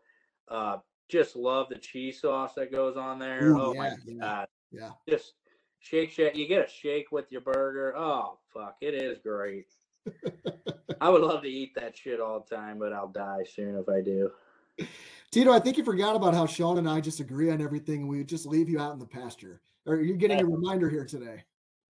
Uh, 0.48 0.78
just 1.08 1.36
love 1.36 1.68
the 1.68 1.78
cheese 1.78 2.20
sauce 2.20 2.54
that 2.54 2.72
goes 2.72 2.96
on 2.96 3.18
there. 3.18 3.44
Ooh, 3.50 3.60
oh 3.60 3.74
my 3.74 3.88
yeah, 3.88 3.94
yeah. 4.06 4.20
god, 4.20 4.48
Yeah. 4.72 4.90
just 5.08 5.34
Shake 5.78 6.10
Shack. 6.10 6.34
You 6.36 6.48
get 6.48 6.66
a 6.66 6.70
shake 6.70 7.12
with 7.12 7.30
your 7.30 7.42
burger. 7.42 7.94
Oh 7.96 8.38
fuck, 8.52 8.76
it 8.80 8.94
is 8.94 9.18
great. 9.18 9.66
I 11.00 11.08
would 11.08 11.22
love 11.22 11.42
to 11.42 11.48
eat 11.48 11.74
that 11.74 11.96
shit 11.96 12.20
all 12.20 12.46
the 12.48 12.56
time, 12.56 12.78
but 12.78 12.92
I'll 12.92 13.08
die 13.08 13.44
soon 13.54 13.76
if 13.76 13.88
I 13.88 14.00
do. 14.00 14.30
Tito, 15.30 15.52
I 15.52 15.60
think 15.60 15.76
you 15.76 15.84
forgot 15.84 16.16
about 16.16 16.34
how 16.34 16.46
Sean 16.46 16.78
and 16.78 16.88
I 16.88 17.00
just 17.00 17.20
agree 17.20 17.50
on 17.50 17.60
everything, 17.60 18.02
and 18.02 18.08
we 18.08 18.24
just 18.24 18.46
leave 18.46 18.68
you 18.68 18.80
out 18.80 18.92
in 18.92 18.98
the 18.98 19.06
pasture. 19.06 19.60
Or 19.86 19.96
you're 19.96 20.16
getting 20.16 20.40
a 20.40 20.44
reminder 20.44 20.88
here 20.88 21.04
today. 21.04 21.44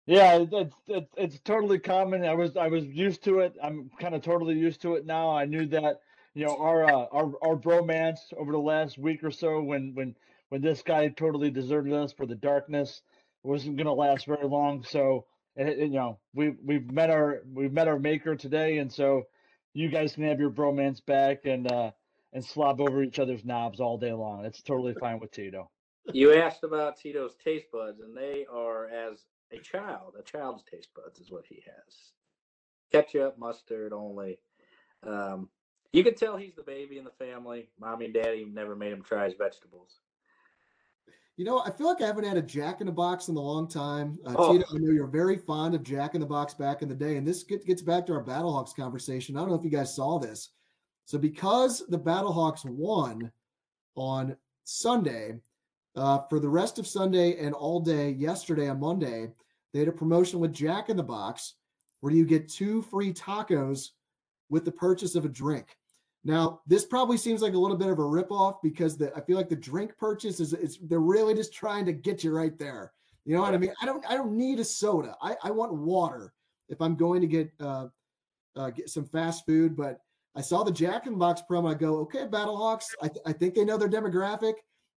Yeah, 0.06 0.44
it's 0.50 0.74
it's 0.86 1.10
it's 1.16 1.40
totally 1.40 1.78
common. 1.78 2.24
I 2.24 2.34
was 2.34 2.56
I 2.56 2.68
was 2.68 2.84
used 2.84 3.24
to 3.24 3.40
it. 3.40 3.56
I'm 3.62 3.90
kind 3.98 4.14
of 4.14 4.22
totally 4.22 4.54
used 4.54 4.80
to 4.82 4.94
it 4.94 5.04
now. 5.04 5.30
I 5.30 5.46
knew 5.46 5.66
that 5.66 6.00
you 6.34 6.46
know 6.46 6.56
our 6.58 6.84
uh, 6.84 7.06
our 7.12 7.32
our 7.42 7.56
bromance 7.56 8.32
over 8.36 8.52
the 8.52 8.58
last 8.58 8.98
week 8.98 9.24
or 9.24 9.32
so 9.32 9.60
when 9.62 9.94
when 9.94 10.14
when 10.50 10.60
this 10.60 10.82
guy 10.82 11.08
totally 11.08 11.50
deserted 11.50 11.92
us 11.92 12.12
for 12.12 12.24
the 12.24 12.36
darkness 12.36 13.02
wasn't 13.42 13.76
going 13.76 13.86
to 13.86 13.92
last 13.92 14.26
very 14.26 14.46
long. 14.46 14.84
So 14.84 15.24
it, 15.56 15.68
it- 15.68 15.78
you 15.78 15.88
know 15.88 16.18
we 16.34 16.54
we've 16.64 16.90
met 16.90 17.10
our 17.10 17.42
we've 17.52 17.72
met 17.72 17.88
our 17.88 17.98
maker 17.98 18.36
today, 18.36 18.78
and 18.78 18.92
so 18.92 19.24
you 19.74 19.88
guys 19.88 20.14
can 20.14 20.24
have 20.24 20.40
your 20.40 20.50
bromance 20.50 21.04
back 21.04 21.44
and 21.44 21.70
uh 21.70 21.90
and 22.32 22.44
slob 22.44 22.80
over 22.80 23.02
each 23.02 23.18
other's 23.18 23.44
knobs 23.44 23.80
all 23.80 23.98
day 23.98 24.12
long. 24.12 24.44
It's 24.44 24.62
totally 24.62 24.94
fine 24.94 25.18
with 25.20 25.30
Tito. 25.32 25.70
you 26.12 26.34
asked 26.34 26.64
about 26.64 26.98
Tito's 26.98 27.34
taste 27.42 27.66
buds, 27.72 28.00
and 28.00 28.16
they 28.16 28.46
are 28.52 28.86
as 28.88 29.24
a 29.52 29.58
child. 29.58 30.14
A 30.18 30.22
child's 30.22 30.62
taste 30.70 30.88
buds 30.94 31.18
is 31.18 31.30
what 31.30 31.44
he 31.48 31.62
has. 31.66 31.94
Ketchup, 32.92 33.38
mustard 33.38 33.92
only. 33.92 34.38
Um, 35.02 35.48
you 35.92 36.04
can 36.04 36.14
tell 36.14 36.36
he's 36.36 36.54
the 36.54 36.62
baby 36.62 36.98
in 36.98 37.04
the 37.04 37.10
family. 37.10 37.68
Mommy 37.80 38.06
and 38.06 38.14
daddy 38.14 38.44
never 38.44 38.76
made 38.76 38.92
him 38.92 39.02
try 39.02 39.24
his 39.24 39.34
vegetables. 39.34 39.96
You 41.36 41.44
know, 41.44 41.60
I 41.60 41.70
feel 41.70 41.86
like 41.86 42.00
I 42.00 42.06
haven't 42.06 42.24
had 42.24 42.38
a 42.38 42.42
Jack 42.42 42.80
in 42.80 42.86
the 42.86 42.92
Box 42.92 43.28
in 43.28 43.36
a 43.36 43.40
long 43.40 43.68
time. 43.68 44.18
Uh, 44.24 44.34
Oh. 44.38 44.52
Tito, 44.52 44.64
I 44.74 44.78
know 44.78 44.90
you're 44.90 45.06
very 45.06 45.36
fond 45.36 45.74
of 45.74 45.82
Jack 45.82 46.14
in 46.14 46.20
the 46.20 46.26
Box 46.26 46.54
back 46.54 46.80
in 46.80 46.88
the 46.88 46.94
day, 46.94 47.16
and 47.16 47.26
this 47.26 47.42
get, 47.42 47.66
gets 47.66 47.82
back 47.82 48.06
to 48.06 48.14
our 48.14 48.24
Battlehawks 48.24 48.74
conversation. 48.74 49.36
I 49.36 49.40
don't 49.40 49.50
know 49.50 49.54
if 49.56 49.64
you 49.64 49.70
guys 49.70 49.94
saw 49.94 50.18
this. 50.18 50.50
So, 51.04 51.18
because 51.18 51.86
the 51.88 51.98
Battlehawks 51.98 52.64
won 52.64 53.30
on 53.96 54.34
Sunday, 54.64 55.34
uh, 55.94 56.20
for 56.28 56.40
the 56.40 56.48
rest 56.48 56.78
of 56.78 56.86
Sunday 56.86 57.36
and 57.38 57.54
all 57.54 57.80
day 57.80 58.10
yesterday 58.10 58.68
on 58.68 58.80
Monday, 58.80 59.30
they 59.72 59.80
had 59.80 59.88
a 59.88 59.92
promotion 59.92 60.40
with 60.40 60.54
Jack 60.54 60.88
in 60.88 60.96
the 60.96 61.02
Box 61.02 61.54
where 62.00 62.14
you 62.14 62.24
get 62.24 62.48
two 62.48 62.80
free 62.82 63.12
tacos 63.12 63.90
with 64.48 64.64
the 64.64 64.72
purchase 64.72 65.14
of 65.14 65.24
a 65.26 65.28
drink. 65.28 65.76
Now, 66.26 66.60
this 66.66 66.84
probably 66.84 67.18
seems 67.18 67.40
like 67.40 67.54
a 67.54 67.58
little 67.58 67.76
bit 67.76 67.86
of 67.86 68.00
a 68.00 68.02
ripoff 68.02 68.56
because 68.60 68.96
the 68.96 69.16
I 69.16 69.20
feel 69.20 69.36
like 69.36 69.48
the 69.48 69.54
drink 69.54 69.96
purchase 69.96 70.40
is 70.40 70.52
is 70.54 70.76
they're 70.82 70.98
really 70.98 71.34
just 71.34 71.54
trying 71.54 71.86
to 71.86 71.92
get 71.92 72.24
you 72.24 72.36
right 72.36 72.58
there. 72.58 72.92
You 73.24 73.36
know 73.36 73.42
what 73.42 73.54
I 73.54 73.58
mean? 73.58 73.72
I 73.80 73.86
don't 73.86 74.04
I 74.10 74.16
don't 74.16 74.36
need 74.36 74.58
a 74.58 74.64
soda. 74.64 75.16
I, 75.22 75.36
I 75.44 75.52
want 75.52 75.72
water 75.72 76.32
if 76.68 76.82
I'm 76.82 76.96
going 76.96 77.20
to 77.20 77.28
get 77.28 77.52
uh, 77.60 77.86
uh 78.56 78.70
get 78.70 78.90
some 78.90 79.04
fast 79.04 79.46
food. 79.46 79.76
But 79.76 80.00
I 80.34 80.40
saw 80.40 80.64
the 80.64 80.72
Jack 80.72 81.06
in 81.06 81.12
the 81.12 81.18
Box 81.18 81.42
promo. 81.48 81.70
I 81.70 81.74
go, 81.74 81.98
okay, 82.00 82.26
Battlehawks. 82.26 82.86
I, 83.00 83.06
th- 83.06 83.22
I 83.24 83.32
think 83.32 83.54
they 83.54 83.64
know 83.64 83.78
their 83.78 83.88
demographic. 83.88 84.54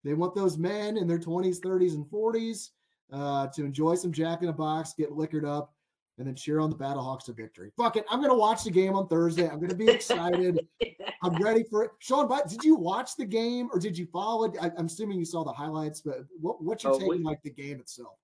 They 0.04 0.14
want 0.14 0.36
those 0.36 0.56
men 0.56 0.96
in 0.96 1.08
their 1.08 1.18
20s, 1.18 1.58
30s, 1.58 1.94
and 1.94 2.06
40s 2.06 2.70
uh, 3.12 3.48
to 3.48 3.64
enjoy 3.64 3.96
some 3.96 4.12
Jack 4.12 4.42
in 4.42 4.46
the 4.46 4.52
Box, 4.52 4.94
get 4.96 5.10
liquored 5.10 5.44
up, 5.44 5.74
and 6.18 6.26
then 6.26 6.34
cheer 6.34 6.60
on 6.60 6.70
the 6.70 6.76
Battlehawks 6.76 7.24
to 7.24 7.32
victory. 7.32 7.70
Fuck 7.76 7.96
it. 7.96 8.04
I'm 8.10 8.20
going 8.20 8.30
to 8.30 8.36
watch 8.36 8.64
the 8.64 8.70
game 8.70 8.94
on 8.94 9.06
Thursday. 9.08 9.48
I'm 9.48 9.58
going 9.58 9.68
to 9.68 9.74
be 9.74 9.88
excited. 9.88 10.66
I'm 11.22 11.42
ready 11.42 11.62
for 11.62 11.84
it. 11.84 11.90
Sean, 11.98 12.28
but 12.28 12.48
did 12.48 12.64
you 12.64 12.74
watch 12.76 13.16
the 13.16 13.26
game 13.26 13.68
or 13.72 13.78
did 13.78 13.98
you 13.98 14.06
follow 14.06 14.44
it? 14.44 14.56
I, 14.60 14.70
am 14.78 14.86
assuming 14.86 15.18
you 15.18 15.24
saw 15.24 15.44
the 15.44 15.52
highlights, 15.52 16.00
but 16.00 16.20
what, 16.40 16.62
what's 16.62 16.84
your 16.84 16.94
Oh, 16.94 16.98
take 16.98 17.10
on 17.10 17.22
like 17.22 17.42
the 17.42 17.50
game 17.50 17.80
itself? 17.80 18.16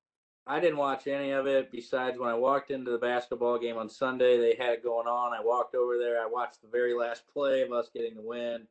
I 0.46 0.59
didn't 0.59 0.78
watch 0.78 1.07
any 1.07 1.31
of 1.31 1.46
it 1.46 1.70
besides 1.70 2.18
when 2.18 2.28
I 2.28 2.35
walked 2.35 2.70
into 2.70 2.90
the 2.90 2.98
basketball 2.98 3.59
game 3.59 3.76
on 3.76 3.88
Sunday, 3.88 4.38
they 4.38 4.57
had 4.62 4.72
it 4.72 4.83
going 4.83 5.07
on. 5.07 5.33
I 5.33 5.42
walked 5.42 5.74
over 5.74 5.98
there. 5.98 6.20
I 6.20 6.26
watched 6.26 6.62
the 6.62 6.68
very 6.68 6.94
last 6.94 7.24
play 7.33 7.62
of 7.62 7.72
us 7.72 7.90
getting 7.94 8.14
the 8.14 8.22
win. 8.22 8.66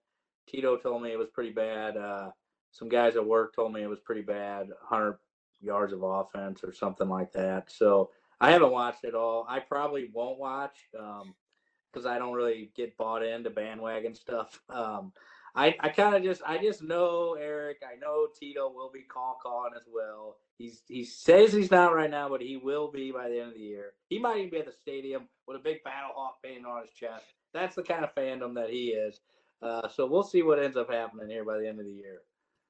Tito 0.48 0.76
told 0.78 1.02
me 1.02 1.12
it 1.12 1.20
was 1.20 1.30
pretty 1.30 1.52
bad. 1.52 1.96
Uh, 1.96 2.32
some 2.72 2.90
guys 2.90 3.16
at 3.16 3.26
work 3.26 3.56
told 3.56 3.72
me 3.74 3.84
it 3.84 3.90
was 3.90 4.00
pretty 4.00 4.22
bad 4.22 4.68
100 4.68 5.18
yards 5.62 5.94
of 5.94 6.04
offense 6.04 6.64
or 6.64 6.74
something 6.74 7.08
like 7.08 7.32
that. 7.34 7.72
So 7.72 8.10
I 8.42 8.52
haven't 8.52 8.74
watched 8.74 9.06
it 9.06 9.16
all. 9.16 9.48
I 9.50 9.62
probably 9.62 10.10
won't 10.14 10.40
watch 10.40 10.78
because 10.92 12.08
I 12.08 12.20
don't 12.20 12.34
really 12.34 12.72
get 12.76 12.98
bought 12.98 13.24
into 13.24 13.52
bandwagon 13.52 14.16
stuff. 14.16 14.62
Um, 14.70 15.14
I, 15.56 15.76
I 15.82 15.90
kind 15.90 16.16
of 16.16 16.24
just 16.24 16.42
I 16.48 16.60
just 16.60 16.84
know 16.84 17.38
Eric. 17.40 17.80
I 17.84 18.00
know 18.00 18.28
Tito 18.40 18.72
will 18.74 18.92
be 18.94 19.02
call 19.04 19.38
calling 19.44 19.74
as 19.76 19.84
well. 19.94 20.38
He's 20.58 20.84
he 20.88 21.06
says 21.06 21.54
he's 21.54 21.72
not 21.72 21.96
right 21.96 22.12
now, 22.12 22.30
but 22.30 22.42
he 22.42 22.58
will 22.58 22.92
be 22.92 23.12
by 23.12 23.30
the 23.30 23.40
end 23.40 23.50
of 23.50 23.56
the 23.56 23.62
year. 23.62 23.94
He 24.10 24.20
might 24.20 24.38
even 24.40 24.52
be 24.52 24.60
at 24.60 24.68
the 24.68 24.74
stadium 24.74 25.30
with 25.48 25.58
a 25.58 25.64
big 25.64 25.84
Battle 25.84 26.12
Hawk 26.16 26.38
painted 26.44 26.66
on 26.66 26.84
his 26.84 26.94
chest. 26.94 27.26
That's 27.54 27.76
the 27.76 27.84
kind 27.84 28.06
of 28.06 28.16
fandom 28.16 28.56
that 28.56 28.72
he 28.72 28.90
is. 28.90 29.20
Uh, 29.62 29.90
so 29.90 30.08
we'll 30.08 30.24
see 30.24 30.44
what 30.44 30.64
ends 30.64 30.78
up 30.78 30.92
happening 30.92 31.30
here 31.30 31.46
by 31.46 31.60
the 31.60 31.68
end 31.70 31.80
of 31.82 31.86
the 31.86 31.92
year. 31.92 32.22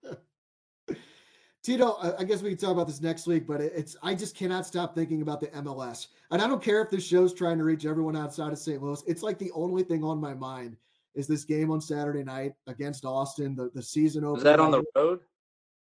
Tito, 1.63 2.15
I 2.17 2.23
guess 2.23 2.41
we 2.41 2.49
can 2.49 2.57
talk 2.57 2.71
about 2.71 2.87
this 2.87 3.01
next 3.01 3.27
week, 3.27 3.45
but 3.45 3.61
it's 3.61 3.95
I 4.01 4.15
just 4.15 4.35
cannot 4.35 4.65
stop 4.65 4.95
thinking 4.95 5.21
about 5.21 5.39
the 5.39 5.47
MLS. 5.47 6.07
And 6.31 6.41
I 6.41 6.47
don't 6.47 6.61
care 6.61 6.81
if 6.81 6.89
this 6.89 7.05
show's 7.05 7.35
trying 7.35 7.59
to 7.59 7.63
reach 7.63 7.85
everyone 7.85 8.15
outside 8.15 8.51
of 8.51 8.57
St. 8.57 8.81
Louis. 8.81 9.03
It's 9.05 9.21
like 9.21 9.37
the 9.37 9.51
only 9.51 9.83
thing 9.83 10.03
on 10.03 10.19
my 10.19 10.33
mind 10.33 10.75
is 11.13 11.27
this 11.27 11.43
game 11.43 11.69
on 11.69 11.79
Saturday 11.79 12.23
night 12.23 12.53
against 12.65 13.05
Austin, 13.05 13.55
the, 13.55 13.69
the 13.75 13.83
season 13.83 14.23
opener. 14.23 14.37
Is 14.37 14.43
that 14.43 14.59
on 14.59 14.71
the 14.71 14.83
road? 14.95 15.19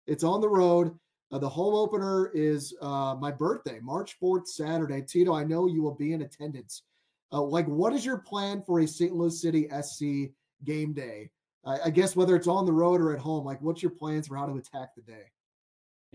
It's 0.06 0.24
on 0.24 0.40
the 0.40 0.48
road. 0.48 0.98
Uh, 1.30 1.38
the 1.38 1.48
home 1.48 1.74
opener 1.74 2.30
is 2.32 2.74
uh, 2.80 3.16
my 3.20 3.30
birthday, 3.30 3.78
March 3.82 4.16
4th, 4.18 4.46
Saturday. 4.46 5.02
Tito, 5.02 5.34
I 5.34 5.44
know 5.44 5.66
you 5.66 5.82
will 5.82 5.94
be 5.94 6.14
in 6.14 6.22
attendance. 6.22 6.82
Uh, 7.32 7.42
like, 7.42 7.66
what 7.66 7.92
is 7.92 8.06
your 8.06 8.18
plan 8.18 8.62
for 8.64 8.80
a 8.80 8.86
St. 8.86 9.12
Louis 9.12 9.38
City 9.38 9.68
SC 9.82 10.32
game 10.64 10.94
day? 10.94 11.28
I 11.66 11.80
I 11.86 11.90
guess 11.90 12.14
whether 12.16 12.36
it's 12.36 12.46
on 12.46 12.64
the 12.64 12.72
road 12.72 13.00
or 13.00 13.12
at 13.12 13.18
home, 13.18 13.44
like, 13.44 13.60
what's 13.60 13.82
your 13.82 13.90
plans 13.90 14.28
for 14.28 14.36
how 14.36 14.46
to 14.46 14.56
attack 14.56 14.94
the 14.94 15.02
day? 15.02 15.24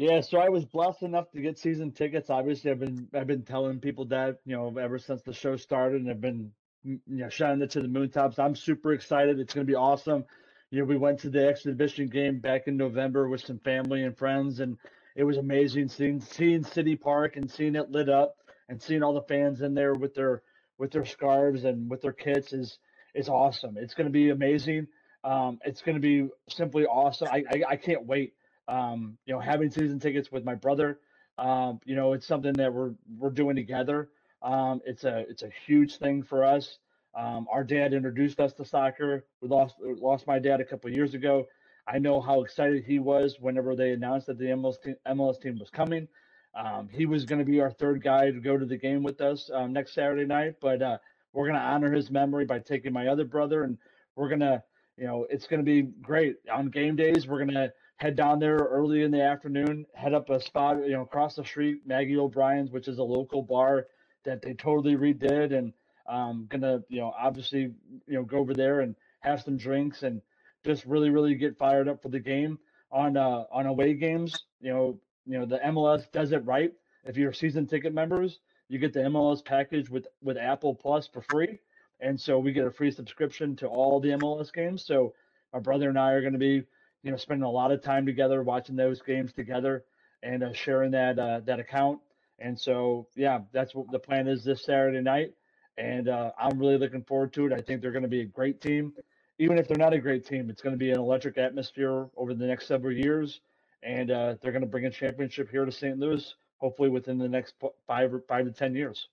Yeah, 0.02 0.22
so 0.22 0.40
I 0.40 0.50
was 0.50 0.66
blessed 0.66 1.04
enough 1.04 1.30
to 1.30 1.42
get 1.42 1.60
season 1.60 1.92
tickets. 1.92 2.32
Obviously, 2.32 2.72
I've 2.72 2.80
been 2.80 3.08
I've 3.14 3.28
been 3.28 3.44
telling 3.44 3.80
people 3.80 4.06
that 4.06 4.40
you 4.48 4.56
know 4.56 4.76
ever 4.80 4.98
since 4.98 5.22
the 5.22 5.32
show 5.32 5.58
started, 5.58 6.02
and 6.02 6.10
I've 6.10 6.20
been 6.20 6.52
mm, 6.84 7.00
you 7.06 7.18
know 7.18 7.30
shining 7.30 7.62
it 7.62 7.70
to 7.72 7.82
the 7.82 7.88
moontops. 7.88 8.40
I'm 8.40 8.56
super 8.56 8.94
excited. 8.94 9.40
It's 9.40 9.54
going 9.54 9.68
to 9.68 9.72
be 9.72 9.76
awesome. 9.76 10.26
You 10.72 10.80
know, 10.80 10.86
we 10.86 10.98
went 10.98 11.20
to 11.20 11.30
the 11.30 11.48
exhibition 11.48 12.08
game 12.08 12.40
back 12.40 12.64
in 12.66 12.78
November 12.78 13.30
with 13.30 13.42
some 13.46 13.60
family 13.60 14.02
and 14.04 14.18
friends, 14.18 14.60
and 14.60 14.76
it 15.16 15.24
was 15.24 15.38
amazing 15.38 15.90
seeing 15.90 16.20
seeing 16.20 16.64
City 16.64 16.96
Park 16.96 17.36
and 17.36 17.52
seeing 17.52 17.76
it 17.76 17.92
lit 17.92 18.10
up 18.10 18.38
and 18.70 18.82
seeing 18.82 19.04
all 19.04 19.14
the 19.14 19.22
fans 19.22 19.62
in 19.62 19.76
there 19.76 19.94
with 19.94 20.16
their 20.16 20.42
with 20.80 20.90
their 20.90 21.06
scarves 21.06 21.64
and 21.64 21.92
with 21.92 22.02
their 22.02 22.12
kits 22.12 22.54
is 22.54 22.80
is 23.14 23.30
awesome. 23.30 23.78
It's 23.78 23.94
going 23.94 24.08
to 24.08 24.12
be 24.12 24.32
amazing. 24.32 24.88
Um, 25.24 25.60
it's 25.64 25.84
going 25.84 25.94
to 25.94 26.02
be 26.02 26.28
simply 26.50 26.88
awesome. 26.88 27.28
I, 27.32 27.44
I 27.52 27.64
I 27.70 27.76
can't 27.76 28.08
wait 28.08 28.34
um, 28.72 29.18
you 29.26 29.34
know, 29.34 29.40
having 29.40 29.70
season 29.70 30.00
tickets 30.00 30.32
with 30.32 30.46
my 30.46 30.56
brother. 30.56 31.00
Um, 31.38 31.80
you 31.86 31.96
know, 31.96 32.14
it's 32.14 32.26
something 32.26 32.54
that 32.54 32.74
we're 32.74 32.94
we're 33.18 33.30
doing 33.30 33.56
together. 33.56 34.10
Um, 34.42 34.82
it's 34.86 35.04
a 35.04 35.26
it's 35.30 35.44
a 35.44 35.50
huge 35.66 35.98
thing 35.98 36.24
for 36.24 36.44
us. 36.44 36.80
Um, 37.14 37.48
our 37.52 37.64
dad 37.64 37.94
introduced 37.94 38.40
us 38.40 38.54
to 38.54 38.66
soccer. 38.66 39.26
We 39.42 39.50
lost 39.50 39.76
lost 39.82 40.26
my 40.26 40.40
dad 40.40 40.62
a 40.62 40.66
couple 40.66 40.90
years 40.90 41.14
ago. 41.14 41.48
I 41.88 42.00
know 42.00 42.22
how 42.22 42.42
excited 42.42 42.86
he 42.86 43.00
was 43.00 43.38
whenever 43.40 43.76
they 43.76 43.92
announced 43.92 44.28
that 44.28 44.38
the 44.38 44.46
MLS 44.46 44.82
team, 44.82 44.96
MLS 45.08 45.42
team 45.42 45.60
was 45.60 45.70
coming. 45.70 46.08
Um, 46.56 46.88
he 46.90 47.06
was 47.06 47.26
going 47.26 47.40
to 47.40 47.46
be 47.46 47.60
our 47.60 47.72
third 47.72 48.04
guy 48.04 48.32
to 48.32 48.40
go 48.40 48.58
to 48.58 48.66
the 48.66 48.78
game 48.78 49.04
with 49.04 49.20
us 49.20 49.50
um, 49.54 49.74
next 49.74 49.94
Saturday 49.94 50.26
night, 50.26 50.56
but 50.62 50.82
uh, 50.82 50.98
we're 51.34 51.48
going 51.48 51.60
to 51.60 51.66
honor 51.66 51.92
his 51.92 52.12
memory 52.12 52.46
by 52.46 52.60
taking 52.60 52.94
my 52.94 53.08
other 53.08 53.24
brother, 53.24 53.64
and 53.64 53.78
we're 54.16 54.28
going 54.28 54.42
to, 54.42 54.62
you 54.98 55.06
know, 55.08 55.26
it's 55.30 55.48
going 55.48 55.62
to 55.62 55.66
be 55.66 55.84
great 56.02 56.36
on 56.52 56.68
game 56.68 56.96
days. 56.98 57.26
We're 57.26 57.38
going 57.38 57.54
to 57.56 57.72
head 58.02 58.16
down 58.16 58.40
there 58.40 58.58
early 58.58 59.04
in 59.04 59.12
the 59.12 59.22
afternoon, 59.22 59.86
head 59.94 60.12
up 60.12 60.28
a 60.32 60.42
spot, 60.42 60.78
you 60.78 60.94
know, 60.94 61.04
across 61.04 61.36
the 61.36 61.46
street, 61.46 61.82
Maggie 61.86 62.18
O'Brien's, 62.18 62.72
which 62.72 62.88
is 62.88 62.98
a 62.98 63.04
local 63.04 63.44
bar 63.44 63.86
that 64.26 64.42
they 64.42 64.56
totally 64.56 64.96
redid, 64.96 65.56
and 65.56 65.72
um, 66.10 66.48
gonna, 66.50 66.82
you 66.90 67.00
know, 67.00 67.14
obviously, 67.16 67.72
you 68.08 68.16
know, 68.16 68.24
go 68.24 68.40
over 68.40 68.56
there 68.56 68.80
and 68.80 68.96
have 69.20 69.44
some 69.44 69.56
drinks 69.56 70.02
and 70.02 70.20
just 70.66 70.84
really, 70.86 71.12
really 71.12 71.36
get 71.36 71.60
fired 71.60 71.88
up 71.88 72.02
for 72.02 72.10
the 72.10 72.20
game 72.20 72.58
on 72.92 73.18
uh, 73.18 73.44
on 73.52 73.68
away 73.68 73.94
games. 73.94 74.46
You 74.62 74.74
know, 74.74 75.00
you 75.28 75.38
know, 75.38 75.46
the 75.46 75.60
MLS 75.60 76.12
does 76.12 76.32
it 76.32 76.44
right. 76.44 76.74
If 77.06 77.18
you're 77.18 77.34
season 77.34 77.68
ticket 77.68 77.94
members, 77.94 78.40
you 78.68 78.80
get 78.80 78.94
the 78.94 79.02
MLS 79.02 79.46
package 79.46 79.92
with 79.92 80.08
with 80.24 80.38
Apple 80.38 80.74
Plus 80.74 81.08
for 81.08 81.22
free, 81.22 81.60
and 82.00 82.20
so 82.20 82.40
we 82.40 82.52
get 82.52 82.66
a 82.66 82.72
free 82.72 82.90
subscription 82.90 83.56
to 83.58 83.68
all 83.68 84.00
the 84.00 84.10
MLS 84.10 84.52
games. 84.52 84.84
So 84.84 85.14
my 85.54 85.60
brother 85.60 85.88
and 85.88 86.00
I 86.00 86.14
are 86.14 86.22
going 86.22 86.34
to 86.34 86.40
be 86.40 86.64
you 87.04 87.12
know, 87.12 87.18
spending 87.18 87.44
a 87.44 87.50
lot 87.50 87.72
of 87.72 87.82
time 87.82 88.06
together, 88.06 88.44
watching 88.44 88.76
those 88.76 89.02
games 89.02 89.34
together, 89.34 89.84
and 90.24 90.44
uh, 90.44 90.54
sharing 90.54 90.92
that 90.92 91.18
uh, 91.20 91.40
that 91.46 91.60
account. 91.60 92.00
And 92.40 92.60
so, 92.60 93.08
yeah, 93.16 93.40
that's 93.52 93.76
what 93.76 93.92
the 93.92 94.00
plan 94.00 94.28
is 94.28 94.44
this 94.44 94.66
Saturday 94.66 95.02
night, 95.02 95.34
and 95.78 96.10
uh, 96.10 96.32
I'm 96.40 96.58
really 96.58 96.78
looking 96.78 97.04
forward 97.04 97.34
to 97.34 97.46
it. 97.46 97.54
I 97.54 97.62
think 97.62 97.82
they're 97.82 97.92
going 97.92 98.04
to 98.04 98.10
be 98.10 98.22
a 98.22 98.26
great 98.26 98.62
team, 98.62 98.94
even 99.38 99.58
if 99.58 99.68
they're 99.68 99.78
not 99.78 99.94
a 99.94 100.00
great 100.00 100.26
team. 100.26 100.50
It's 100.50 100.62
going 100.62 100.74
to 100.74 100.80
be 100.80 100.92
an 100.92 101.00
electric 101.00 101.38
atmosphere 101.38 102.08
over 102.18 102.34
the 102.34 102.46
next 102.46 102.68
several 102.68 102.94
years, 102.94 103.42
and 103.84 104.10
uh, 104.10 104.36
they're 104.42 104.52
going 104.52 104.64
to 104.64 104.68
bring 104.68 104.86
a 104.86 104.92
championship 104.92 105.52
here 105.52 105.66
to 105.66 105.72
St. 105.72 106.00
Louis, 106.00 106.34
hopefully 106.58 106.90
within 106.90 107.18
the 107.18 107.30
next 107.30 107.56
five 107.88 108.14
or 108.14 108.22
five 108.28 108.46
to 108.46 108.52
ten 108.52 108.74
years. 108.74 109.10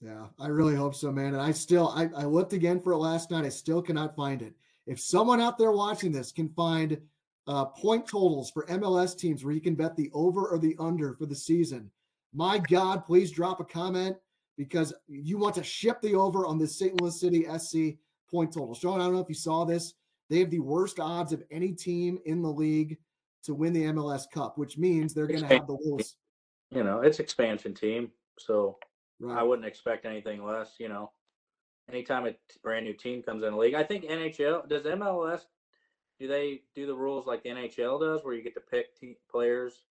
Yeah, 0.00 0.26
I 0.38 0.48
really 0.48 0.76
hope 0.76 0.94
so, 0.94 1.10
man. 1.10 1.34
And 1.34 1.42
I 1.42 1.50
still, 1.50 1.88
I, 1.88 2.08
I 2.16 2.24
looked 2.24 2.52
again 2.52 2.80
for 2.80 2.92
it 2.92 2.98
last 2.98 3.30
night. 3.30 3.44
I 3.44 3.48
still 3.48 3.82
cannot 3.82 4.14
find 4.14 4.42
it. 4.42 4.54
If 4.86 5.00
someone 5.00 5.40
out 5.40 5.58
there 5.58 5.72
watching 5.72 6.12
this 6.12 6.32
can 6.32 6.48
find 6.50 7.00
uh, 7.48 7.64
point 7.64 8.06
totals 8.06 8.50
for 8.50 8.66
MLS 8.66 9.18
teams 9.18 9.44
where 9.44 9.54
you 9.54 9.60
can 9.60 9.74
bet 9.74 9.96
the 9.96 10.10
over 10.14 10.46
or 10.46 10.58
the 10.58 10.76
under 10.78 11.14
for 11.14 11.26
the 11.26 11.34
season, 11.34 11.90
my 12.32 12.58
God, 12.58 13.04
please 13.04 13.32
drop 13.32 13.58
a 13.58 13.64
comment 13.64 14.16
because 14.56 14.92
you 15.08 15.38
want 15.38 15.54
to 15.56 15.62
ship 15.62 16.00
the 16.00 16.14
over 16.14 16.46
on 16.46 16.58
the 16.58 16.66
St. 16.66 17.00
Louis 17.00 17.18
City 17.18 17.46
SC 17.58 17.98
point 18.30 18.52
total. 18.52 18.74
Sean, 18.74 19.00
I 19.00 19.04
don't 19.04 19.14
know 19.14 19.20
if 19.20 19.28
you 19.28 19.34
saw 19.34 19.64
this. 19.64 19.94
They 20.30 20.38
have 20.40 20.50
the 20.50 20.60
worst 20.60 21.00
odds 21.00 21.32
of 21.32 21.42
any 21.50 21.72
team 21.72 22.18
in 22.26 22.42
the 22.42 22.52
league 22.52 22.98
to 23.44 23.54
win 23.54 23.72
the 23.72 23.84
MLS 23.84 24.30
Cup, 24.30 24.58
which 24.58 24.76
means 24.76 25.14
they're 25.14 25.26
going 25.26 25.40
to 25.40 25.46
have 25.46 25.66
the 25.66 25.78
lowest. 25.80 26.16
You 26.70 26.84
know, 26.84 27.00
it's 27.00 27.18
expansion 27.18 27.72
team, 27.72 28.10
so 28.38 28.76
Right. 29.20 29.38
I 29.38 29.42
wouldn't 29.42 29.66
expect 29.66 30.06
anything 30.06 30.44
less. 30.44 30.74
You 30.78 30.88
know, 30.88 31.10
anytime 31.90 32.26
a 32.26 32.34
brand 32.62 32.84
new 32.84 32.94
team 32.94 33.22
comes 33.22 33.42
in 33.42 33.50
the 33.52 33.56
league, 33.56 33.74
I 33.74 33.82
think 33.82 34.04
NHL 34.04 34.68
does 34.68 34.82
MLS 34.84 35.42
Do 36.18 36.26
they 36.26 36.64
do 36.74 36.86
the 36.86 36.96
rules 36.96 37.26
like 37.26 37.42
the 37.42 37.50
NHL 37.50 37.98
does, 37.98 38.24
where 38.24 38.34
you 38.34 38.42
get 38.42 38.54
to 38.54 38.60
pick 38.60 38.94
te- 38.96 39.18
players? 39.28 39.84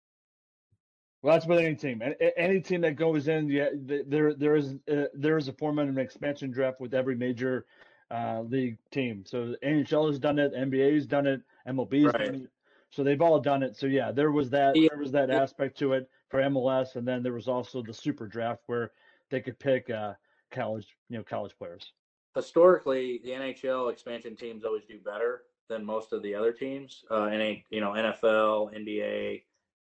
Well, 1.21 1.33
that's 1.33 1.47
with 1.47 1.59
any 1.59 1.75
team. 1.75 2.01
Any 2.37 2.61
team 2.61 2.81
that 2.81 2.95
goes 2.95 3.27
in, 3.27 3.49
yeah, 3.49 3.69
there 3.73 4.33
there 4.35 4.55
is 4.55 4.75
uh, 4.87 5.05
there 5.13 5.37
is 5.37 5.47
a 5.47 5.53
format 5.53 5.87
of 5.87 5.95
an 5.95 5.99
expansion 6.03 6.51
draft 6.51 6.79
with 6.79 6.93
every 6.93 7.15
major 7.15 7.65
uh, 8.11 8.41
league 8.41 8.77
team. 8.91 9.25
So 9.25 9.55
NHL 9.63 10.07
has 10.07 10.19
done 10.19 10.37
it, 10.37 10.53
NBA 10.53 10.93
has 10.93 11.07
done 11.07 11.25
it, 11.25 11.41
MLB 11.65 12.03
has 12.03 12.13
Right. 12.13 12.31
done 12.31 12.35
it. 12.45 12.51
So 12.91 13.03
they've 13.03 13.21
all 13.21 13.39
done 13.39 13.63
it. 13.63 13.75
So 13.75 13.87
yeah, 13.87 14.11
there 14.11 14.31
was 14.31 14.51
that 14.51 14.81
Yeah. 14.81 14.89
there 14.89 14.99
was 14.99 15.11
that 15.13 15.31
Yeah. 15.31 15.39
aspect 15.41 15.77
to 15.79 15.93
it 15.93 16.09
for 16.29 16.39
MLS, 16.41 16.95
and 16.95 17.07
then 17.07 17.23
there 17.23 17.33
was 17.33 17.47
also 17.47 17.81
the 17.81 17.93
super 17.93 18.27
draft 18.27 18.61
where 18.67 18.91
they 19.29 19.41
could 19.41 19.57
pick 19.59 19.89
uh, 19.89 20.13
college 20.51 20.95
you 21.09 21.17
know 21.17 21.23
college 21.23 21.57
players. 21.57 21.91
Historically, 22.35 23.17
the 23.17 23.31
NHL 23.33 23.89
expansion 23.89 24.35
teams 24.35 24.63
always 24.63 24.85
do 24.85 24.99
better 24.99 25.45
than 25.69 25.85
most 25.85 26.13
of 26.13 26.21
the 26.23 26.35
other 26.35 26.51
teams. 26.51 27.03
Uh, 27.09 27.25
and 27.25 27.57
you 27.69 27.81
know, 27.81 27.91
NFL, 27.91 28.75
NBA, 28.75 29.43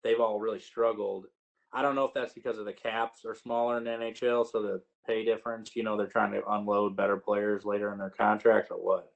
they've 0.03 0.21
all 0.21 0.39
really 0.39 0.61
struggled. 0.61 1.27
I 1.73 1.83
don't 1.83 1.97
know 1.97 2.05
if 2.05 2.15
that's 2.15 2.33
because 2.33 2.59
of 2.59 2.67
the 2.67 2.73
caps 2.73 3.25
are 3.25 3.35
smaller 3.35 3.79
in 3.79 3.85
NHL, 3.85 4.51
so 4.51 4.63
the 4.63 4.83
pay 5.07 5.25
difference. 5.25 5.75
You 5.75 5.83
know, 5.83 5.97
they're 5.97 6.07
trying 6.07 6.33
to 6.33 6.43
unload 6.49 6.97
better 6.97 7.17
players 7.17 7.65
later 7.65 7.93
in 7.93 7.99
their 7.99 8.11
contracts, 8.11 8.71
or 8.71 8.77
what? 8.77 9.11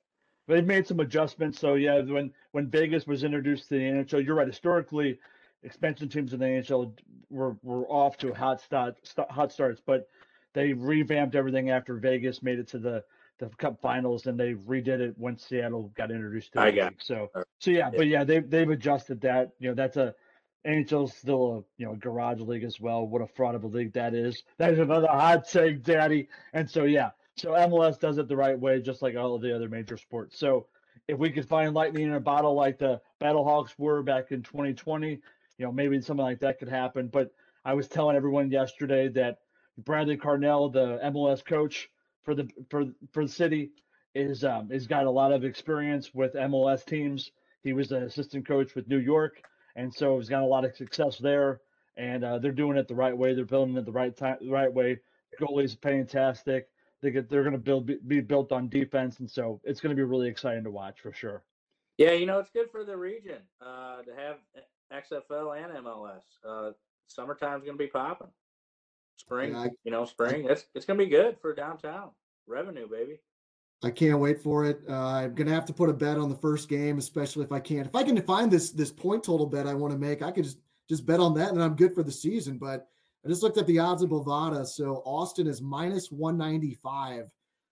They've 0.48 0.66
made 0.66 0.86
some 0.86 1.00
adjustments. 1.00 1.60
So 1.60 1.74
yeah, 1.74 2.00
when 2.00 2.32
when 2.52 2.68
Vegas 2.68 3.06
was 3.06 3.22
introduced 3.22 3.68
to 3.68 3.74
the 3.74 3.80
NHL, 3.80 4.24
you're 4.24 4.34
right. 4.34 4.46
Historically, 4.46 5.18
expansion 5.62 6.08
teams 6.08 6.32
in 6.32 6.40
the 6.40 6.46
NHL 6.46 6.92
were 7.30 7.56
were 7.62 7.86
off 7.86 8.16
to 8.18 8.32
hot 8.32 8.60
start, 8.60 8.96
hot 9.30 9.52
starts, 9.52 9.80
but 9.84 10.08
they 10.58 10.72
revamped 10.72 11.36
everything 11.36 11.70
after 11.70 11.94
Vegas 11.94 12.42
made 12.42 12.58
it 12.58 12.66
to 12.66 12.78
the 12.80 13.04
the 13.38 13.48
Cup 13.50 13.80
Finals, 13.80 14.26
and 14.26 14.38
they 14.38 14.54
redid 14.54 14.98
it 14.98 15.14
when 15.16 15.38
Seattle 15.38 15.92
got 15.96 16.10
introduced 16.10 16.52
to 16.52 16.58
the 16.58 16.60
I 16.62 16.70
got 16.72 16.92
league. 16.92 17.00
So 17.00 17.30
it. 17.36 17.46
so 17.60 17.70
yeah, 17.70 17.90
but 17.90 18.08
yeah, 18.08 18.24
they 18.24 18.40
they've 18.40 18.68
adjusted 18.68 19.20
that. 19.20 19.52
You 19.60 19.68
know, 19.68 19.74
that's 19.74 19.96
a 19.96 20.16
NHL's 20.66 21.14
still 21.14 21.52
a 21.52 21.80
you 21.80 21.86
know 21.86 21.94
garage 21.94 22.40
league 22.40 22.64
as 22.64 22.80
well. 22.80 23.06
What 23.06 23.22
a 23.22 23.28
fraud 23.28 23.54
of 23.54 23.62
a 23.62 23.68
league 23.68 23.92
that 23.92 24.14
is. 24.14 24.42
That 24.58 24.72
is 24.72 24.80
another 24.80 25.06
hot 25.06 25.48
take, 25.48 25.84
Daddy. 25.84 26.28
And 26.52 26.68
so 26.68 26.82
yeah, 26.82 27.10
so 27.36 27.50
MLS 27.50 28.00
does 28.00 28.18
it 28.18 28.26
the 28.26 28.36
right 28.36 28.58
way, 28.58 28.80
just 28.80 29.00
like 29.00 29.14
all 29.14 29.36
of 29.36 29.42
the 29.42 29.54
other 29.54 29.68
major 29.68 29.96
sports. 29.96 30.36
So 30.36 30.66
if 31.06 31.16
we 31.20 31.30
could 31.30 31.46
find 31.46 31.72
lightning 31.72 32.06
in 32.06 32.14
a 32.14 32.20
bottle 32.20 32.54
like 32.54 32.78
the 32.78 33.00
Battlehawks 33.20 33.78
were 33.78 34.02
back 34.02 34.32
in 34.32 34.42
2020, 34.42 35.10
you 35.10 35.20
know, 35.60 35.70
maybe 35.70 36.00
something 36.00 36.24
like 36.24 36.40
that 36.40 36.58
could 36.58 36.68
happen. 36.68 37.06
But 37.06 37.32
I 37.64 37.74
was 37.74 37.86
telling 37.86 38.16
everyone 38.16 38.50
yesterday 38.50 39.06
that 39.10 39.38
Bradley 39.78 40.16
Carnell, 40.16 40.72
the 40.72 40.98
MLS 41.10 41.44
coach 41.44 41.88
for 42.24 42.34
the 42.34 42.48
for 42.68 42.86
for 43.12 43.24
the 43.24 43.30
city, 43.30 43.70
is 44.14 44.44
um 44.44 44.70
has 44.70 44.86
got 44.86 45.06
a 45.06 45.10
lot 45.10 45.32
of 45.32 45.44
experience 45.44 46.12
with 46.14 46.34
MLS 46.34 46.84
teams. 46.84 47.30
He 47.62 47.72
was 47.72 47.92
an 47.92 48.02
assistant 48.02 48.46
coach 48.46 48.74
with 48.74 48.88
New 48.88 48.98
York, 48.98 49.42
and 49.76 49.92
so 49.92 50.18
he's 50.18 50.28
got 50.28 50.42
a 50.42 50.46
lot 50.46 50.64
of 50.64 50.76
success 50.76 51.18
there. 51.18 51.60
And 51.96 52.24
uh, 52.24 52.38
they're 52.38 52.52
doing 52.52 52.76
it 52.76 52.86
the 52.86 52.94
right 52.94 53.16
way. 53.16 53.34
They're 53.34 53.44
building 53.44 53.76
it 53.76 53.84
the 53.84 53.92
right 53.92 54.16
time, 54.16 54.36
the 54.40 54.50
right 54.50 54.72
way. 54.72 55.00
Goalies 55.40 55.80
fantastic. 55.82 56.68
They 57.00 57.10
get 57.10 57.28
they're 57.28 57.42
going 57.42 57.52
to 57.52 57.58
build 57.58 57.90
be, 58.06 58.20
built 58.20 58.52
on 58.52 58.68
defense, 58.68 59.20
and 59.20 59.30
so 59.30 59.60
it's 59.64 59.80
going 59.80 59.94
to 59.94 59.96
be 59.96 60.04
really 60.04 60.28
exciting 60.28 60.64
to 60.64 60.70
watch 60.70 61.00
for 61.00 61.12
sure. 61.12 61.42
Yeah, 61.96 62.12
you 62.12 62.26
know, 62.26 62.38
it's 62.38 62.50
good 62.50 62.70
for 62.70 62.84
the 62.84 62.96
region 62.96 63.38
uh, 63.60 64.02
to 64.02 64.12
have 64.14 64.36
XFL 64.92 65.62
and 65.62 65.84
MLS. 65.84 66.22
Uh, 66.48 66.72
summertime's 67.08 67.64
going 67.64 67.76
to 67.76 67.84
be 67.84 67.88
popping. 67.88 68.28
Spring, 69.18 69.54
I- 69.54 69.70
you 69.84 69.90
know, 69.90 70.04
spring. 70.04 70.46
It's 70.48 70.66
it's 70.74 70.86
going 70.86 70.98
to 70.98 71.04
be 71.04 71.10
good 71.10 71.36
for 71.40 71.54
downtown 71.54 72.10
revenue, 72.46 72.88
baby. 72.88 73.20
I 73.82 73.90
can't 73.90 74.18
wait 74.18 74.42
for 74.42 74.64
it. 74.64 74.80
Uh, 74.88 74.96
I'm 74.96 75.34
gonna 75.36 75.52
have 75.52 75.66
to 75.66 75.72
put 75.72 75.88
a 75.88 75.92
bet 75.92 76.18
on 76.18 76.28
the 76.28 76.34
first 76.34 76.68
game, 76.68 76.98
especially 76.98 77.44
if 77.44 77.52
I 77.52 77.60
can. 77.60 77.86
If 77.86 77.94
I 77.94 78.02
can 78.02 78.20
find 78.22 78.50
this 78.50 78.70
this 78.70 78.90
point 78.90 79.22
total 79.22 79.46
bet 79.46 79.68
I 79.68 79.74
want 79.74 79.92
to 79.92 79.98
make, 79.98 80.20
I 80.20 80.32
could 80.32 80.42
just 80.42 80.58
just 80.88 81.06
bet 81.06 81.20
on 81.20 81.32
that, 81.34 81.50
and 81.50 81.62
I'm 81.62 81.76
good 81.76 81.94
for 81.94 82.02
the 82.02 82.10
season. 82.10 82.58
But 82.58 82.88
I 83.24 83.28
just 83.28 83.42
looked 83.42 83.56
at 83.58 83.68
the 83.68 83.78
odds 83.78 84.02
of 84.02 84.10
Bovada. 84.10 84.66
So 84.66 85.02
Austin 85.04 85.46
is 85.46 85.62
minus 85.62 86.10
195 86.10 87.30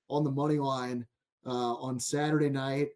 on 0.08 0.22
the 0.22 0.30
money 0.30 0.58
line 0.58 1.04
uh, 1.44 1.74
on 1.74 1.98
Saturday 1.98 2.50
night. 2.50 2.90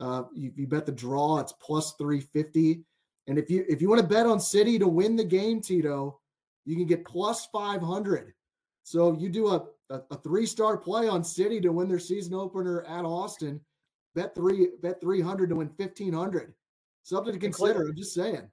Uh, 0.00 0.24
you, 0.34 0.52
you 0.56 0.66
bet 0.66 0.86
the 0.86 0.92
draw, 0.92 1.38
it's 1.38 1.52
plus 1.52 1.92
350. 1.92 2.82
And 3.28 3.38
if 3.38 3.48
you 3.48 3.64
if 3.68 3.80
you 3.80 3.88
want 3.88 4.00
to 4.00 4.06
bet 4.06 4.26
on 4.26 4.40
City 4.40 4.76
to 4.80 4.88
win 4.88 5.14
the 5.14 5.24
game, 5.24 5.60
Tito, 5.60 6.18
you 6.66 6.76
can 6.76 6.86
get 6.86 7.04
plus 7.04 7.46
500. 7.46 8.34
So 8.82 9.16
you 9.18 9.28
do 9.28 9.48
a 9.48 9.66
a, 9.90 10.00
a 10.10 10.16
three 10.16 10.46
star 10.46 10.76
play 10.76 11.08
on 11.08 11.22
City 11.22 11.60
to 11.60 11.70
win 11.70 11.88
their 11.88 11.98
season 11.98 12.34
opener 12.34 12.82
at 12.84 13.04
Austin. 13.04 13.60
Bet 14.14 14.34
three, 14.34 14.68
bet 14.82 15.00
three 15.00 15.20
hundred 15.20 15.50
to 15.50 15.56
win 15.56 15.68
fifteen 15.70 16.12
hundred. 16.12 16.54
Something 17.02 17.32
to 17.34 17.38
consider. 17.38 17.82
I'm 17.82 17.96
just 17.96 18.14
saying. 18.14 18.48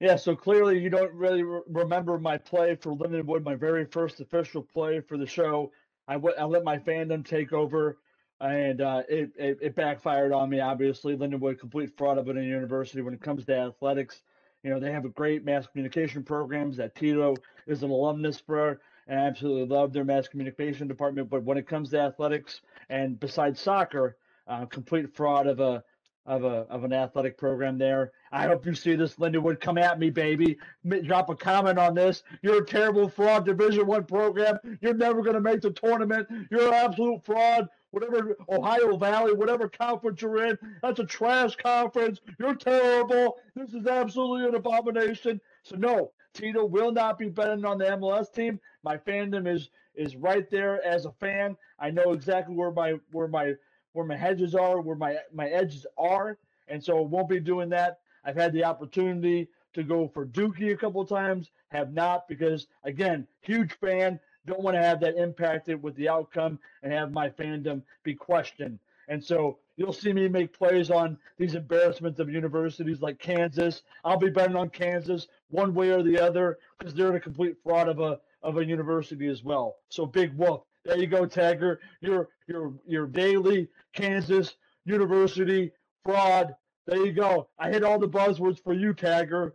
Yeah, 0.00 0.16
so 0.16 0.34
clearly 0.34 0.78
you 0.78 0.88
don't 0.88 1.12
really 1.12 1.42
re- 1.42 1.60
remember 1.68 2.18
my 2.18 2.38
play 2.38 2.74
for 2.74 2.96
Lindenwood, 2.96 3.44
my 3.44 3.54
very 3.54 3.84
first 3.84 4.20
official 4.20 4.62
play 4.62 5.00
for 5.00 5.18
the 5.18 5.26
show. 5.26 5.70
I 6.08 6.14
w- 6.14 6.34
I 6.38 6.44
let 6.44 6.64
my 6.64 6.78
fandom 6.78 7.26
take 7.26 7.52
over, 7.52 7.98
and 8.40 8.80
uh, 8.80 9.02
it, 9.08 9.32
it 9.36 9.58
it 9.60 9.74
backfired 9.74 10.32
on 10.32 10.48
me. 10.48 10.60
Obviously, 10.60 11.16
Lindenwood 11.16 11.58
complete 11.58 11.96
fraud 11.98 12.16
of 12.16 12.28
a 12.28 12.32
university 12.32 13.02
when 13.02 13.12
it 13.12 13.20
comes 13.20 13.44
to 13.44 13.54
athletics. 13.54 14.22
You 14.62 14.70
know 14.70 14.80
they 14.80 14.92
have 14.92 15.04
a 15.04 15.10
great 15.10 15.44
mass 15.44 15.66
communication 15.66 16.22
programs 16.22 16.76
that 16.76 16.94
Tito 16.94 17.34
is 17.66 17.82
an 17.82 17.90
alumnus 17.90 18.40
for, 18.40 18.80
and 19.06 19.18
I 19.18 19.24
absolutely 19.24 19.74
love 19.74 19.92
their 19.92 20.04
mass 20.04 20.28
communication 20.28 20.86
department. 20.86 21.30
But 21.30 21.44
when 21.44 21.58
it 21.58 21.66
comes 21.66 21.90
to 21.90 22.00
athletics 22.00 22.60
and 22.88 23.18
besides 23.18 23.60
soccer, 23.60 24.16
uh, 24.46 24.66
complete 24.66 25.14
fraud 25.14 25.46
of 25.46 25.60
a 25.60 25.82
of 26.26 26.44
a 26.44 26.66
of 26.68 26.84
an 26.84 26.92
athletic 26.92 27.38
program 27.38 27.78
there. 27.78 28.12
I 28.30 28.46
hope 28.46 28.66
you 28.66 28.74
see 28.74 28.94
this, 28.94 29.18
Linda 29.18 29.38
Lindenwood. 29.40 29.60
Come 29.60 29.78
at 29.78 29.98
me, 29.98 30.10
baby. 30.10 30.58
Drop 31.04 31.30
a 31.30 31.34
comment 31.34 31.78
on 31.78 31.94
this. 31.94 32.22
You're 32.42 32.62
a 32.62 32.66
terrible 32.66 33.08
fraud 33.08 33.46
Division 33.46 33.86
One 33.86 34.04
program. 34.04 34.58
You're 34.80 34.94
never 34.94 35.22
going 35.22 35.34
to 35.34 35.40
make 35.40 35.60
the 35.60 35.70
tournament. 35.70 36.28
You're 36.50 36.68
an 36.68 36.74
absolute 36.74 37.24
fraud. 37.24 37.68
Whatever 37.90 38.36
Ohio 38.48 38.96
Valley, 38.96 39.32
whatever 39.32 39.68
conference 39.68 40.22
you're 40.22 40.44
in, 40.44 40.58
that's 40.82 41.00
a 41.00 41.04
trash 41.04 41.56
conference. 41.56 42.20
You're 42.38 42.54
terrible. 42.54 43.38
This 43.54 43.74
is 43.74 43.86
absolutely 43.86 44.48
an 44.48 44.54
abomination. 44.54 45.40
So 45.62 45.76
no, 45.76 46.12
Tito 46.32 46.64
will 46.64 46.92
not 46.92 47.18
be 47.18 47.28
betting 47.28 47.64
on 47.64 47.78
the 47.78 47.86
MLS 47.86 48.32
team. 48.32 48.60
My 48.82 48.96
fandom 48.96 49.52
is 49.52 49.70
is 49.94 50.16
right 50.16 50.48
there 50.50 50.84
as 50.84 51.04
a 51.04 51.12
fan. 51.12 51.56
I 51.78 51.90
know 51.90 52.12
exactly 52.12 52.54
where 52.54 52.70
my 52.70 52.94
where 53.10 53.28
my 53.28 53.54
where 53.92 54.06
my 54.06 54.16
hedges 54.16 54.54
are, 54.54 54.80
where 54.80 54.96
my 54.96 55.18
my 55.32 55.48
edges 55.48 55.86
are, 55.98 56.38
and 56.68 56.82
so 56.82 57.02
won't 57.02 57.28
be 57.28 57.40
doing 57.40 57.68
that. 57.70 58.00
I've 58.24 58.36
had 58.36 58.52
the 58.52 58.64
opportunity 58.64 59.48
to 59.72 59.82
go 59.82 60.08
for 60.08 60.26
Dookie 60.26 60.72
a 60.72 60.76
couple 60.76 61.04
times, 61.04 61.50
have 61.68 61.92
not 61.92 62.28
because 62.28 62.66
again, 62.84 63.26
huge 63.40 63.72
fan. 63.74 64.20
Don't 64.50 64.62
want 64.64 64.76
to 64.76 64.82
have 64.82 64.98
that 65.00 65.16
impacted 65.16 65.80
with 65.80 65.94
the 65.94 66.08
outcome 66.08 66.58
and 66.82 66.92
have 66.92 67.12
my 67.12 67.28
fandom 67.30 67.82
be 68.02 68.14
questioned. 68.14 68.80
And 69.06 69.22
so 69.22 69.58
you'll 69.76 69.92
see 69.92 70.12
me 70.12 70.26
make 70.26 70.52
plays 70.52 70.90
on 70.90 71.16
these 71.38 71.54
embarrassments 71.54 72.18
of 72.18 72.28
universities 72.28 73.00
like 73.00 73.20
Kansas. 73.20 73.82
I'll 74.04 74.18
be 74.18 74.28
betting 74.28 74.56
on 74.56 74.68
Kansas 74.70 75.28
one 75.50 75.72
way 75.72 75.90
or 75.90 76.02
the 76.02 76.18
other 76.18 76.58
because 76.78 76.94
they're 76.94 77.14
a 77.14 77.20
complete 77.20 77.58
fraud 77.62 77.88
of 77.88 78.00
a 78.00 78.18
of 78.42 78.56
a 78.56 78.64
university 78.64 79.28
as 79.28 79.44
well. 79.44 79.76
So 79.88 80.04
big 80.04 80.34
whoop. 80.36 80.64
There 80.84 80.98
you 80.98 81.06
go, 81.06 81.26
Tagger. 81.26 81.76
Your 82.00 82.28
your 82.48 82.74
your 82.88 83.06
daily 83.06 83.68
Kansas 83.92 84.54
University 84.84 85.70
fraud. 86.04 86.56
There 86.86 87.06
you 87.06 87.12
go. 87.12 87.48
I 87.56 87.70
hit 87.70 87.84
all 87.84 88.00
the 88.00 88.08
buzzwords 88.08 88.60
for 88.60 88.72
you, 88.72 88.94
Tagger. 88.94 89.52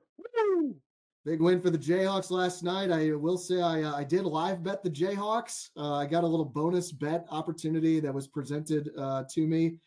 Big 1.25 1.41
win 1.41 1.59
for 1.59 1.71
the 1.71 1.77
Jayhawks 1.77 2.29
last 2.29 2.61
night. 2.61 2.91
I 2.91 3.11
will 3.13 3.39
say 3.39 3.59
I, 3.59 3.81
uh, 3.81 3.95
I 3.95 4.03
did 4.03 4.25
live 4.25 4.63
bet 4.63 4.83
the 4.83 4.91
Jayhawks. 4.91 5.71
Uh, 5.75 5.95
I 5.95 6.05
got 6.05 6.23
a 6.23 6.27
little 6.27 6.45
bonus 6.45 6.91
bet 6.91 7.25
opportunity 7.31 7.99
that 7.99 8.13
was 8.13 8.27
presented 8.27 8.91
uh, 8.95 9.23
to 9.31 9.47
me. 9.47 9.77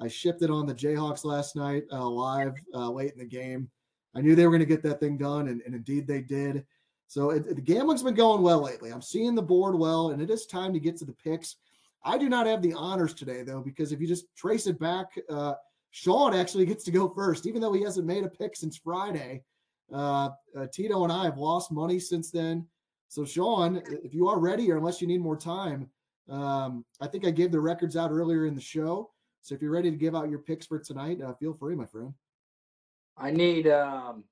I 0.00 0.06
shipped 0.06 0.42
it 0.42 0.50
on 0.50 0.66
the 0.66 0.74
Jayhawks 0.74 1.24
last 1.24 1.56
night 1.56 1.82
uh, 1.90 2.08
live 2.08 2.54
uh, 2.72 2.88
late 2.90 3.12
in 3.12 3.18
the 3.18 3.24
game. 3.24 3.68
I 4.14 4.20
knew 4.20 4.36
they 4.36 4.44
were 4.44 4.52
going 4.52 4.60
to 4.60 4.66
get 4.66 4.84
that 4.84 5.00
thing 5.00 5.18
done, 5.18 5.48
and, 5.48 5.62
and 5.62 5.74
indeed 5.74 6.06
they 6.06 6.20
did. 6.20 6.64
So 7.08 7.30
it, 7.30 7.56
the 7.56 7.60
gambling's 7.60 8.04
been 8.04 8.14
going 8.14 8.42
well 8.42 8.62
lately. 8.62 8.92
I'm 8.92 9.02
seeing 9.02 9.34
the 9.34 9.42
board 9.42 9.74
well, 9.74 10.10
and 10.10 10.22
it 10.22 10.30
is 10.30 10.46
time 10.46 10.72
to 10.72 10.80
get 10.80 10.96
to 10.98 11.04
the 11.04 11.12
picks. 11.12 11.56
I 12.04 12.18
do 12.18 12.28
not 12.28 12.46
have 12.46 12.62
the 12.62 12.74
honors 12.74 13.14
today, 13.14 13.42
though, 13.42 13.62
because 13.62 13.90
if 13.90 14.00
you 14.00 14.06
just 14.06 14.26
trace 14.36 14.68
it 14.68 14.78
back, 14.78 15.06
uh, 15.28 15.54
Sean 15.90 16.34
actually 16.34 16.66
gets 16.66 16.84
to 16.84 16.92
go 16.92 17.08
first, 17.08 17.46
even 17.48 17.60
though 17.60 17.72
he 17.72 17.82
hasn't 17.82 18.06
made 18.06 18.22
a 18.22 18.28
pick 18.28 18.54
since 18.54 18.76
Friday. 18.76 19.42
Uh, 19.92 20.30
uh, 20.56 20.66
Tito 20.72 21.04
and 21.04 21.12
I 21.12 21.24
have 21.24 21.38
lost 21.38 21.72
money 21.72 21.98
since 21.98 22.30
then. 22.30 22.66
So, 23.08 23.24
Sean, 23.24 23.82
if 24.02 24.14
you 24.14 24.28
are 24.28 24.38
ready, 24.38 24.70
or 24.72 24.76
unless 24.76 25.00
you 25.00 25.06
need 25.06 25.20
more 25.20 25.36
time, 25.36 25.88
um, 26.28 26.84
I 27.00 27.06
think 27.06 27.26
I 27.26 27.30
gave 27.30 27.52
the 27.52 27.60
records 27.60 27.96
out 27.96 28.10
earlier 28.10 28.46
in 28.46 28.54
the 28.54 28.60
show. 28.60 29.10
So, 29.42 29.54
if 29.54 29.62
you're 29.62 29.70
ready 29.70 29.90
to 29.90 29.96
give 29.96 30.14
out 30.16 30.30
your 30.30 30.40
picks 30.40 30.66
for 30.66 30.78
tonight, 30.78 31.20
uh, 31.22 31.34
feel 31.34 31.54
free, 31.54 31.74
my 31.74 31.86
friend. 31.86 32.12
I 33.16 33.30
need 33.30 33.68
um, 33.68 34.24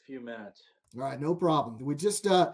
a 0.00 0.04
few 0.04 0.20
minutes. 0.20 0.62
All 0.94 1.02
right, 1.02 1.20
no 1.20 1.34
problem. 1.34 1.78
We 1.84 1.94
just 1.94 2.26
uh, 2.26 2.52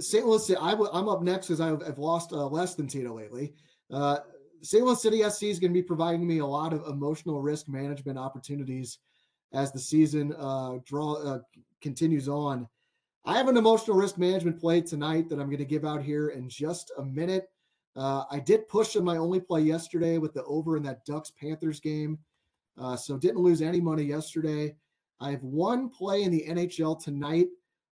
St. 0.00 0.26
Louis. 0.26 0.54
I, 0.60 0.70
w- 0.72 0.90
I'm 0.92 1.08
up 1.08 1.22
next 1.22 1.48
because 1.48 1.60
I've, 1.60 1.82
I've 1.86 1.98
lost 1.98 2.32
uh, 2.32 2.46
less 2.46 2.74
than 2.74 2.86
Tito 2.86 3.14
lately. 3.14 3.54
Uh, 3.92 4.18
St. 4.62 4.84
Louis 4.84 5.00
City 5.00 5.22
SC 5.28 5.44
is 5.44 5.58
going 5.58 5.72
to 5.72 5.78
be 5.78 5.82
providing 5.82 6.26
me 6.26 6.38
a 6.38 6.46
lot 6.46 6.72
of 6.72 6.86
emotional 6.88 7.40
risk 7.40 7.68
management 7.68 8.18
opportunities 8.18 8.98
as 9.52 9.72
the 9.72 9.78
season 9.78 10.34
uh, 10.38 10.78
draw 10.84 11.14
uh, 11.14 11.38
continues 11.80 12.28
on. 12.28 12.68
I 13.24 13.36
have 13.36 13.48
an 13.48 13.56
emotional 13.56 13.96
risk 13.96 14.18
management 14.18 14.60
play 14.60 14.80
tonight 14.80 15.28
that 15.28 15.40
I'm 15.40 15.46
going 15.46 15.58
to 15.58 15.64
give 15.64 15.84
out 15.84 16.02
here 16.02 16.28
in 16.28 16.48
just 16.48 16.92
a 16.98 17.02
minute. 17.02 17.48
Uh, 17.96 18.24
I 18.30 18.38
did 18.38 18.68
push 18.68 18.94
in 18.94 19.04
my 19.04 19.16
only 19.16 19.40
play 19.40 19.62
yesterday 19.62 20.18
with 20.18 20.34
the 20.34 20.44
over 20.44 20.76
in 20.76 20.82
that 20.84 21.04
Ducks 21.06 21.32
Panthers 21.40 21.80
game, 21.80 22.18
uh, 22.78 22.94
so 22.94 23.16
didn't 23.16 23.42
lose 23.42 23.62
any 23.62 23.80
money 23.80 24.04
yesterday. 24.04 24.76
I 25.18 25.30
have 25.30 25.42
one 25.42 25.88
play 25.88 26.22
in 26.22 26.30
the 26.30 26.44
NHL 26.46 27.02
tonight. 27.02 27.48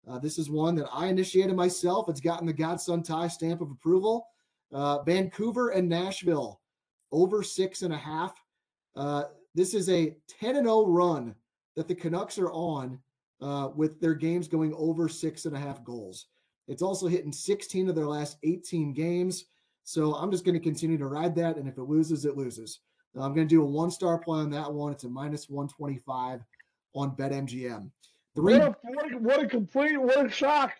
Uh, 0.08 0.18
this 0.18 0.38
is 0.38 0.50
one 0.50 0.74
that 0.76 0.88
I 0.92 1.06
initiated 1.06 1.54
myself. 1.54 2.08
It's 2.08 2.20
gotten 2.20 2.46
the 2.46 2.52
Godson 2.52 3.02
tie 3.02 3.28
stamp 3.28 3.60
of 3.60 3.70
approval. 3.70 4.26
Uh, 4.72 5.02
Vancouver 5.02 5.70
and 5.70 5.88
Nashville 5.88 6.60
over 7.12 7.42
six 7.42 7.82
and 7.82 7.92
a 7.92 7.98
half. 7.98 8.34
Uh, 8.96 9.24
this 9.54 9.74
is 9.74 9.88
a 9.88 10.16
10 10.28 10.56
and 10.56 10.66
0 10.66 10.86
run 10.86 11.34
that 11.76 11.88
the 11.88 11.94
Canucks 11.94 12.38
are 12.38 12.52
on 12.52 12.98
uh, 13.40 13.68
with 13.74 14.00
their 14.00 14.14
games 14.14 14.48
going 14.48 14.74
over 14.74 15.08
six 15.08 15.44
and 15.44 15.56
a 15.56 15.58
half 15.58 15.82
goals. 15.84 16.26
It's 16.68 16.82
also 16.82 17.08
hitting 17.08 17.32
16 17.32 17.88
of 17.88 17.94
their 17.94 18.06
last 18.06 18.36
18 18.42 18.92
games. 18.92 19.46
So 19.84 20.14
I'm 20.14 20.30
just 20.30 20.44
going 20.44 20.54
to 20.54 20.60
continue 20.60 20.98
to 20.98 21.06
ride 21.06 21.34
that. 21.36 21.56
And 21.56 21.66
if 21.68 21.78
it 21.78 21.82
loses, 21.82 22.24
it 22.24 22.36
loses. 22.36 22.80
I'm 23.16 23.34
going 23.34 23.48
to 23.48 23.54
do 23.54 23.62
a 23.62 23.66
one 23.66 23.90
star 23.90 24.18
play 24.18 24.40
on 24.40 24.50
that 24.50 24.72
one. 24.72 24.92
It's 24.92 25.04
a 25.04 25.08
minus 25.08 25.48
125 25.48 26.40
on 26.94 27.16
BetMGM. 27.16 27.90
Three. 28.36 28.58
What 28.58 28.78
a, 28.84 29.18
what 29.18 29.42
a, 29.42 29.48
complete, 29.48 30.00
what 30.00 30.24
a 30.24 30.30
shock. 30.30 30.72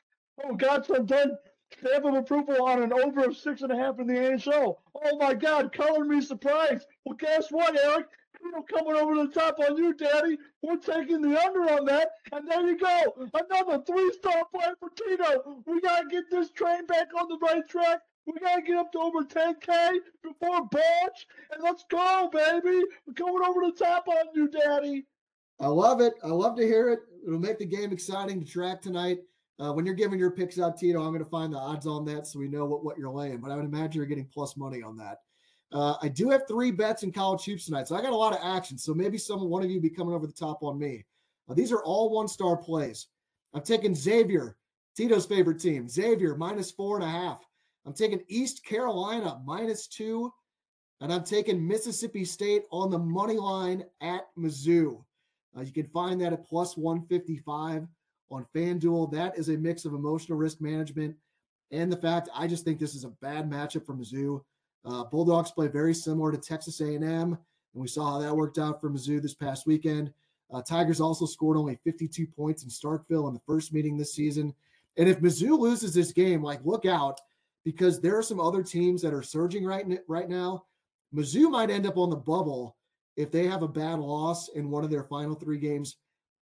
Oh, 0.45 0.55
God, 0.55 0.87
so 0.87 1.03
done 1.03 1.37
stamp 1.79 2.05
of 2.05 2.15
approval 2.15 2.63
on 2.65 2.83
an 2.83 2.93
over 2.93 3.25
of 3.25 3.37
six 3.37 3.63
and 3.63 3.73
a 3.73 3.77
half 3.77 3.99
in 3.99 4.07
the 4.07 4.15
NHL. 4.15 4.77
Oh 5.05 5.17
my 5.19 5.35
God, 5.35 5.73
color 5.73 6.05
me 6.05 6.21
surprised. 6.21 6.87
Well, 7.05 7.17
guess 7.17 7.51
what, 7.51 7.79
Eric? 7.79 8.07
Tito 8.43 8.63
coming 8.63 9.01
over 9.01 9.15
the 9.17 9.29
top 9.29 9.59
on 9.59 9.77
you, 9.77 9.95
Daddy. 9.95 10.39
We're 10.63 10.77
taking 10.77 11.23
the 11.23 11.41
under 11.41 11.71
on 11.73 11.85
that. 11.87 12.11
And 12.33 12.49
there 12.49 12.67
you 12.67 12.79
go. 12.79 13.29
Another 13.35 13.83
three 13.87 14.13
star 14.13 14.45
play 14.53 14.69
for 14.79 14.91
Tito. 14.91 15.63
We 15.67 15.81
got 15.81 16.03
to 16.03 16.09
get 16.09 16.31
this 16.31 16.51
train 16.51 16.87
back 16.87 17.09
on 17.19 17.29
the 17.29 17.39
right 17.39 17.67
track. 17.69 18.01
We 18.27 18.39
got 18.41 18.57
to 18.57 18.63
get 18.63 18.77
up 18.77 18.93
to 18.93 18.99
over 18.99 19.23
10K 19.23 19.99
before 20.23 20.67
Batch. 20.67 21.27
And 21.53 21.63
let's 21.63 21.85
go, 21.91 22.31
baby. 22.33 22.83
We're 23.07 23.15
coming 23.15 23.43
over 23.47 23.61
the 23.67 23.73
top 23.73 24.07
on 24.09 24.27
you, 24.35 24.49
Daddy. 24.49 25.07
I 25.59 25.67
love 25.67 26.01
it. 26.01 26.15
I 26.25 26.29
love 26.29 26.57
to 26.57 26.63
hear 26.63 26.91
it. 26.91 27.01
It'll 27.27 27.39
make 27.39 27.59
the 27.59 27.67
game 27.67 27.93
exciting 27.93 28.41
to 28.41 28.47
track 28.47 28.81
tonight. 28.81 29.19
Uh, 29.59 29.73
when 29.73 29.85
you're 29.85 29.95
giving 29.95 30.19
your 30.19 30.31
picks 30.31 30.59
out, 30.59 30.79
Tito, 30.79 31.03
I'm 31.03 31.11
going 31.13 31.23
to 31.23 31.29
find 31.29 31.53
the 31.53 31.59
odds 31.59 31.87
on 31.87 32.07
that 32.07 32.27
so 32.27 32.39
we 32.39 32.49
know 32.49 32.65
what, 32.65 32.83
what 32.83 32.97
you're 32.97 33.11
laying. 33.11 33.39
But 33.39 33.51
I 33.51 33.57
would 33.57 33.67
imagine 33.67 33.99
you're 33.99 34.07
getting 34.07 34.25
plus 34.33 34.57
money 34.57 34.83
on 34.83 34.97
that. 34.97 35.19
Uh, 35.73 35.95
I 36.03 36.09
do 36.09 36.31
have 36.31 36.49
three 36.49 36.71
bets 36.71 37.03
in 37.03 37.13
college 37.13 37.45
hoops 37.45 37.67
tonight, 37.67 37.87
so 37.87 37.97
I 37.97 38.03
got 38.03 38.13
a 38.13 38.17
lot 38.17 38.33
of 38.33 38.41
action. 38.43 38.77
So 38.77 38.93
maybe 38.93 39.19
some 39.19 39.49
one 39.49 39.63
of 39.63 39.71
you 39.71 39.81
be 39.81 39.91
coming 39.91 40.15
over 40.15 40.27
the 40.27 40.33
top 40.33 40.63
on 40.63 40.79
me. 40.79 41.05
Uh, 41.49 41.55
these 41.55 41.73
are 41.73 41.83
all 41.85 42.11
one 42.11 42.29
star 42.29 42.57
plays. 42.57 43.07
I'm 43.55 43.63
taking 43.63 43.95
Xavier, 43.95 44.57
Tito's 44.97 45.27
favorite 45.27 45.61
team. 45.61 45.89
Xavier 45.89 46.37
minus 46.37 46.71
four 46.71 46.97
and 46.97 47.05
a 47.05 47.09
half. 47.09 47.45
I'm 47.87 47.95
taking 47.95 48.23
East 48.29 48.65
Carolina 48.65 49.41
minus 49.45 49.87
two, 49.87 50.33
and 51.01 51.13
I'm 51.13 51.25
taking 51.25 51.67
Mississippi 51.67 52.25
State 52.25 52.65
on 52.71 52.91
the 52.91 52.99
money 52.99 53.37
line 53.37 53.85
at 54.01 54.27
Mizzou. 54.37 55.03
Uh, 55.57 55.63
you 55.63 55.73
can 55.73 55.87
find 55.87 56.21
that 56.21 56.33
at 56.33 56.47
plus 56.47 56.77
155 56.77 57.87
on 58.31 58.47
FanDuel. 58.55 59.11
That 59.13 59.39
is 59.39 59.49
a 59.49 59.57
mix 59.57 59.85
of 59.85 59.95
emotional 59.95 60.39
risk 60.39 60.61
management 60.61 61.17
and 61.71 61.91
the 61.91 61.97
fact 61.97 62.29
I 62.35 62.47
just 62.47 62.65
think 62.65 62.79
this 62.79 62.95
is 62.95 63.05
a 63.05 63.11
bad 63.23 63.51
matchup 63.51 63.87
for 63.87 63.95
Mizzou. 63.95 64.43
Uh, 64.85 65.05
Bulldogs 65.05 65.51
play 65.51 65.69
very 65.69 65.95
similar 65.95 66.33
to 66.33 66.39
Texas 66.39 66.81
A&M, 66.81 67.03
and 67.05 67.39
we 67.75 67.89
saw 67.89 68.13
how 68.13 68.19
that 68.19 68.37
worked 68.37 68.59
out 68.59 68.81
for 68.81 68.91
Mizzou 68.91 69.21
this 69.21 69.35
past 69.35 69.67
weekend. 69.67 70.13
Uh, 70.53 70.63
Tigers 70.63 71.01
also 71.01 71.27
scored 71.27 71.57
only 71.57 71.79
52 71.85 72.27
points 72.27 72.65
in 72.65 72.71
Starkville 72.71 73.29
in 73.29 73.35
the 73.35 73.43
first 73.47 73.73
meeting 73.73 73.97
this 73.97 74.15
season. 74.15 74.55
And 74.97 75.09
if 75.09 75.21
Mizzou 75.21 75.59
loses 75.59 75.95
this 75.95 76.13
game, 76.13 76.43
like 76.43 76.65
look 76.65 76.87
out 76.87 77.21
because 77.65 78.01
there 78.01 78.17
are 78.17 78.23
some 78.23 78.41
other 78.41 78.63
teams 78.63 79.03
that 79.03 79.15
are 79.15 79.23
surging 79.23 79.65
right 79.65 79.87
right 80.09 80.29
now. 80.29 80.65
Mizzou 81.15 81.51
might 81.51 81.71
end 81.71 81.87
up 81.87 81.97
on 81.97 82.11
the 82.11 82.17
bubble 82.17 82.77
if 83.17 83.31
they 83.31 83.47
have 83.47 83.63
a 83.63 83.69
bad 83.69 83.99
loss 83.99 84.49
in 84.49 84.71
one 84.71 84.85
of 84.85 84.91
their 84.91 85.05
final 85.05 85.35
three 85.35 85.59
games 85.59 85.97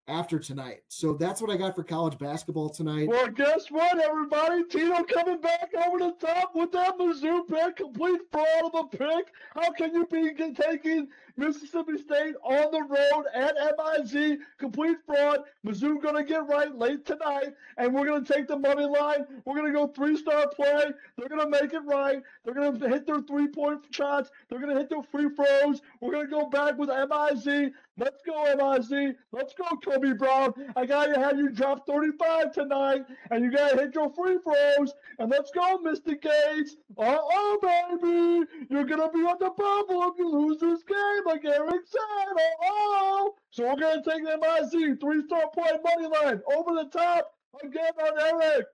after 0.08 0.39
tonight. 0.39 0.84
So 0.88 1.14
that's 1.14 1.41
what 1.41 1.51
I 1.51 1.58
got 1.58 1.76
for 1.76 1.84
college 1.84 2.18
basketball 2.18 2.70
tonight. 2.70 3.08
Well, 3.08 3.28
guess 3.28 3.70
what, 3.70 3.99
everybody? 3.99 4.64
Tito 4.66 5.03
coming 5.03 5.41
back 5.41 5.72
over 5.86 5.99
the 5.99 6.14
top 6.20 6.55
with 6.55 6.72
that 6.72 6.97
Mizzou 6.97 7.47
pick, 7.47 7.78
complete 7.78 8.22
fraud 8.32 8.74
of 8.74 8.76
a 8.76 8.97
pick. 8.97 9.28
How 9.53 9.72
can 9.72 9.93
you 9.93 10.05
be 10.05 10.34
taking 10.53 11.08
Mississippi 11.38 11.98
State 11.98 12.36
on 12.44 12.72
the 12.72 12.82
road 12.82 13.26
at 13.34 13.56
MIZ, 13.56 14.40
complete 14.58 14.98
fraud? 15.06 15.42
Mizzou 15.66 16.02
going 16.02 16.16
to 16.16 16.24
get 16.24 16.48
right 16.48 16.76
late 16.76 17.06
tonight, 17.06 17.54
and 17.78 17.94
we're 17.94 18.06
going 18.06 18.26
to 18.26 18.34
take 18.34 18.48
the 18.48 18.58
money 18.58 18.86
line. 18.86 19.26
We're 19.46 19.56
going 19.56 19.72
to 19.72 19.78
go 19.78 19.88
three-star 19.88 20.50
play. 20.50 20.86
They're 21.16 21.30
going 21.30 21.42
to 21.42 21.50
make 21.50 21.74
it 21.74 21.84
right. 21.86 22.22
They're 22.44 22.56
going 22.56 22.80
to 22.80 22.90
hit 22.90 23.06
their 23.06 23.22
three-point 23.22 23.82
shots. 23.92 24.32
They're 24.50 24.60
going 24.60 24.74
to 24.74 24.80
hit 24.80 24.90
their 24.90 25.04
free 25.04 25.30
throws. 25.30 25.82
We're 26.02 26.12
going 26.12 26.26
to 26.26 26.32
go 26.32 26.50
back 26.50 26.78
with 26.78 26.90
MIZ. 26.90 27.72
Let's 28.00 28.22
go, 28.24 28.44
MIZ. 28.56 29.16
Let's 29.32 29.54
go, 29.54 29.66
Kobe 29.78 30.14
Brown. 30.14 30.54
I 30.76 30.86
got 30.86 31.08
to 31.08 31.20
have 31.20 31.38
you 31.38 31.50
drop 31.50 31.88
35 31.88 32.52
tonight, 32.52 33.06
and 33.32 33.44
you 33.44 33.52
got 33.52 33.72
to 33.72 33.78
hit 33.78 33.96
your 33.96 34.12
free 34.14 34.38
throws. 34.44 34.94
And 35.20 35.32
let's 35.32 35.52
go, 35.52 35.80
Mr. 35.84 36.20
Gates. 36.20 36.78
Uh 36.98 37.18
oh, 37.20 37.58
baby. 37.62 38.68
You're 38.70 38.86
going 38.86 39.02
to 39.02 39.10
be 39.10 39.24
on 39.24 39.38
the 39.40 39.50
bubble 39.50 40.12
if 40.12 40.18
you 40.20 40.30
lose 40.30 40.60
this 40.60 40.84
game, 40.84 41.27
like 41.28 41.46
Eric. 41.46 41.70
Uh 41.72 42.40
oh. 42.64 43.34
So 43.52 43.64
we're 43.64 43.76
to 43.76 44.02
take 44.04 44.24
MIZ, 44.24 45.00
three 45.00 45.24
star 45.26 45.50
play 45.54 45.72
money 45.84 46.08
line, 46.08 46.42
over 46.56 46.74
the 46.74 46.90
top 46.92 47.34
again 47.64 47.92
on 48.02 48.42
Eric. 48.42 48.68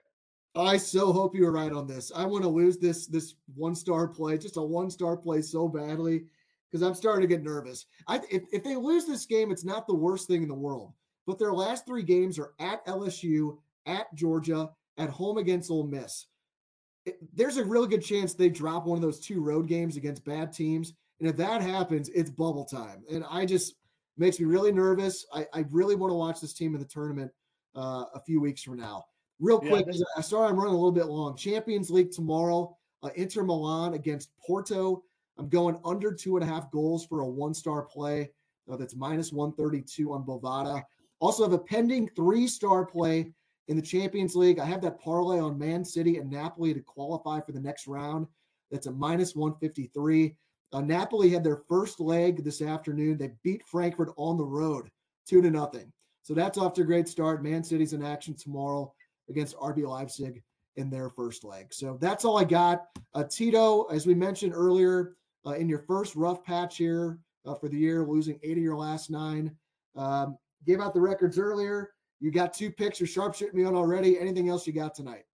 I 0.56 0.78
so 0.78 1.12
hope 1.12 1.36
you 1.36 1.48
are 1.48 1.52
right 1.52 1.72
on 1.72 1.88
this. 1.88 2.12
I 2.16 2.26
want 2.26 2.44
to 2.44 2.50
lose 2.50 2.78
this 2.78 3.08
this 3.08 3.36
one 3.56 3.76
star 3.76 4.08
play, 4.08 4.38
just 4.38 4.58
a 4.58 4.62
one 4.62 4.90
star 4.90 5.18
play 5.18 5.42
so 5.42 5.68
badly 5.68 6.26
because 6.72 6.86
I'm 6.86 6.96
starting 6.96 7.22
to 7.22 7.28
get 7.28 7.44
nervous. 7.44 7.86
I, 8.08 8.20
if, 8.32 8.44
if 8.52 8.64
they 8.64 8.76
lose 8.76 9.06
this 9.06 9.26
game, 9.26 9.52
it's 9.52 9.64
not 9.64 9.86
the 9.86 9.94
worst 9.94 10.28
thing 10.28 10.42
in 10.42 10.48
the 10.48 10.56
world. 10.56 10.94
But 11.28 11.38
their 11.38 11.54
last 11.54 11.86
three 11.86 12.04
games 12.04 12.40
are 12.40 12.54
at 12.60 12.86
LSU, 12.88 13.58
at 13.86 14.14
Georgia, 14.16 14.72
at 14.98 15.10
home 15.10 15.38
against 15.38 15.70
Ole 15.70 15.86
Miss. 15.86 16.26
It, 17.06 17.18
there's 17.36 17.58
a 17.58 17.64
really 17.64 17.88
good 17.88 18.04
chance 18.04 18.34
they 18.34 18.50
drop 18.50 18.86
one 18.86 18.98
of 18.98 19.02
those 19.02 19.20
two 19.20 19.42
road 19.42 19.68
games 19.68 19.98
against 19.98 20.26
bad 20.26 20.52
teams. 20.52 20.94
And 21.24 21.30
if 21.30 21.38
that 21.38 21.62
happens, 21.62 22.10
it's 22.10 22.30
bubble 22.30 22.66
time. 22.66 23.02
And 23.10 23.24
I 23.30 23.46
just 23.46 23.76
makes 24.18 24.42
me 24.42 24.46
really 24.46 24.74
nervous. 24.74 25.26
I, 25.34 25.48
I 25.54 25.64
really 25.72 25.96
want 25.96 26.12
to 26.12 26.16
watch 26.16 26.42
this 26.42 26.52
team 26.52 26.74
in 26.76 26.82
the 26.82 26.86
tournament 26.86 27.32
uh, 27.78 28.04
a 28.14 28.20
few 28.20 28.42
weeks 28.42 28.62
from 28.62 28.76
now. 28.76 29.06
Real 29.40 29.58
quick, 29.58 29.86
yeah, 29.90 30.04
I 30.18 30.22
sorry 30.22 30.50
I'm 30.50 30.58
running 30.58 30.74
a 30.74 30.78
little 30.78 30.92
bit 30.92 31.06
long. 31.06 31.38
Champions 31.38 31.90
League 31.90 32.12
tomorrow, 32.12 32.76
uh, 33.04 33.10
Inter 33.16 33.44
Milan 33.44 33.94
against 33.94 34.32
Porto. 34.46 35.02
I'm 35.38 35.48
going 35.48 35.80
under 35.86 36.14
two 36.14 36.36
and 36.36 36.44
a 36.44 36.46
half 36.46 36.70
goals 36.72 37.06
for 37.06 37.22
a 37.22 37.26
one 37.26 37.54
star 37.54 37.84
play. 37.84 38.30
Uh, 38.70 38.76
that's 38.76 38.94
minus 38.94 39.32
132 39.32 40.12
on 40.12 40.26
Bovada. 40.26 40.84
Also 41.22 41.44
have 41.44 41.54
a 41.54 41.58
pending 41.58 42.10
three 42.18 42.48
star 42.48 42.86
play 42.86 43.32
in 43.70 43.78
the 43.78 43.82
Champions 43.82 44.36
League. 44.36 44.60
I 44.60 44.66
have 44.66 44.82
that 44.82 45.00
parlay 45.00 45.40
on 45.40 45.58
Man 45.58 45.86
City 45.86 46.18
and 46.18 46.30
Napoli 46.30 46.74
to 46.74 46.82
qualify 46.82 47.40
for 47.40 47.54
the 47.54 47.62
next 47.62 47.88
round. 47.88 48.28
That's 48.72 48.88
a 48.88 48.92
minus 48.92 49.38
153. 49.38 50.36
Uh, 50.74 50.82
Napoli 50.82 51.30
had 51.30 51.44
their 51.44 51.62
first 51.70 52.00
leg 52.00 52.44
this 52.44 52.62
afternoon. 52.62 53.18
They 53.18 53.32
beat 53.44 53.64
Frankfurt 53.66 54.10
on 54.18 54.38
the 54.38 54.44
road, 54.44 54.90
two 55.28 55.42
to 55.42 55.52
nothing. 55.52 55.92
So 56.24 56.34
that's 56.34 56.58
off 56.58 56.74
to 56.74 56.82
a 56.82 56.86
great 56.86 57.08
start. 57.08 57.44
Man 57.44 57.64
City's 57.64 57.94
in 57.94 58.04
action 58.04 58.34
tomorrow 58.34 58.92
against 59.30 59.56
RB 59.58 59.88
Leipzig 59.88 60.42
in 60.78 60.90
their 60.90 61.10
first 61.10 61.44
leg. 61.44 61.74
So 61.74 61.98
that's 62.02 62.26
all 62.26 62.38
I 62.38 62.44
got. 62.44 62.88
Uh, 63.14 63.24
Tito, 63.24 63.84
as 63.84 64.08
we 64.08 64.16
mentioned 64.16 64.54
earlier, 64.56 65.16
uh, 65.46 65.52
in 65.52 65.70
your 65.70 65.80
first 65.80 66.16
rough 66.16 66.44
patch 66.44 66.78
here 66.78 67.20
uh, 67.46 67.54
for 67.56 67.70
the 67.70 67.78
year, 67.78 68.04
losing 68.04 68.40
eight 68.42 68.58
of 68.58 68.64
your 68.64 68.78
last 68.78 69.12
nine. 69.12 69.56
Um, 69.96 70.38
gave 70.66 70.80
out 70.80 70.94
the 70.94 71.02
records 71.02 71.38
earlier. 71.38 71.92
You 72.20 72.32
got 72.32 72.54
two 72.54 72.72
picks. 72.72 73.00
You're 73.00 73.08
sharpshooting 73.08 73.54
me 73.54 73.66
on 73.66 73.76
already. 73.76 74.20
Anything 74.20 74.50
else 74.50 74.66
you 74.66 74.74
got 74.74 74.96
tonight? 74.96 75.26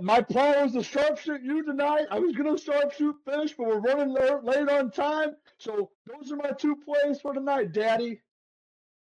My 0.00 0.22
plan 0.22 0.64
was 0.64 0.72
to 0.72 0.78
sharpshoot 0.78 1.42
you 1.42 1.62
tonight. 1.64 2.06
I 2.10 2.18
was 2.18 2.34
going 2.34 2.56
to 2.56 2.62
sharpshoot 2.62 3.14
fish, 3.26 3.54
but 3.58 3.66
we're 3.66 3.80
running 3.80 4.14
late 4.14 4.68
on 4.68 4.90
time. 4.90 5.36
So 5.58 5.90
those 6.06 6.32
are 6.32 6.36
my 6.36 6.50
two 6.52 6.76
plays 6.76 7.20
for 7.20 7.34
tonight, 7.34 7.72
Daddy. 7.72 8.20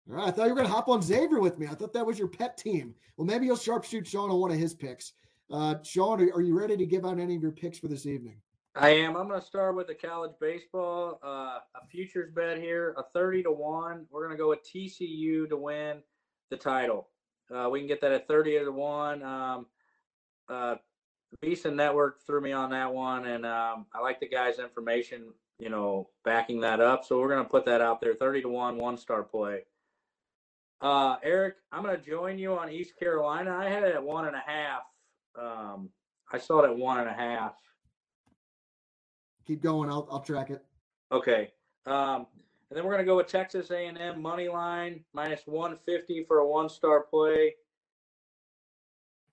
All 0.08 0.16
right. 0.16 0.28
I 0.28 0.30
thought 0.30 0.44
you 0.44 0.50
were 0.50 0.56
going 0.56 0.68
to 0.68 0.72
hop 0.72 0.88
on 0.88 1.02
Xavier 1.02 1.38
with 1.38 1.58
me. 1.58 1.66
I 1.66 1.74
thought 1.74 1.92
that 1.92 2.06
was 2.06 2.18
your 2.18 2.28
pet 2.28 2.56
team. 2.56 2.94
Well, 3.16 3.26
maybe 3.26 3.44
you'll 3.44 3.56
sharpshoot 3.56 4.06
Sean 4.06 4.30
on 4.30 4.40
one 4.40 4.50
of 4.50 4.58
his 4.58 4.74
picks. 4.74 5.12
Uh, 5.50 5.74
Sean, 5.82 6.20
are 6.32 6.40
you 6.40 6.58
ready 6.58 6.76
to 6.76 6.86
give 6.86 7.04
out 7.04 7.18
any 7.18 7.36
of 7.36 7.42
your 7.42 7.52
picks 7.52 7.78
for 7.78 7.88
this 7.88 8.06
evening? 8.06 8.40
I 8.74 8.90
am. 8.90 9.16
I'm 9.16 9.28
going 9.28 9.40
to 9.40 9.46
start 9.46 9.76
with 9.76 9.88
the 9.88 9.94
college 9.94 10.32
baseball. 10.40 11.18
Uh, 11.22 11.58
a 11.74 11.86
futures 11.90 12.32
bet 12.34 12.56
here, 12.56 12.94
a 12.96 13.02
30 13.12 13.42
to 13.42 13.52
1. 13.52 14.06
We're 14.10 14.24
going 14.24 14.36
to 14.36 14.42
go 14.42 14.48
with 14.48 14.60
TCU 14.62 15.48
to 15.48 15.56
win 15.56 16.02
the 16.50 16.56
title. 16.56 17.08
Uh, 17.54 17.68
we 17.68 17.80
can 17.80 17.88
get 17.88 18.00
that 18.00 18.12
at 18.12 18.28
30 18.28 18.60
to 18.60 18.70
1. 18.70 19.22
Um, 19.22 19.66
uh, 20.50 20.76
VSiN 21.42 21.74
Network 21.74 22.26
threw 22.26 22.40
me 22.40 22.52
on 22.52 22.70
that 22.70 22.92
one, 22.92 23.26
and 23.26 23.46
um, 23.46 23.86
I 23.94 24.00
like 24.00 24.20
the 24.20 24.28
guy's 24.28 24.58
information, 24.58 25.32
you 25.58 25.70
know, 25.70 26.08
backing 26.24 26.60
that 26.60 26.80
up. 26.80 27.04
So 27.04 27.20
we're 27.20 27.28
going 27.28 27.44
to 27.44 27.48
put 27.48 27.64
that 27.66 27.80
out 27.80 28.00
there 28.00 28.14
30 28.14 28.42
to 28.42 28.48
1, 28.48 28.76
one 28.76 28.96
star 28.96 29.22
play. 29.22 29.60
Uh, 30.80 31.16
Eric, 31.22 31.56
I'm 31.70 31.82
going 31.82 31.96
to 31.96 32.02
join 32.04 32.38
you 32.38 32.54
on 32.54 32.70
East 32.70 32.98
Carolina. 32.98 33.54
I 33.54 33.68
had 33.68 33.84
it 33.84 33.94
at 33.94 34.02
one 34.02 34.26
and 34.26 34.34
a 34.34 34.42
half. 34.44 34.82
Um, 35.38 35.90
I 36.32 36.38
saw 36.38 36.60
it 36.60 36.70
at 36.70 36.76
one 36.76 36.98
and 36.98 37.08
a 37.08 37.12
half. 37.12 37.54
Keep 39.46 39.62
going. 39.62 39.90
I'll 39.90 40.08
I'll 40.10 40.20
track 40.20 40.50
it. 40.50 40.64
Okay. 41.12 41.50
Um, 41.86 42.26
and 42.70 42.76
then 42.76 42.84
we're 42.84 42.92
going 42.92 43.04
to 43.04 43.10
go 43.10 43.16
with 43.16 43.26
Texas 43.26 43.70
A&M 43.70 44.22
money 44.22 44.48
line 44.48 45.04
minus 45.12 45.42
150 45.44 46.24
for 46.24 46.38
a 46.38 46.46
one-star 46.46 47.02
play. 47.02 47.54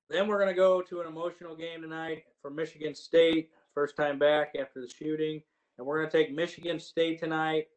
Then 0.10 0.28
we're 0.28 0.38
going 0.38 0.50
to 0.50 0.56
go 0.56 0.82
to 0.82 1.02
an 1.02 1.08
emotional 1.08 1.56
game 1.56 1.82
tonight 1.82 2.24
for 2.42 2.50
Michigan 2.50 2.96
State, 2.96 3.50
first 3.74 3.96
time 3.96 4.18
back 4.18 4.54
after 4.60 4.82
the 4.82 4.88
shooting, 4.88 5.42
and 5.78 5.86
we're 5.86 6.00
going 6.00 6.10
to 6.10 6.18
take 6.18 6.34
Michigan 6.34 6.80
State 6.80 7.20
tonight, 7.20 7.68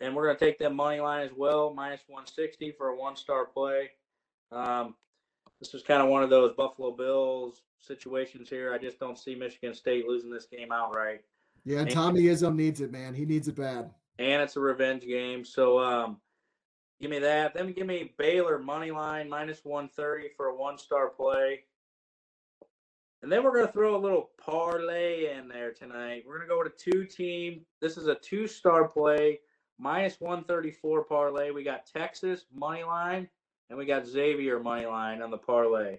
and 0.00 0.14
we're 0.14 0.24
going 0.24 0.36
to 0.36 0.44
take 0.44 0.58
them 0.58 0.76
money 0.76 1.00
line 1.00 1.24
as 1.24 1.32
well, 1.36 1.72
minus 1.72 2.00
160 2.06 2.72
for 2.72 2.88
a 2.88 2.96
one-star 2.96 3.46
play. 3.46 3.90
Um, 4.50 4.94
this 5.60 5.74
is 5.74 5.82
kind 5.82 6.02
of 6.02 6.08
one 6.08 6.22
of 6.22 6.30
those 6.30 6.54
Buffalo 6.56 6.90
Bills 6.90 7.62
situations 7.78 8.48
here. 8.48 8.74
I 8.74 8.78
just 8.78 8.98
don't 8.98 9.18
see 9.18 9.34
Michigan 9.34 9.74
State 9.74 10.06
losing 10.06 10.30
this 10.30 10.46
game 10.46 10.72
outright. 10.72 11.20
Yeah, 11.64 11.84
Tommy 11.84 12.22
Izzo 12.22 12.54
needs 12.54 12.80
it, 12.80 12.90
man. 12.90 13.14
He 13.14 13.24
needs 13.24 13.46
it 13.46 13.54
bad 13.54 13.90
and 14.20 14.42
it's 14.42 14.56
a 14.56 14.60
revenge 14.60 15.06
game. 15.06 15.44
So 15.44 15.78
um, 15.80 16.18
give 17.00 17.10
me 17.10 17.18
that. 17.20 17.54
Then 17.54 17.72
give 17.72 17.86
me 17.86 18.12
Baylor 18.18 18.58
money 18.58 18.90
line 18.90 19.28
minus 19.28 19.64
one 19.64 19.88
thirty 19.88 20.28
for 20.36 20.46
a 20.46 20.54
one 20.54 20.78
star 20.78 21.08
play. 21.08 21.64
And 23.22 23.30
then 23.30 23.44
we're 23.44 23.52
going 23.52 23.66
to 23.66 23.72
throw 23.72 23.96
a 23.96 23.98
little 23.98 24.30
parlay 24.42 25.36
in 25.36 25.46
there 25.46 25.72
tonight. 25.72 26.24
We're 26.26 26.38
going 26.38 26.48
to 26.48 26.54
go 26.54 26.58
with 26.62 26.72
a 26.72 26.90
two 26.90 27.04
team. 27.04 27.60
This 27.80 27.98
is 27.98 28.06
a 28.06 28.14
two 28.14 28.46
star 28.46 28.88
play, 28.88 29.40
minus 29.78 30.20
134 30.20 31.04
parlay. 31.04 31.50
We 31.50 31.62
got 31.62 31.86
Texas 31.86 32.46
money 32.54 32.82
line 32.82 33.28
and 33.68 33.78
we 33.78 33.84
got 33.84 34.06
Xavier 34.06 34.58
money 34.58 34.86
line 34.86 35.20
on 35.20 35.30
the 35.30 35.38
parlay. 35.38 35.98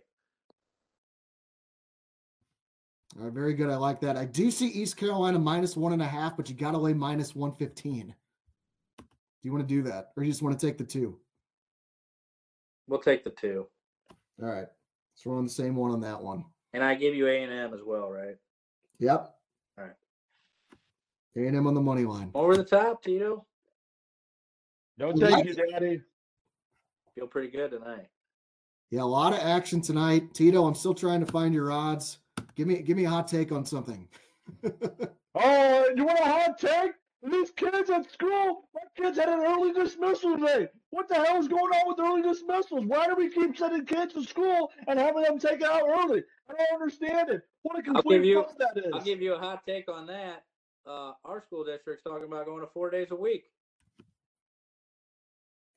All 3.18 3.26
right, 3.26 3.34
very 3.34 3.54
good. 3.54 3.70
I 3.70 3.76
like 3.76 4.00
that. 4.02 4.18
I 4.18 4.26
do 4.26 4.50
see 4.50 4.68
East 4.68 4.98
Carolina 4.98 5.38
minus 5.38 5.76
one 5.76 5.94
and 5.94 6.02
a 6.02 6.08
half, 6.08 6.38
but 6.38 6.50
you 6.50 6.56
got 6.56 6.72
to 6.72 6.78
lay 6.78 6.94
minus 6.94 7.36
115. 7.36 8.16
Do 9.42 9.48
you 9.48 9.54
want 9.54 9.68
to 9.68 9.74
do 9.74 9.82
that 9.84 10.12
or 10.16 10.24
you 10.24 10.32
just 10.32 10.44
want 10.44 10.60
to 10.60 10.66
take 10.66 10.78
the 10.78 10.84
two? 10.84 11.18
We'll 12.88 13.00
take 13.00 13.24
the 13.24 13.32
two. 13.32 13.68
All 14.42 14.50
right. 14.50 14.68
So 15.16 15.30
we're 15.30 15.38
on 15.38 15.46
the 15.46 15.52
same 15.52 15.76
one 15.76 15.92
on 15.92 16.02
that 16.02 16.22
one. 16.22 16.46
And 16.74 16.84
I 16.84 16.96
give 16.96 17.16
you 17.16 17.28
A 17.28 17.44
and 17.44 17.52
M 17.52 17.74
as 17.74 17.82
well, 17.86 18.12
right? 18.12 18.38
Yep. 19.00 19.34
All 19.78 19.84
right. 19.84 19.94
A 21.38 21.48
and 21.48 21.58
M 21.58 21.68
on 21.68 21.74
the 21.74 21.82
money 21.82 22.04
line. 22.04 22.32
Over 22.36 22.56
the 22.56 22.64
top, 22.64 23.04
Tito. 23.04 23.46
No, 24.98 25.12
thank 25.14 25.48
you, 25.48 25.56
Daddy. 25.56 26.02
Feel 27.16 27.28
pretty 27.28 27.50
good 27.50 27.72
tonight. 27.72 28.08
Yeah, 28.92 29.02
a 29.02 29.04
lot 29.04 29.34
of 29.34 29.40
action 29.40 29.82
tonight. 29.82 30.34
Tito, 30.34 30.66
I'm 30.66 30.76
still 30.76 30.94
trying 30.94 31.26
to 31.26 31.32
find 31.32 31.54
your 31.54 31.72
odds. 31.72 32.20
Give 32.56 32.68
me 32.68 32.82
give 32.82 32.98
me 32.98 33.06
a 33.06 33.10
hot 33.10 33.28
take 33.28 33.52
on 33.52 33.66
something. 33.66 34.08
oh, 35.36 35.90
you 35.96 36.06
want 36.06 36.20
a 36.20 36.24
hot 36.24 36.60
take? 36.60 36.92
These 37.24 37.52
kids 37.52 37.90
at 37.92 38.12
school, 38.12 38.64
my 38.74 38.82
kids 38.98 39.18
had 39.20 39.30
an 39.30 39.42
early 39.42 39.72
dismissal 39.74 40.38
today. 40.38 40.70
What 40.90 41.08
the 41.08 41.16
hell 41.16 41.38
is 41.38 41.48
going 41.48 41.72
on 41.72 41.88
with 41.88 42.00
early 42.00 42.24
dismissals? 42.24 42.86
Why 42.86 43.06
do 43.08 43.16
we 43.16 43.30
keep 43.30 43.56
sending 43.56 43.86
kids 43.86 44.14
to 44.16 44.24
school 44.24 44.72
and 44.88 44.98
having 44.98 45.22
them 45.22 45.38
take 45.38 45.62
it 45.62 45.70
out 45.70 45.84
early? 45.88 46.24
I 46.50 46.54
don't 46.54 46.82
understand 46.82 47.30
it. 47.30 47.44
What 47.62 47.78
a 47.78 47.84
complete 47.84 48.24
you, 48.24 48.44
that 48.58 48.76
is. 48.76 48.92
I'll 48.92 49.02
give 49.02 49.22
you 49.22 49.36
a 49.36 49.40
hot 49.40 49.64
take 49.68 49.88
on 49.88 50.08
that. 50.08 50.44
Uh, 50.88 51.12
our 51.24 51.44
school 51.46 51.64
district's 51.64 52.04
talking 52.04 52.26
about 52.26 52.48
going 52.48 52.62
to 52.62 52.70
four 52.74 52.90
days 52.90 53.10
a 53.12 53.16
week. 53.16 53.44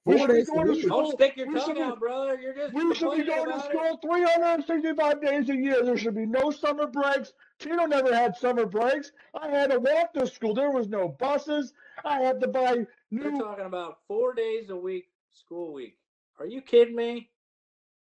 We 0.07 0.19
should 0.19 0.29
be 0.29 0.45
going 0.45 0.67
to 0.67 0.83
school. 0.83 1.03
Don't 1.03 1.13
stick 1.13 1.37
your 1.37 1.51
tongue 1.51 1.81
out, 1.81 1.99
brother. 1.99 2.39
You're 2.39 2.55
just. 2.55 2.75
We 2.75 2.95
should 2.95 3.17
be 3.17 3.25
going 3.25 3.51
to 3.51 3.61
school 3.61 3.99
365 4.03 5.23
days 5.23 5.49
a 5.49 5.57
year. 5.57 5.83
There 5.83 5.97
should 5.97 6.15
be 6.15 6.27
no 6.27 6.51
summer 6.51 6.87
breaks. 6.87 7.33
Tino 7.59 7.87
never 7.87 8.15
had 8.15 8.37
summer 8.37 8.67
breaks. 8.67 9.13
I 9.41 9.49
had 9.49 9.71
to 9.71 9.81
walk 9.81 10.13
to 10.15 10.27
school. 10.27 10.53
There 10.53 10.71
was 10.71 10.89
no 10.89 11.09
buses. 11.09 11.73
I 12.05 12.21
had 12.21 12.39
to 12.43 12.49
buy 12.49 12.87
new. 13.11 13.23
You're 13.23 13.39
talking 13.39 13.65
about 13.65 13.99
four 14.07 14.35
days 14.35 14.69
a 14.69 14.77
week, 14.77 15.09
school 15.33 15.73
week. 15.73 15.97
Are 16.39 16.47
you 16.47 16.61
kidding 16.61 16.97
me? 16.97 17.31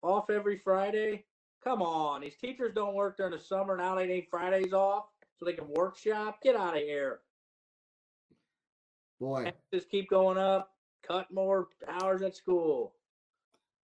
Off 0.02 0.30
every 0.30 0.58
Friday? 0.58 1.24
Come 1.64 1.82
on. 1.82 2.20
These 2.20 2.36
teachers 2.36 2.72
don't 2.74 2.94
work 2.94 3.16
during 3.16 3.32
the 3.32 3.40
summer. 3.40 3.76
Now 3.76 3.96
they 3.96 4.06
need 4.06 4.28
Fridays 4.30 4.72
off 4.72 5.06
so 5.36 5.44
they 5.44 5.54
can 5.54 5.66
workshop. 5.68 6.40
Get 6.44 6.54
out 6.54 6.76
of 6.76 6.82
here. 6.82 7.18
Boy. 9.18 9.52
Just 9.72 9.90
keep 9.90 10.08
going 10.08 10.38
up 10.38 10.70
cut 11.06 11.30
more 11.32 11.68
hours 11.88 12.22
at 12.22 12.36
school. 12.36 12.94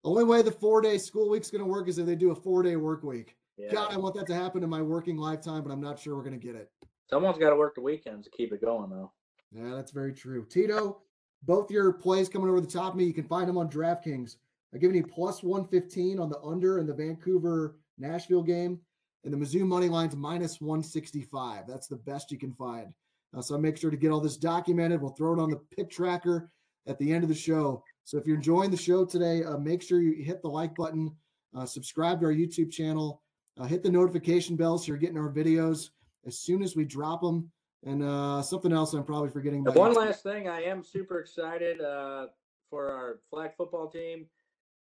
Only 0.03 0.23
way 0.23 0.41
the 0.41 0.51
four 0.51 0.81
day 0.81 0.97
school 0.97 1.29
week's 1.29 1.49
going 1.49 1.63
to 1.63 1.69
work 1.69 1.87
is 1.87 1.97
if 1.97 2.05
they 2.05 2.15
do 2.15 2.31
a 2.31 2.35
four 2.35 2.63
day 2.63 2.75
work 2.75 3.03
week. 3.03 3.37
Yeah. 3.57 3.71
God, 3.71 3.93
I 3.93 3.97
want 3.97 4.15
that 4.15 4.27
to 4.27 4.35
happen 4.35 4.63
in 4.63 4.69
my 4.69 4.81
working 4.81 5.17
lifetime, 5.17 5.63
but 5.63 5.71
I'm 5.71 5.81
not 5.81 5.99
sure 5.99 6.15
we're 6.15 6.23
going 6.23 6.39
to 6.39 6.45
get 6.45 6.55
it. 6.55 6.71
Someone's 7.09 7.37
got 7.37 7.51
to 7.51 7.55
work 7.55 7.75
the 7.75 7.81
weekends 7.81 8.25
to 8.25 8.31
keep 8.31 8.51
it 8.51 8.61
going, 8.61 8.89
though. 8.89 9.11
Yeah, 9.51 9.75
that's 9.75 9.91
very 9.91 10.13
true. 10.13 10.45
Tito, 10.49 11.01
both 11.43 11.69
your 11.69 11.93
plays 11.93 12.29
coming 12.29 12.49
over 12.49 12.59
the 12.59 12.67
top 12.67 12.93
of 12.93 12.95
me, 12.97 13.05
you 13.05 13.13
can 13.13 13.25
find 13.25 13.47
them 13.47 13.57
on 13.57 13.69
DraftKings. 13.69 14.37
I'm 14.73 14.79
giving 14.79 14.97
you 14.97 15.05
plus 15.05 15.43
115 15.43 16.19
on 16.19 16.29
the 16.29 16.39
under 16.39 16.79
in 16.79 16.87
the 16.87 16.93
Vancouver 16.93 17.77
Nashville 17.99 18.41
game, 18.41 18.79
and 19.23 19.31
the 19.31 19.37
Mizzou 19.37 19.61
money 19.61 19.87
line's 19.87 20.15
minus 20.15 20.59
165. 20.59 21.67
That's 21.67 21.87
the 21.87 21.97
best 21.97 22.31
you 22.31 22.39
can 22.39 22.51
find. 22.51 22.93
Uh, 23.35 23.41
so 23.41 23.57
make 23.57 23.77
sure 23.77 23.91
to 23.91 23.97
get 23.97 24.11
all 24.11 24.19
this 24.19 24.37
documented. 24.37 25.01
We'll 25.01 25.11
throw 25.11 25.33
it 25.33 25.39
on 25.39 25.51
the 25.51 25.61
pick 25.75 25.91
tracker 25.91 26.51
at 26.87 26.97
the 26.99 27.11
end 27.11 27.23
of 27.23 27.29
the 27.29 27.35
show. 27.35 27.83
So 28.03 28.17
if 28.17 28.27
you're 28.27 28.35
enjoying 28.35 28.71
the 28.71 28.77
show 28.77 29.05
today, 29.05 29.43
uh, 29.43 29.57
make 29.57 29.81
sure 29.81 30.01
you 30.01 30.23
hit 30.23 30.41
the 30.41 30.49
like 30.49 30.75
button, 30.75 31.11
uh, 31.55 31.65
subscribe 31.65 32.19
to 32.19 32.25
our 32.27 32.33
YouTube 32.33 32.71
channel, 32.71 33.21
uh, 33.59 33.65
hit 33.65 33.83
the 33.83 33.91
notification 33.91 34.55
bell 34.55 34.77
so 34.77 34.87
you're 34.87 34.97
getting 34.97 35.17
our 35.17 35.31
videos 35.31 35.89
as 36.25 36.37
soon 36.39 36.63
as 36.63 36.75
we 36.75 36.85
drop 36.85 37.21
them. 37.21 37.49
And 37.85 38.01
uh, 38.01 38.41
something 38.41 38.71
else 38.71 38.93
I'm 38.93 39.03
probably 39.03 39.29
forgetting. 39.29 39.61
About. 39.61 39.75
One 39.75 39.93
last 39.93 40.23
thing, 40.23 40.47
I 40.47 40.63
am 40.63 40.83
super 40.83 41.19
excited 41.19 41.81
uh, 41.81 42.27
for 42.69 42.89
our 42.89 43.19
flag 43.29 43.51
football 43.57 43.89
team. 43.89 44.25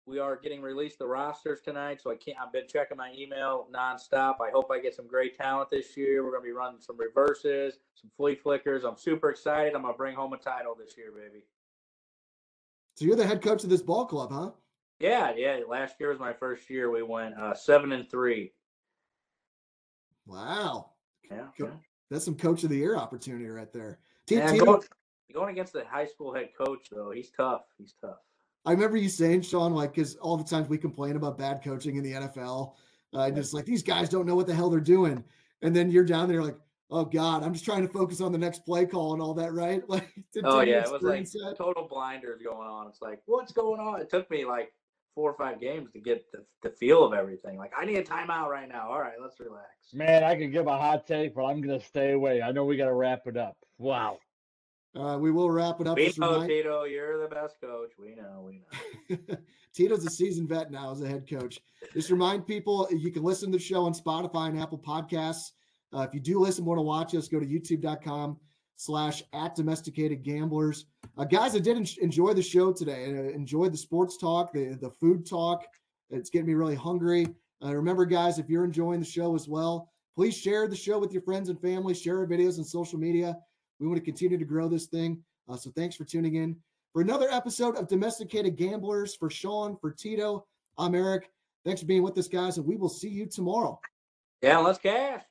We 0.05 0.19
are 0.19 0.37
getting 0.37 0.61
released 0.61 0.99
the 0.99 1.07
rosters 1.07 1.61
tonight, 1.61 2.03
so 2.03 2.11
I 2.11 2.17
can't. 2.17 2.37
I've 2.39 2.53
been 2.53 2.67
checking 2.69 2.97
my 2.99 3.13
email 3.17 3.69
nonstop. 3.75 4.37
I 4.41 4.51
hope 4.51 4.71
I 4.71 4.81
get 4.81 4.95
some 4.95 5.07
great 5.07 5.37
talent 5.37 5.71
this 5.71 5.97
year. 5.97 6.25
We're 6.25 6.31
going 6.33 6.43
to 6.43 6.47
be 6.47 6.53
running 6.53 6.81
some 6.81 6.99
reverses, 6.99 7.79
some 7.95 8.11
flea 8.17 8.35
flickers. 8.35 8.85
I'm 8.85 8.97
super 8.97 9.31
excited. 9.31 9.75
I'm 9.75 9.83
going 9.83 9.95
to 9.95 9.99
bring 9.99 10.15
home 10.15 10.33
a 10.33 10.39
title 10.39 10.75
this 10.79 10.95
year, 10.99 11.11
baby. 11.11 11.45
So 13.01 13.07
you're 13.07 13.17
the 13.17 13.27
head 13.27 13.41
coach 13.41 13.65
of 13.65 13.71
this 13.71 13.81
ball 13.81 14.05
club, 14.05 14.31
huh? 14.31 14.51
Yeah, 14.99 15.33
yeah. 15.35 15.61
Last 15.67 15.95
year 15.99 16.11
was 16.11 16.19
my 16.19 16.35
first 16.35 16.69
year. 16.69 16.91
We 16.91 17.03
went 17.03 17.35
uh, 17.35 17.55
seven 17.55 17.93
and 17.93 18.11
three. 18.11 18.53
Wow. 20.27 20.91
Yeah, 21.31 21.47
yeah. 21.59 21.69
That's 22.11 22.27
some 22.27 22.35
coach 22.35 22.63
of 22.63 22.69
the 22.69 22.77
year 22.77 22.97
opportunity 22.97 23.47
right 23.47 23.73
there. 23.73 24.01
yeah, 24.29 24.55
going, 24.55 24.83
going 25.33 25.49
against 25.49 25.73
the 25.73 25.83
high 25.87 26.05
school 26.05 26.35
head 26.35 26.51
coach 26.55 26.89
though, 26.93 27.11
he's 27.11 27.31
tough. 27.31 27.63
He's 27.79 27.95
tough. 28.03 28.19
I 28.67 28.73
remember 28.73 28.99
you 28.99 29.09
saying, 29.09 29.43
Sean, 29.43 29.73
like, 29.73 29.95
because 29.95 30.17
all 30.17 30.37
the 30.37 30.45
times 30.45 30.69
we 30.69 30.77
complain 30.77 31.17
about 31.17 31.39
bad 31.39 31.65
coaching 31.65 31.97
in 31.97 32.03
the 32.03 32.13
NFL, 32.13 32.75
uh, 33.15 33.31
just 33.31 33.55
like 33.55 33.65
these 33.65 33.83
guys 33.83 34.11
don't 34.11 34.27
know 34.27 34.35
what 34.35 34.47
the 34.47 34.55
hell 34.55 34.69
they're 34.69 34.79
doing, 34.79 35.25
and 35.63 35.75
then 35.75 35.91
you're 35.91 36.05
down 36.05 36.29
there 36.29 36.43
like, 36.43 36.59
oh 36.91 37.05
god, 37.05 37.43
I'm 37.43 37.53
just 37.53 37.65
trying 37.65 37.87
to 37.87 37.93
focus 37.93 38.21
on 38.21 38.33
the 38.33 38.39
next 38.39 38.65
play 38.65 38.87
call 38.87 39.13
and 39.13 39.23
all 39.23 39.35
that, 39.35 39.53
right? 39.53 39.83
Like, 39.89 40.09
oh 40.45 40.61
yeah, 40.61 40.85
it 40.85 40.93
was 40.93 41.03
like 41.03 41.27
set. 41.27 41.57
total 41.57 41.89
blinders 41.89 42.41
going 42.43 42.69
on. 42.69 42.87
It's 42.87 43.03
like, 43.03 43.21
what's 43.27 43.53
going 43.53 43.81
on? 43.81 44.01
It 44.01 44.09
took 44.09 44.31
me 44.31 44.45
like 44.45 44.73
four 45.15 45.31
or 45.31 45.37
five 45.37 45.61
games 45.61 45.91
to 45.93 46.01
get 46.01 46.25
the, 46.33 46.45
the 46.63 46.71
feel 46.71 47.05
of 47.05 47.13
everything. 47.13 47.59
Like, 47.59 47.73
I 47.77 47.85
need 47.85 47.97
a 47.97 48.03
timeout 48.03 48.49
right 48.49 48.69
now. 48.69 48.89
All 48.89 49.01
right, 49.01 49.15
let's 49.21 49.41
relax. 49.41 49.67
Man, 49.93 50.23
I 50.23 50.37
could 50.37 50.53
give 50.53 50.67
a 50.67 50.79
hot 50.79 51.07
take, 51.07 51.35
but 51.35 51.47
I'm 51.47 51.61
gonna 51.61 51.81
stay 51.81 52.13
away. 52.13 52.43
I 52.43 52.53
know 52.53 52.65
we 52.65 52.77
got 52.77 52.87
to 52.87 52.95
wrap 52.95 53.23
it 53.27 53.37
up. 53.37 53.57
Wow. 53.79 54.19
Uh, 54.97 55.17
we 55.19 55.31
will 55.31 55.51
wrap 55.51 55.81
it 55.81 55.87
up. 55.87 55.97
We 55.97 56.13
know, 56.19 56.47
Tito, 56.47 56.85
you're 56.85 57.21
the 57.23 57.29
best 57.29 57.61
coach. 57.61 57.93
We 57.99 58.17
know, 58.17 58.45
we 58.45 58.61
know. 59.09 59.37
Tito's 59.75 60.05
a 60.05 60.11
seasoned 60.11 60.49
vet 60.49 60.73
now 60.73 60.91
as 60.91 61.01
a 61.01 61.09
head 61.09 61.29
coach. 61.31 61.61
Just 61.93 62.11
remind 62.11 62.47
people 62.47 62.89
you 62.91 63.13
can 63.13 63.23
listen 63.23 63.53
to 63.53 63.59
the 63.59 63.63
show 63.63 63.85
on 63.85 63.95
Spotify 63.95 64.49
and 64.49 64.61
Apple 64.61 64.79
Podcasts. 64.79 65.53
Uh, 65.93 66.01
if 66.01 66.15
you 66.15 66.21
do 66.21 66.39
listen, 66.39 66.65
want 66.65 66.79
to 66.79 66.83
watch 66.83 67.15
us, 67.15 67.29
go 67.29 67.41
to 67.41 67.47
youtube.com 67.47 68.39
slash 68.77 69.23
at 69.33 69.55
domesticated 69.55 70.23
gamblers. 70.23 70.87
Uh, 71.19 71.25
guys, 71.25 71.55
I 71.55 71.59
did 71.59 71.77
en- 71.77 71.87
enjoy 72.01 72.33
the 72.33 72.43
show 72.43 72.73
today. 72.73 73.05
I 73.05 73.35
enjoyed 73.35 73.73
the 73.73 73.79
sports 73.79 74.17
talk, 74.17 74.53
the, 74.53 74.79
the 74.81 74.91
food 74.91 75.29
talk. 75.29 75.67
It's 76.11 76.31
getting 76.31 76.47
me 76.47 76.55
really 76.55 76.75
hungry. 76.75 77.27
Uh, 77.63 77.75
remember, 77.75 78.07
guys, 78.07 78.39
if 78.39 78.49
you're 78.49 78.65
enjoying 78.65 79.01
the 79.01 79.07
show 79.07 79.35
as 79.35 79.49
well, 79.49 79.91
please 80.17 80.37
share 80.37 80.67
the 80.67 80.77
show 80.77 80.99
with 80.99 81.13
your 81.13 81.23
friends 81.23 81.51
and 81.51 81.61
family. 81.61 81.95
Share 81.95 82.19
our 82.19 82.27
videos 82.27 82.59
on 82.59 82.65
social 82.65 82.99
media. 82.99 83.37
We 83.79 83.87
want 83.87 83.99
to 83.99 84.05
continue 84.05 84.39
to 84.39 84.45
grow 84.45 84.69
this 84.69 84.87
thing. 84.87 85.23
Uh, 85.49 85.57
so 85.57 85.71
thanks 85.77 85.97
for 85.97 86.05
tuning 86.05 86.37
in 86.37 86.57
for 86.93 87.03
another 87.03 87.29
episode 87.31 87.77
of 87.77 87.89
Domesticated 87.89 88.57
Gamblers. 88.57 89.15
For 89.15 89.31
Sean, 89.31 89.77
for 89.77 89.91
Tito, 89.91 90.47
I'm 90.79 90.95
Eric. 90.95 91.31
Thanks 91.65 91.83
for 91.83 91.87
being 91.87 92.03
with 92.03 92.17
us, 92.17 92.29
guys, 92.29 92.57
and 92.57 92.67
we 92.67 92.77
will 92.77 92.89
see 92.89 93.09
you 93.09 93.27
tomorrow. 93.27 93.79
Yeah, 94.41 94.59
let's 94.59 94.79
cash. 94.79 95.23